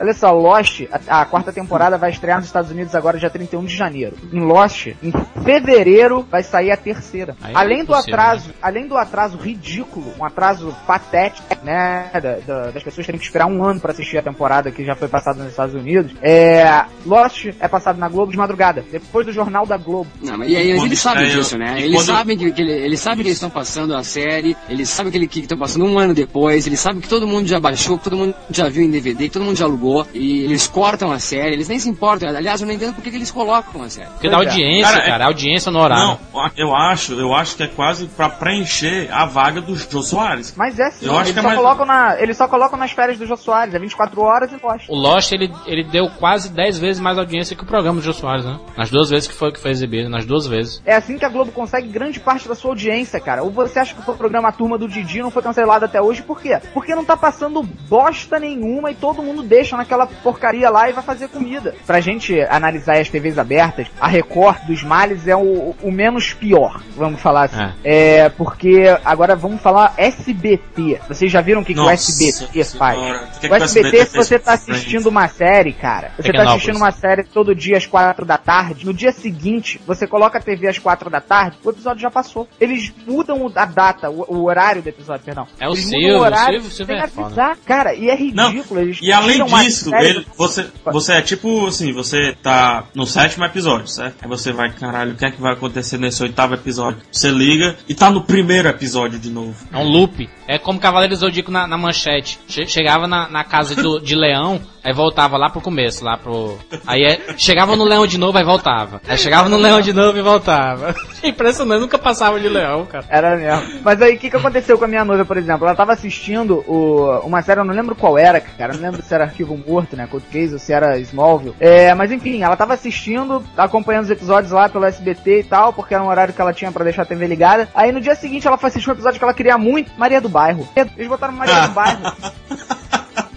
[0.01, 3.65] Olha só, Lost, a, a quarta temporada vai estrear nos Estados Unidos agora dia 31
[3.65, 4.17] de janeiro.
[4.33, 5.13] Em Lost, em
[5.43, 7.37] fevereiro, vai sair a terceira.
[7.43, 12.21] Aí é além do impossível, atraso, além do atraso ridículo, um atraso patético, né, da-
[12.47, 15.09] da- das pessoas terem que esperar um ano pra assistir a temporada que já foi
[15.09, 19.67] passada nos Estados Unidos, é, Lost é passado na Globo de madrugada, depois do Jornal
[19.67, 20.11] da Globo.
[20.23, 21.77] Não, mas e aí, eles sabem disso, né?
[21.81, 24.89] Eles quando- sabem que, que ele- eles sabem que eles estão passando a série, eles
[24.89, 27.61] sabem que ele- que estão passando um ano depois, eles sabem que todo mundo já
[27.61, 30.67] baixou, que todo mundo já viu em DVD, que todo mundo já alugou, e eles
[30.67, 32.29] cortam a série, eles nem se importam.
[32.29, 34.09] Aliás, eu não entendo por que que eles colocam a série.
[34.11, 34.47] Porque dá é.
[34.47, 36.05] audiência, Cara, é- cara, audiência no horário.
[36.05, 40.55] Não, eu acho, eu acho que é quase pra preencher a vaga do Jô Soares.
[40.57, 42.79] Mas é sim, Eu acho eles, que é só mais- colocam na, eles só colocam
[42.79, 44.89] nas férias do Jô Soares, é 24 horas e Lost.
[44.89, 48.13] O Lost, ele, ele deu quase 10 vezes mais audiência que o programa do Jô
[48.13, 48.59] Soares, né?
[48.77, 50.83] Nas duas vezes que foi, que foi exibido, nas duas vezes.
[50.85, 53.43] É assim que a Globo consegue grande parte da sua audiência, cara.
[53.43, 56.23] Ou você acha que o programa A Turma do Didi não foi cancelado até hoje,
[56.23, 56.59] por quê?
[56.73, 61.03] Porque não tá passando bosta nenhuma e todo mundo deixa naquela porcaria lá e vai
[61.05, 61.75] fazer comida.
[61.87, 66.83] Pra gente analisar as TVs abertas, a Record dos males é o, o menos pior,
[66.97, 67.73] vamos falar assim.
[67.85, 68.29] É.
[68.31, 71.01] porque agora vamos falar SBT.
[71.09, 72.99] Vocês já viram o que, que o Nossa SBT faz?
[72.99, 76.33] o que que o o SBT, SBT se você tá assistindo uma série, cara, você
[76.33, 80.39] tá assistindo uma série todo dia às quatro da tarde, no dia seguinte, você coloca
[80.39, 82.49] a TV às quatro da tarde, o episódio já passou.
[82.61, 85.47] Eles mudam o- a data, o, o horário do episódio, perdão.
[85.61, 87.57] É o Eles Silvio, o horário o Silvio- é avisar.
[87.65, 88.81] Cara, e é Não, ridículo.
[88.81, 93.07] Eles e além tiram a disso, ele, você, você é tipo assim, você tá no
[93.07, 94.17] sétimo episódio, certo?
[94.23, 97.01] Aí você vai, caralho, o que é que vai acontecer nesse oitavo episódio?
[97.11, 99.55] Você liga e tá no primeiro episódio de novo.
[99.73, 100.29] É um loop.
[100.47, 102.39] É como Cavaleiro do Zodíaco na, na manchete.
[102.47, 106.59] Che- chegava na, na casa do, de Leão, aí voltava lá pro começo, lá pro.
[106.87, 109.01] Aí é- chegava no Leão de novo, aí voltava.
[109.09, 110.95] Aí chegava no Leão de novo e voltava.
[111.25, 113.05] Impressionante, nunca passava de Leão, cara.
[113.09, 113.81] Era mesmo.
[113.83, 115.67] Mas aí, o que, que aconteceu com a minha noiva, por exemplo?
[115.67, 118.75] Ela tava assistindo o, uma série, eu não lembro qual era, cara.
[118.75, 120.07] Eu não lembro se era Arquivo Morto, né?
[120.11, 121.55] Cold Case, ou se era Smallville.
[121.59, 125.95] É, mas enfim, ela tava assistindo, acompanhando os episódios lá pelo SBT e tal, porque
[125.95, 127.69] era um horário que ela tinha pra deixar a TV ligada.
[127.75, 130.29] Aí no dia seguinte ela foi assistir um episódio que ela queria muito, Maria do
[130.29, 130.69] Bairro.
[130.77, 132.13] Eles botaram Maria do Bairro.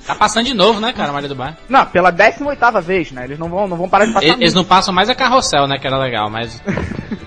[0.07, 1.57] Tá passando de novo, né, cara, Maria do Bar?
[1.67, 3.25] Não, pela 18 vez, né?
[3.25, 4.55] Eles não vão, não vão parar de passar Eles muito.
[4.55, 6.61] não passam mais a carrossel, né, que era legal, mas.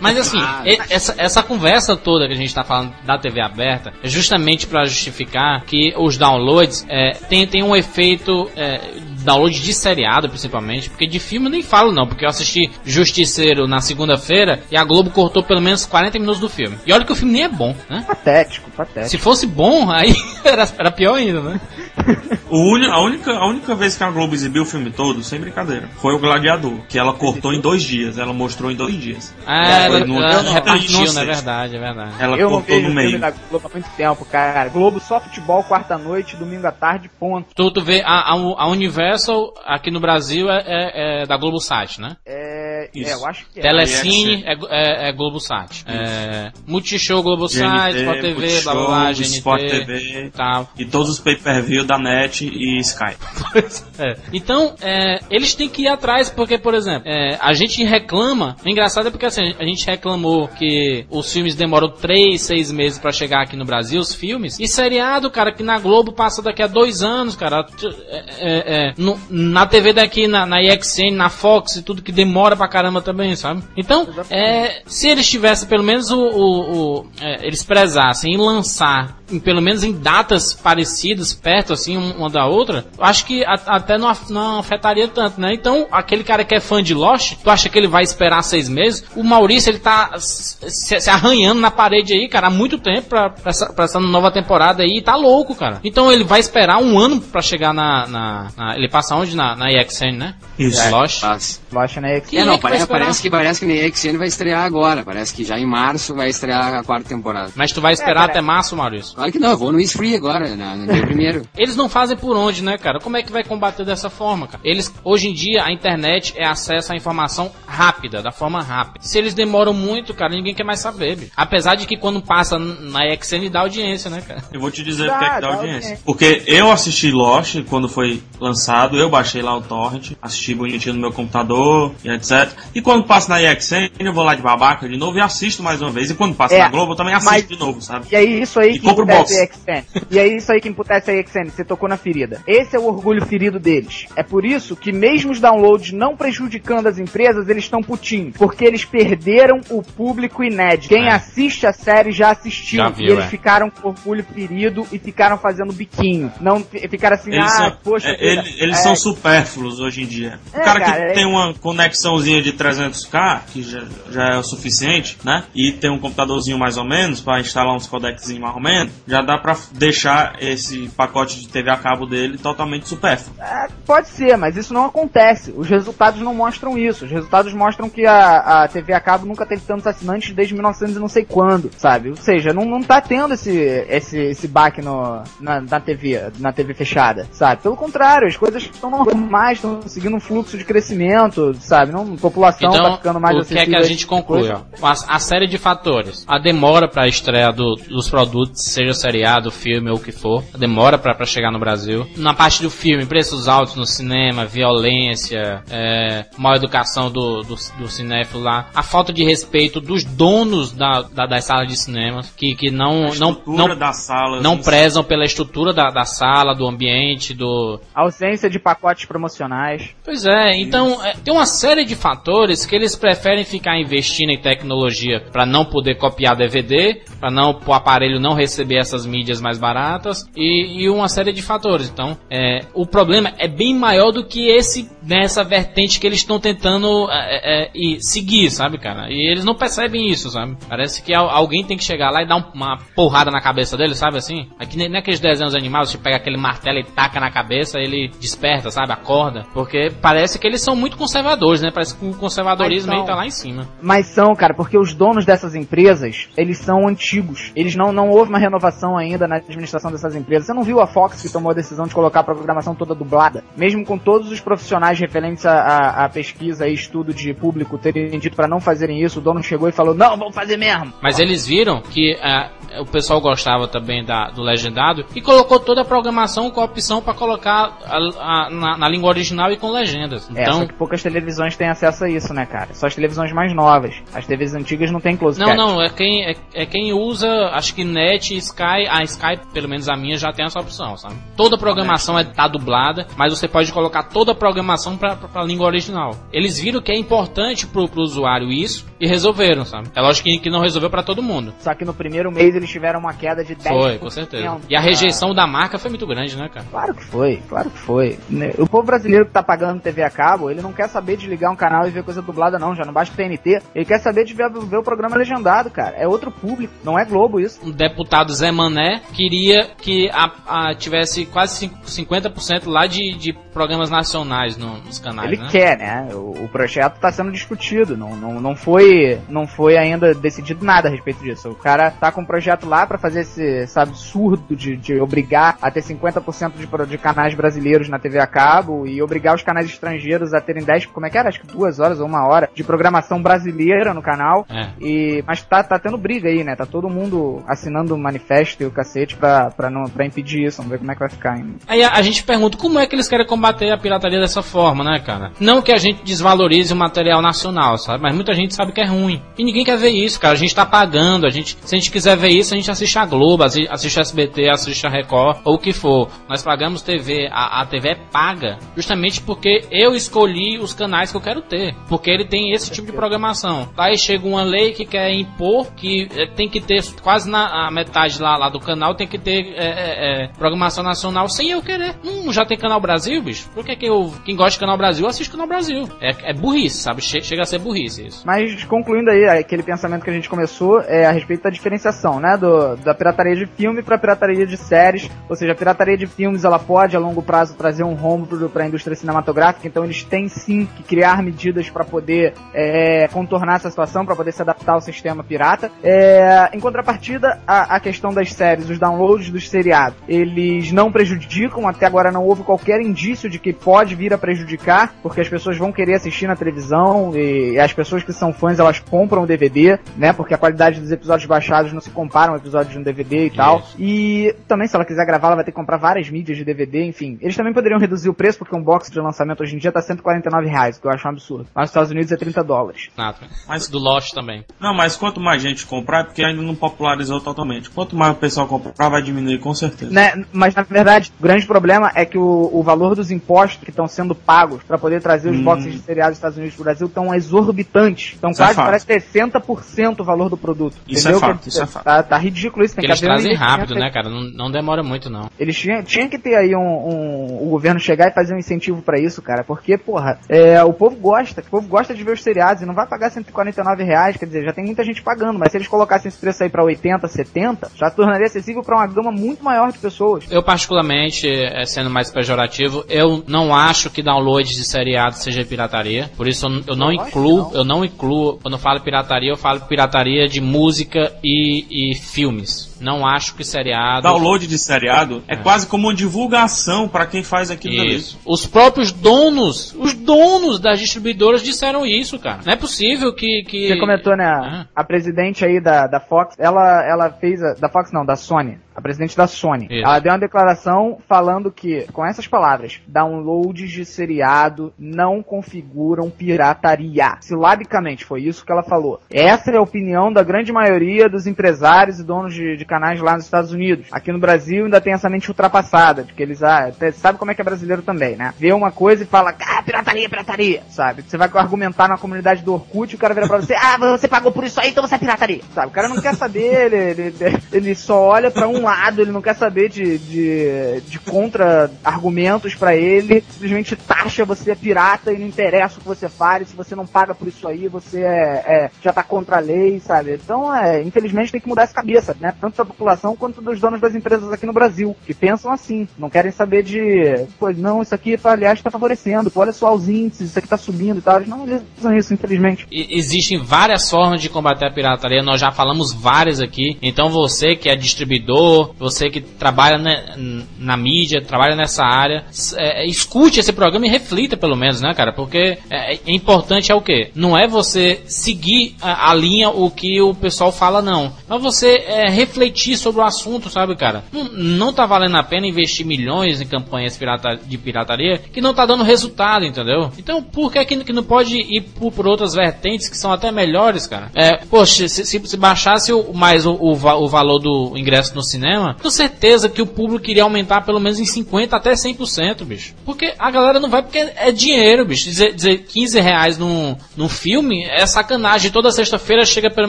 [0.00, 3.92] Mas assim, e- essa, essa conversa toda que a gente tá falando da TV aberta
[4.02, 8.50] é justamente pra justificar que os downloads é, tem, tem um efeito.
[8.56, 8.80] É,
[9.26, 13.66] download de seriado, principalmente, porque de filme eu nem falo não, porque eu assisti Justiceiro
[13.68, 16.76] na segunda-feira e a Globo cortou pelo menos 40 minutos do filme.
[16.86, 18.04] E olha que o filme nem é bom, né?
[18.06, 19.10] Patético, patético.
[19.10, 20.14] Se fosse bom, aí
[20.44, 21.60] era, era pior ainda, né?
[22.48, 25.40] O uni- a, única, a única vez que a Globo exibiu o filme todo, sem
[25.40, 29.34] brincadeira, foi o Gladiador, que ela cortou em dois dias, ela mostrou em dois dias.
[29.44, 31.22] Ah, Foi ela, no- ela repartiu, no né?
[31.22, 32.12] É verdade, é verdade.
[32.20, 33.18] Ela Eu não cortou no filme meio.
[33.18, 34.68] da Globo há muito tempo, cara.
[34.68, 37.48] Globo só futebol, quarta-noite, domingo à tarde, ponto.
[37.52, 38.68] Tu, tu vê, a, a, a
[39.16, 42.16] Universal aqui no Brasil é, é- é da Globosat, né?
[42.26, 43.62] É, É, é, eu acho que é.
[43.62, 45.84] Telecine é, é, é Globosat.
[45.86, 50.30] É, Multishow Globosat, GNT, Sport TV, blá Multishow, blá blá, GNT, Sport TV.
[50.34, 50.68] tal.
[50.78, 53.16] E todos os pay-per-view da NET e Sky.
[53.98, 54.14] É.
[54.30, 58.54] Então, é, eles têm que ir atrás, porque, por exemplo, é, a gente reclama.
[58.64, 62.98] O engraçado é porque assim, a gente reclamou que os filmes demoram 3, 6 meses
[62.98, 64.60] pra chegar aqui no Brasil, os filmes.
[64.60, 67.64] E seriado, cara, que na Globo passa daqui a dois anos, cara.
[68.10, 72.12] É, é, é, no- na TV daqui, na, na EXN, na Fox e tudo que
[72.12, 73.62] demora pra caramba também, sabe?
[73.76, 76.18] Então, é, se eles tivessem pelo menos o.
[76.18, 81.96] o- o- é, eles prezassem em lançar, em- pelo menos em datas parecidas, perto assim,
[81.96, 85.52] um- uma da outra, eu acho que a- até não, não afetaria tanto, né?
[85.54, 88.68] Então, aquele cara que é fã de Lost, tu acha que ele vai esperar seis
[88.68, 89.04] meses?
[89.14, 93.30] O Maurício, ele tá se, se arranhando na parede aí, cara, há muito tempo pra,
[93.30, 95.80] pra, essa, pra essa nova temporada aí, e tá louco, cara.
[95.84, 98.06] Então ele vai esperar um ano pra chegar na.
[98.06, 99.36] na- na- ele passa onde?
[99.36, 100.34] Na, na EXN, né?
[100.58, 100.88] Isso.
[100.90, 101.20] Lost.
[101.20, 101.60] Faz.
[101.70, 102.20] Lost na.
[102.20, 104.64] Quem É, é não, que vai parece, parece que parece que na EXN vai estrear
[104.64, 105.02] agora.
[105.04, 107.52] Parece que já em março vai estrear a quarta temporada.
[107.54, 109.14] Mas tu vai esperar É, até março, Maurício?
[109.14, 111.42] Claro que não, eu vou no Is Free agora, na- no dia primeiro.
[111.56, 112.98] Eles não fazem por onde, né, cara?
[113.00, 114.60] Como é que vai combater dessa forma, cara?
[114.64, 119.04] Eles, hoje em dia, a internet é acesso à informação rápida, da forma rápida.
[119.04, 121.32] Se eles demoram muito, cara, ninguém quer mais saber, bicho.
[121.36, 124.42] Apesar de que quando passa na XN dá audiência, né, cara?
[124.52, 125.74] Eu vou te dizer Dá, porque é que dá dá audiência.
[125.76, 126.00] audiência.
[126.04, 131.00] Porque eu assisti Lost quando foi lançado, eu baixei lá o torrent, assisti bonitinho no
[131.00, 132.50] meu computador e etc.
[132.74, 135.80] E quando passa na EXN, eu vou lá de babaca de novo e assisto mais
[135.82, 136.10] uma vez.
[136.10, 138.06] E quando passa É, na Globo, eu também assisto mas- de novo, sabe?
[138.12, 139.36] E aí, isso aí E que box.
[139.68, 139.82] a.
[140.10, 141.50] E aí, isso aí que emputece a XN.
[141.50, 142.42] Você tocou na ferida.
[142.46, 144.06] Esse é o orgulho ferido deles.
[144.14, 148.36] É por isso que, mesmo os downloads não prejudicando as empresas, eles estão putinhos.
[148.36, 150.88] Porque eles perderam o público inédito.
[150.94, 151.12] Quem É.
[151.12, 152.78] assiste a série já assistiu.
[152.78, 153.28] Já viu, e eles é.
[153.28, 156.32] ficaram com orgulho ferido e ficaram fazendo biquinho.
[156.40, 158.08] Não fi- ficaram assim, Eles, ah, são, poxa.
[158.08, 160.38] é, ele- eles é, são supérfluos hoje em dia.
[160.54, 164.38] O É, cara que cara, é- tem uma conexãozinha de 300k, que já, já é
[164.38, 165.44] o suficiente, né?
[165.54, 169.22] E tem um computadorzinho mais ou menos, para instalar uns codeczinhos mais ou menos, já
[169.22, 173.34] dá pra deixar esse pacote de TV a cabo dele totalmente supérfluo.
[173.40, 175.52] É, pode ser, mas isso não acontece.
[175.56, 177.04] Os resultados não mostram isso.
[177.04, 180.96] Os resultados mostram que a, a TV a cabo nunca teve tantos assinantes desde 1900
[180.96, 182.10] e não sei quando, sabe?
[182.10, 183.50] Ou seja, não, não tá tendo esse,
[183.88, 187.62] esse, esse baque no, na, na TV, na TV fechada, sabe?
[187.62, 191.92] Pelo contrário, as coisas estão normais, estão seguindo um fluxo de crescimento, sabe?
[191.92, 194.50] Não, a população tá Então, ficando mais o que é que a gente tipo conclui?
[194.50, 194.60] ó?
[194.82, 196.24] A, a série de fatores.
[196.28, 200.42] A demora pra estreia do- dos produtos, seja seriado, filme ou o que for.
[200.54, 202.06] A demora pra, pra chegar no Brasil.
[202.16, 207.88] Na parte do filme, preços altos no cinema, violência, é, mal educação do, do, do
[207.88, 208.68] cinéfilo lá.
[208.74, 212.86] A falta de respeito dos donos da, da- das salas de cinema, que, que não,
[212.86, 218.02] A não, estrutura não, não prezam pela estrutura da, da sala, do ambiente, do, A
[218.02, 219.94] ausência de pacotes promocionais.
[220.04, 224.40] Pois é, então é, tem uma série de fatores que eles preferem ficar investindo em
[224.40, 229.58] tecnologia para não poder copiar DVD, para não o aparelho não receber essas mídias mais
[229.58, 231.88] baratas e, e uma série de fatores.
[231.90, 236.38] Então, é, o problema é bem maior do que esse nessa vertente que eles estão
[236.40, 239.10] tentando é, é, e seguir, sabe, cara?
[239.10, 240.56] E eles não percebem isso, sabe?
[240.68, 243.76] Parece que al- alguém tem que chegar lá e dar um- uma porrada na cabeça
[243.76, 244.48] dele, sabe assim?
[244.58, 248.70] Aqui nem naqueles desenhos animados, você pega aquele martelo e taca na cabeça, ele desperta,
[248.70, 248.92] sabe?
[248.92, 249.44] Acorda.
[249.52, 251.70] Porque parece que eles são muito conservadores, né?
[251.72, 253.66] Parece que o conservadorismo aí tá lá em cima.
[253.80, 257.50] Mas são, cara, porque os donos dessas empresas, eles são antigos.
[257.56, 260.46] Eles não, não houve uma renovação ainda na administração dessas empresas.
[260.46, 263.42] Você não viu a Fox que tomou a decisão de colocar a programação toda dublada?
[263.56, 268.48] Mesmo com todos os profissionais referentes à, pesquisa e estudo de público terem dito para
[268.48, 270.92] não fazerem isso, o dono chegou e falou, não, vamos fazer mesmo.
[271.02, 272.50] Mas eles viram que ah,
[272.80, 277.00] o pessoal gostava também da, do legendado e colocou toda a programação com a opção
[277.02, 280.28] para colocar a- a- na, na língua original e com legendas.
[280.34, 282.74] É, só Então, que poucas televisões têm acesso a isso, né, cara?
[282.74, 283.94] Só as televisões mais novas.
[284.14, 287.74] As TVs antigas não tem close Não, não, é quem, é, é quem usa, acho
[287.74, 291.14] que net e Sky, a Sky, pelo menos a minha, já tem essa opção, sabe?
[291.36, 295.28] Toda a programação é tá dublada, mas você pode colocar toda a programação pra, pra,
[295.28, 296.12] pra língua original.
[296.32, 299.88] Eles viram que é importante pro, pro usuário isso e resolveram, sabe?
[299.94, 301.54] É lógico que, que não resolveu pra todo mundo.
[301.60, 303.68] Só que no primeiro mês eles tiveram uma queda de 10%.
[303.68, 304.58] Foi, com certeza.
[304.68, 306.66] E a rejeição da marca foi muito grande, né, cara?
[306.70, 308.15] Claro que foi, claro que foi.
[308.28, 311.26] Né, O povo brasileiro que tá pagando TV a cabo, ele não quer saber de
[311.26, 312.74] ligar um canal e ver coisa dublada, não.
[312.74, 313.60] Já não basta TNT.
[313.74, 315.96] Ele quer saber de ver, ver o programa legendado, cara.
[315.96, 317.60] É outro público, não é Globo isso.
[317.64, 323.32] um deputado Zé Mané queria que a, a- tivesse quase cinco- 50% lá de, de
[323.32, 325.48] programas nacionais no, no, nos canais, Ele né?
[325.50, 326.08] quer, né?
[326.12, 330.88] O, o projeto está sendo discutido, não, não, não, foi, não foi ainda decidido nada
[330.88, 331.48] a respeito disso.
[331.50, 335.56] O cara tá com um projeto lá para fazer esse, esse absurdo de, de obrigar
[335.62, 339.66] a ter 50% de, de canais brasileiros na TV a cabo e obrigar os canais
[339.66, 341.28] estrangeiros a terem 10, como é que era?
[341.28, 344.46] Acho que duas horas ou uma hora de programação brasileira no canal.
[344.50, 344.68] É.
[344.80, 346.54] E, mas tá, tá tendo briga aí, né?
[346.56, 350.58] Tá todo mundo assinando o manifesto e o cacete pra, pra, não, pra impedir isso.
[350.58, 351.54] Vamos ver como é que vai ficar ainda.
[351.66, 354.84] Aí a, a gente pergunta como é que eles querem combater a pirataria dessa forma,
[354.84, 355.32] né, cara?
[355.40, 358.02] Não que a gente desvalorize o material nacional, sabe?
[358.02, 359.22] Mas muita gente sabe que é ruim.
[359.38, 360.34] E ninguém quer ver isso, cara.
[360.34, 362.98] A gente tá pagando, a gente, se a gente quiser ver isso, a gente assiste
[362.98, 366.08] a Globo, assi- assiste a SBT, assiste a Record, ou o que for.
[366.28, 371.16] Nós pagamos TV, a, a TV é paga, justamente porque eu escolhi os canais que
[371.16, 371.74] eu quero ter.
[371.88, 373.68] Porque ele tem esse tipo de programação.
[373.76, 378.20] Aí chega uma lei que quer impor que eh, tem que ter quase na metade
[378.20, 381.94] lá, lá do canal, tem que ter eh, eh, programação nacional sem eu querer.
[382.04, 383.48] Hum, já tem Canal Brasil, bicho?
[383.54, 385.88] Por que, que eu, quem gosta de Canal Brasil, assiste Canal Brasil?
[386.00, 387.00] É, é burrice, sabe?
[387.02, 388.22] Che- chega a ser burrice isso.
[388.26, 392.36] Mas concluindo aí aquele pensamento que a gente começou é a respeito da diferenciação, né,
[392.36, 396.44] do, da pirataria de filme para pirataria de séries, ou seja, a pirataria de filmes
[396.44, 400.28] ela pode a longo prazo trazer um rombo para a indústria cinematográfica, então eles têm
[400.28, 404.80] sim que criar medidas para poder é, contornar essa situação, para poder se adaptar ao
[404.80, 405.70] sistema pirata.
[405.82, 411.68] É, em contrapartida, a, a questão das séries, os downloads dos seriados, eles não prejudicam,
[411.68, 415.56] até agora não houve qualquer indício de que pode vir a prejudicar, porque as pessoas
[415.56, 419.78] vão querer assistir na televisão e as pessoas que são fãs elas compram o DVD,
[419.96, 420.12] né?
[420.12, 423.26] Porque a qualidade dos episódios baixados não se compara a um episódio de um DVD
[423.26, 423.58] e tal.
[423.58, 423.76] Isso.
[423.78, 426.84] E também, se ela quiser gravar, ela vai ter que comprar várias mídias de DVD,
[426.84, 427.18] enfim.
[427.20, 429.80] Eles também poderiam reduzir o preço, porque um box de lançamento hoje em dia tá
[429.82, 431.46] 149 reais, o que eu acho um absurdo.
[431.54, 432.88] Mas nos Estados Unidos é 30 dólares.
[432.96, 433.18] Nada.
[433.48, 434.44] Mas- do Lost também.
[434.60, 437.68] Não, mas quanto mais gente comprar, é porque ainda não popularizou totalmente.
[437.70, 439.92] Quanto mais o pessoal comprar, vai diminuir com certeza.
[439.92, 440.24] Né?
[440.32, 443.86] Mas na verdade, o grande problema é que o, o valor dos impostos que estão
[443.88, 445.44] sendo pagos para poder trazer os Hum.
[445.44, 448.14] boxes de seriados dos Estados Unidos pro Brasil estão exorbitantes.
[448.16, 448.66] Então Isso é quase fato.
[448.66, 450.76] parece 60% o valor do produto.
[450.88, 451.20] Isso é entendeu?
[451.20, 451.84] fato, Quer isso é fato.
[451.84, 452.74] Tá, tá ridículo isso.
[452.74, 454.08] Tem que eles um trazem rápido, né, cara?
[454.08, 455.28] Não, não demora muito, não.
[455.38, 458.82] Eles tinham, tinha que ter aí um, um- o governo chegar e fazer um incentivo
[458.82, 459.42] pra isso, cara.
[459.42, 462.74] Porque, porra, é, o povo gosta, o povo gosta de ver os seriados e não
[462.74, 466.08] vai pagar 149 reais, quer dizer, já tem muita gente pagando, mas se eles colocassem
[466.08, 469.78] esse preço aí pra 80, 70, já tornaria acessível pra uma gama muito maior de
[469.78, 470.30] pessoas.
[470.30, 476.10] Eu, particularmente, eh, sendo mais pejorativo, eu não acho que download de seriado seja pirataria.
[476.16, 477.54] Por isso, eu não incluo, não.
[477.54, 482.75] eu não incluo, quando eu falo pirataria, eu falo pirataria de música e, e filmes.
[482.80, 484.02] Não acho que seriado.
[484.02, 487.84] Download de seriado é, quase como uma divulgação pra quem faz aquilo.
[487.86, 488.18] Isso.
[488.24, 492.40] Os próprios donos, os donos das distribuidoras disseram isso, cara.
[492.44, 493.42] Não é possível que.
[493.48, 493.68] que...
[493.68, 494.24] Você comentou, né?
[494.26, 494.66] Ah.
[494.74, 497.42] A presidente aí da, da Fox, ela, ela fez.
[497.42, 498.58] A, da Fox não, da Sony.
[498.76, 499.64] A presidente da Sony.
[499.70, 499.84] Isso.
[499.86, 507.16] Ela deu uma declaração falando que, com essas palavras, downloads de seriado não configuram pirataria.
[507.20, 509.00] Silabicamente, foi isso que ela falou.
[509.10, 513.14] Essa é a opinião da grande maioria dos empresários e donos de, de canais lá
[513.14, 513.86] nos Estados Unidos.
[513.90, 517.30] Aqui no Brasil ainda tem essa mente ultrapassada, de que eles, ah, até- sabe como
[517.30, 518.34] é que é brasileiro também, né?
[518.38, 521.02] Vê uma coisa e fala, ah, pirataria, pirataria, sabe?
[521.02, 524.06] Você vai argumentar na comunidade do Orkut e o cara vira pra você, ah, você
[524.08, 525.68] pagou por isso aí, então você é pirataria, sabe?
[525.68, 527.14] O cara não quer saber, ele, ele,
[527.52, 532.76] ele só olha pra um lado, ele não quer saber de, de, de contra-argumentos pra
[532.76, 536.74] ele, simplesmente taxa você é pirata e não interessa o que você faz, se você
[536.74, 540.14] não paga por isso aí, você é, é- já tá contra a lei, sabe?
[540.22, 542.34] Então, é, infelizmente tem que mudar essa cabeça, né?
[542.40, 546.10] Tanto da população quanto dos donos das empresas aqui no Brasil, que pensam assim, não
[546.10, 550.30] querem saber de, pô, não, isso aqui, aliás, tá favorecendo, pô, olha só os índices,
[550.30, 551.16] isso aqui tá subindo e tal.
[551.16, 552.66] Eles não analisam isso, infelizmente.
[552.70, 556.78] E- Existem várias formas de combater a pirataria, nós já falamos várias aqui.
[556.80, 562.54] Então você que é distribuidor, você que trabalha ne- na mídia, trabalha nessa área, s-
[562.58, 565.12] é, escute esse programa e reflita pelo menos, né, cara?
[565.12, 567.10] Porque é, é importante é o quê?
[567.14, 571.12] Não é você seguir a, a linha o que o pessoal fala, não.
[571.28, 574.04] Mas você é, refletir sobre o assunto, sabe, cara?
[574.12, 578.54] Não, não tá valendo a pena investir milhões em campanhas pirata- de pirataria que não
[578.54, 579.90] tá dando resultado, entendeu?
[579.98, 583.30] Então, por que, que que não pode ir por, por outras vertentes que são até
[583.32, 584.10] melhores, cara?
[584.14, 588.22] É, poxa, se, se, se baixasse o, mais o, o, o valor do ingresso no
[588.22, 588.45] cinema,
[588.80, 592.74] com certeza que o público iria aumentar pelo menos em 50% até 100%, bicho.
[592.84, 595.04] Porque a galera não vai porque é dinheiro, bicho.
[595.04, 598.50] Dizer, dizer 15 reais num, num filme é sacanagem.
[598.50, 599.68] Toda sexta-feira chega pelo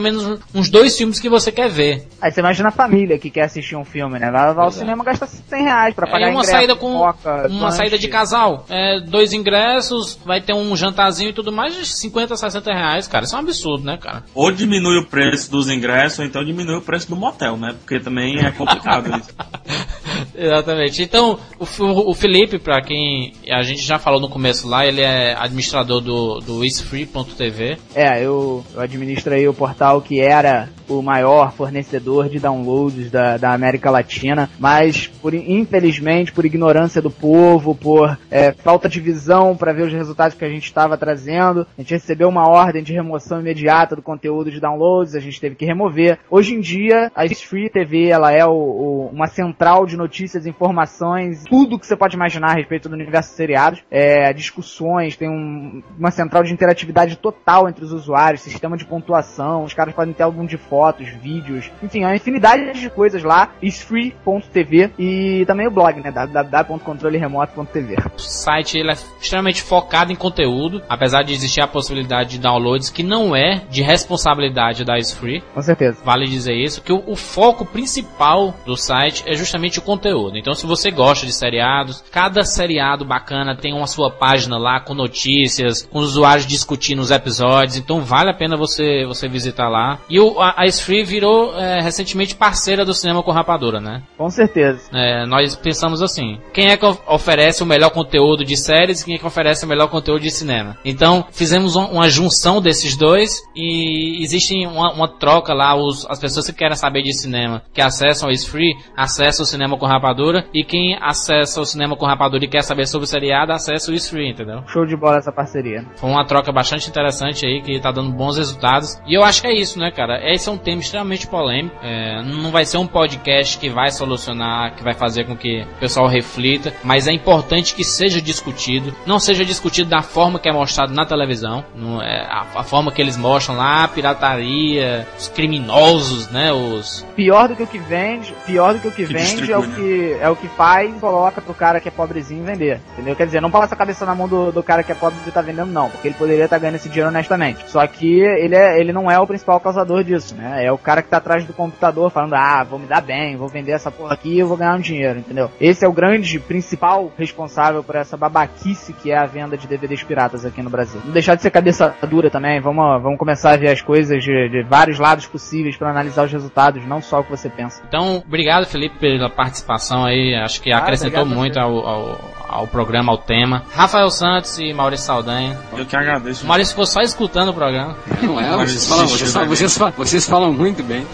[0.00, 2.06] menos uns dois filmes que você quer ver.
[2.20, 4.30] Aí você imagina a família que quer assistir um filme, né?
[4.30, 4.72] Vai, vai ao é.
[4.72, 7.76] cinema gasta 100 reais pra pagar É uma ingresso, saída com pipoca, uma lanche.
[7.76, 8.66] saída de casal.
[8.68, 13.24] É, dois ingressos, vai ter um jantarzinho e tudo mais, 50, 60 reais, cara.
[13.24, 14.24] Isso é um absurdo, né, cara?
[14.34, 17.74] Ou diminui o preço dos ingressos, ou então diminui o preço do motel, né?
[17.78, 19.34] Porque também é complicado isso.
[20.36, 21.02] Exatamente.
[21.02, 25.34] Então, o, o Felipe, para quem a gente já falou no começo lá, ele é
[25.36, 27.78] administrador do, do isfree.tv.
[27.94, 33.36] É, eu, eu administro aí o portal que era o maior fornecedor de downloads da,
[33.36, 39.56] da América Latina, mas por, infelizmente, por ignorância do povo, por é, falta de visão
[39.56, 42.92] para ver os resultados que a gente estava trazendo, a gente recebeu uma ordem de
[42.92, 46.18] remoção imediata do conteúdo de downloads, a gente teve que remover.
[46.30, 51.44] Hoje em dia, a Free TV ela é o, o, uma central de notícias, informações,
[51.48, 56.10] tudo que você pode imaginar a respeito do universo seriados, é, discussões, tem um, uma
[56.10, 60.44] central de interatividade total entre os usuários, sistema de pontuação, os caras podem ter álbum
[60.46, 66.10] de fotos, vídeos, enfim, uma infinidade de coisas lá, isfree.tv e também o blog, né,
[66.10, 67.96] www.controleremoto.tv.
[68.16, 72.90] O site ele é extremamente focado em conteúdo, apesar de existir a possibilidade de downloads
[72.90, 75.42] que não é de responsabilidade da Isfree.
[75.54, 75.98] Com certeza.
[76.04, 80.36] Vale dizer isso, que o, o foco principal do site é justamente o conteúdo.
[80.36, 84.94] Então, se você gosta de seriados, cada seriado bacana tem uma sua página lá com
[84.94, 87.76] notícias, com os usuários discutindo os episódios.
[87.76, 89.98] Então, vale a pena você você visitar lá.
[90.08, 94.02] E o, a, a Free virou é, recentemente parceira do cinema com rapadura, né?
[94.16, 94.88] Com certeza.
[94.92, 99.18] É, nós pensamos assim: quem é que oferece o melhor conteúdo de séries, quem é
[99.18, 100.76] que oferece o melhor conteúdo de cinema?
[100.84, 105.74] Então, fizemos uma, uma junção desses dois e existe uma, uma troca lá.
[105.74, 109.76] Os, as pessoas que querem saber de cinema, que acessam o Free, acessam o cinema
[109.76, 113.52] com rapadura, e quem acessa o cinema com rapadura e quer saber sobre o seriado,
[113.52, 114.62] acessa o Free, entendeu?
[114.66, 115.84] Show de bola essa parceria.
[115.96, 119.00] Foi uma troca bastante interessante aí, que tá dando bons resultados.
[119.06, 120.20] E eu acho que é isso, né, cara?
[120.32, 121.76] Esse é um tema extremamente polêmico.
[121.82, 125.80] É, não vai ser um podcast que vai solucionar, que vai fazer com que o
[125.80, 128.94] pessoal reflita, mas é importante que seja discutido.
[129.06, 132.92] Não seja discutido da forma que é mostrado na televisão, não é, a, a forma
[132.92, 136.52] que eles mostram lá, a pirataria, os criminosos, né?
[136.52, 137.06] Os...
[137.14, 137.78] Pior do que o que
[138.18, 140.94] vende, pior do que o que, que vende é o que, é o que faz
[140.94, 142.80] e coloca pro cara que é pobrezinho vender.
[142.92, 143.16] Entendeu?
[143.16, 145.30] Quer dizer, não passa a cabeça na mão do, do cara que é pobre e
[145.30, 147.68] tá vendendo, não, porque ele poderia estar tá ganhando esse dinheiro honestamente.
[147.70, 150.64] Só que ele, é, ele não é o principal causador disso, né?
[150.64, 153.48] É o cara que tá atrás do computador falando, ah, vou me dar bem, vou
[153.48, 155.50] vender essa porra aqui e eu vou ganhar um dinheiro, entendeu?
[155.60, 160.02] Esse é o grande, principal responsável por essa babaquice que é a venda de DVDs
[160.02, 161.00] piratas aqui no Brasil.
[161.04, 164.48] Não deixar de ser cabeça dura também, vamos, vamos começar a ver as coisas de,
[164.48, 167.82] de vários lados possíveis para analisar os resultados, não só o que você pensa.
[167.86, 173.12] Então, obrigado Felipe pela participação aí, acho que ah, acrescentou muito ao, ao, ao, programa,
[173.12, 173.64] ao tema.
[173.72, 175.58] Rafael Santos e Maurício Saldanha.
[175.76, 176.44] Eu que agradeço.
[176.44, 177.96] O Maurício ficou só escutando o programa.
[178.22, 181.06] Não é, vocês falam, vocês, vocês, vocês falam muito bem.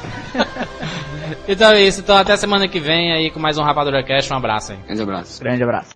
[1.49, 4.37] então é isso, então até semana que vem aí com mais um Rapadura Cast, um
[4.37, 4.79] abraço aí.
[4.87, 5.41] Grande abraço.
[5.41, 5.95] Grande abraço.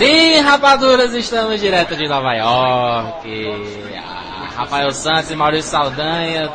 [0.00, 3.28] Sim, rapaduras, estamos direto de Nova York.
[3.98, 6.50] Ah, Rafael Santos e Maurício Saldanha.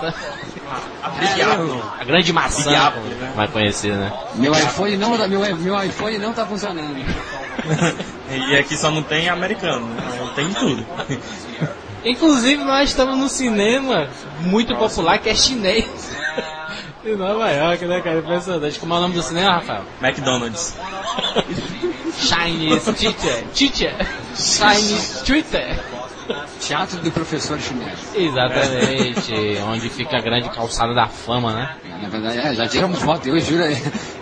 [1.04, 1.84] A Brigapo.
[2.00, 3.34] A grande maçã, né?
[3.36, 4.12] vai conhecer, né?
[4.36, 6.98] Meu iPhone não, tá, meu, meu iPhone não tá funcionando.
[8.30, 10.32] e aqui só não tem americano, né?
[10.36, 10.86] Tem tudo.
[12.04, 14.08] Inclusive, nós estamos no cinema
[14.42, 14.90] muito Nossa.
[14.90, 16.16] popular que é chinês.
[17.06, 18.20] em Nova York, né, cara?
[18.20, 18.80] Impressionante.
[18.80, 19.84] Como é o nome do cinema, Rafael?
[20.02, 20.76] McDonald's.
[22.18, 23.44] Chinese teacher.
[23.54, 23.96] Teacher.
[24.36, 25.80] Chinese Twitter.
[26.60, 28.00] Teatro do professor chinês.
[28.16, 29.34] Exatamente,
[29.68, 31.76] onde fica a grande calçada da fama, né?
[32.02, 33.28] Na verdade, é, já tiramos foto.
[33.28, 33.64] Eu juro,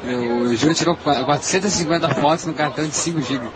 [0.04, 3.48] eu, juro tirou 450 fotos no cartão de 5 GB.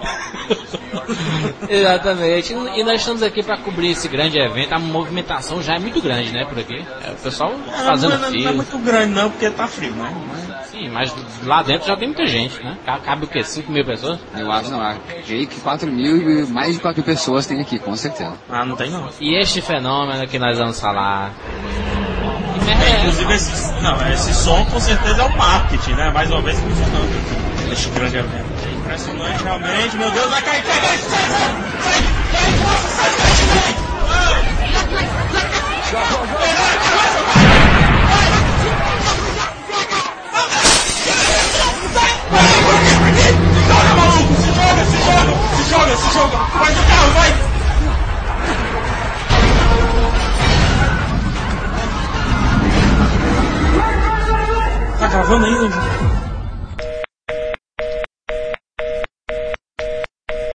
[1.70, 2.54] Exatamente.
[2.54, 4.74] E nós estamos aqui para cobrir esse grande evento.
[4.74, 6.86] A movimentação já é muito grande, né, por aqui.
[7.04, 7.54] É, o pessoal
[7.86, 8.44] fazendo não, fio.
[8.44, 10.14] Não é muito grande não, porque tá frio, né?
[10.28, 10.67] Mas...
[10.78, 11.12] Sim, mas
[11.44, 12.78] lá dentro já tem muita gente, né?
[13.04, 13.44] Cabe o quê?
[13.44, 14.20] 5 mil pessoas?
[14.38, 14.80] Eu acho não.
[14.80, 18.34] Acredito que 4 mil e mais de 4 mil pessoas tem aqui, com certeza.
[18.48, 19.10] Ah, não tem não.
[19.20, 21.34] E este fenômeno que nós vamos falar.
[22.68, 26.12] É, inclusive esse, não, esse som com certeza é o marketing, né?
[26.12, 27.72] Mais uma vez funcionando.
[27.72, 28.46] Este grande evento.
[28.68, 31.88] É impressionante realmente, meu Deus, vai cair, cai, cai, sai, sai,
[42.28, 44.34] Joga, maluco!
[44.36, 45.34] Se joga, se joga!
[45.56, 46.38] Se joga, se joga!
[46.60, 47.32] Vai do carro, vai!
[55.00, 56.17] Tá gravando ainda?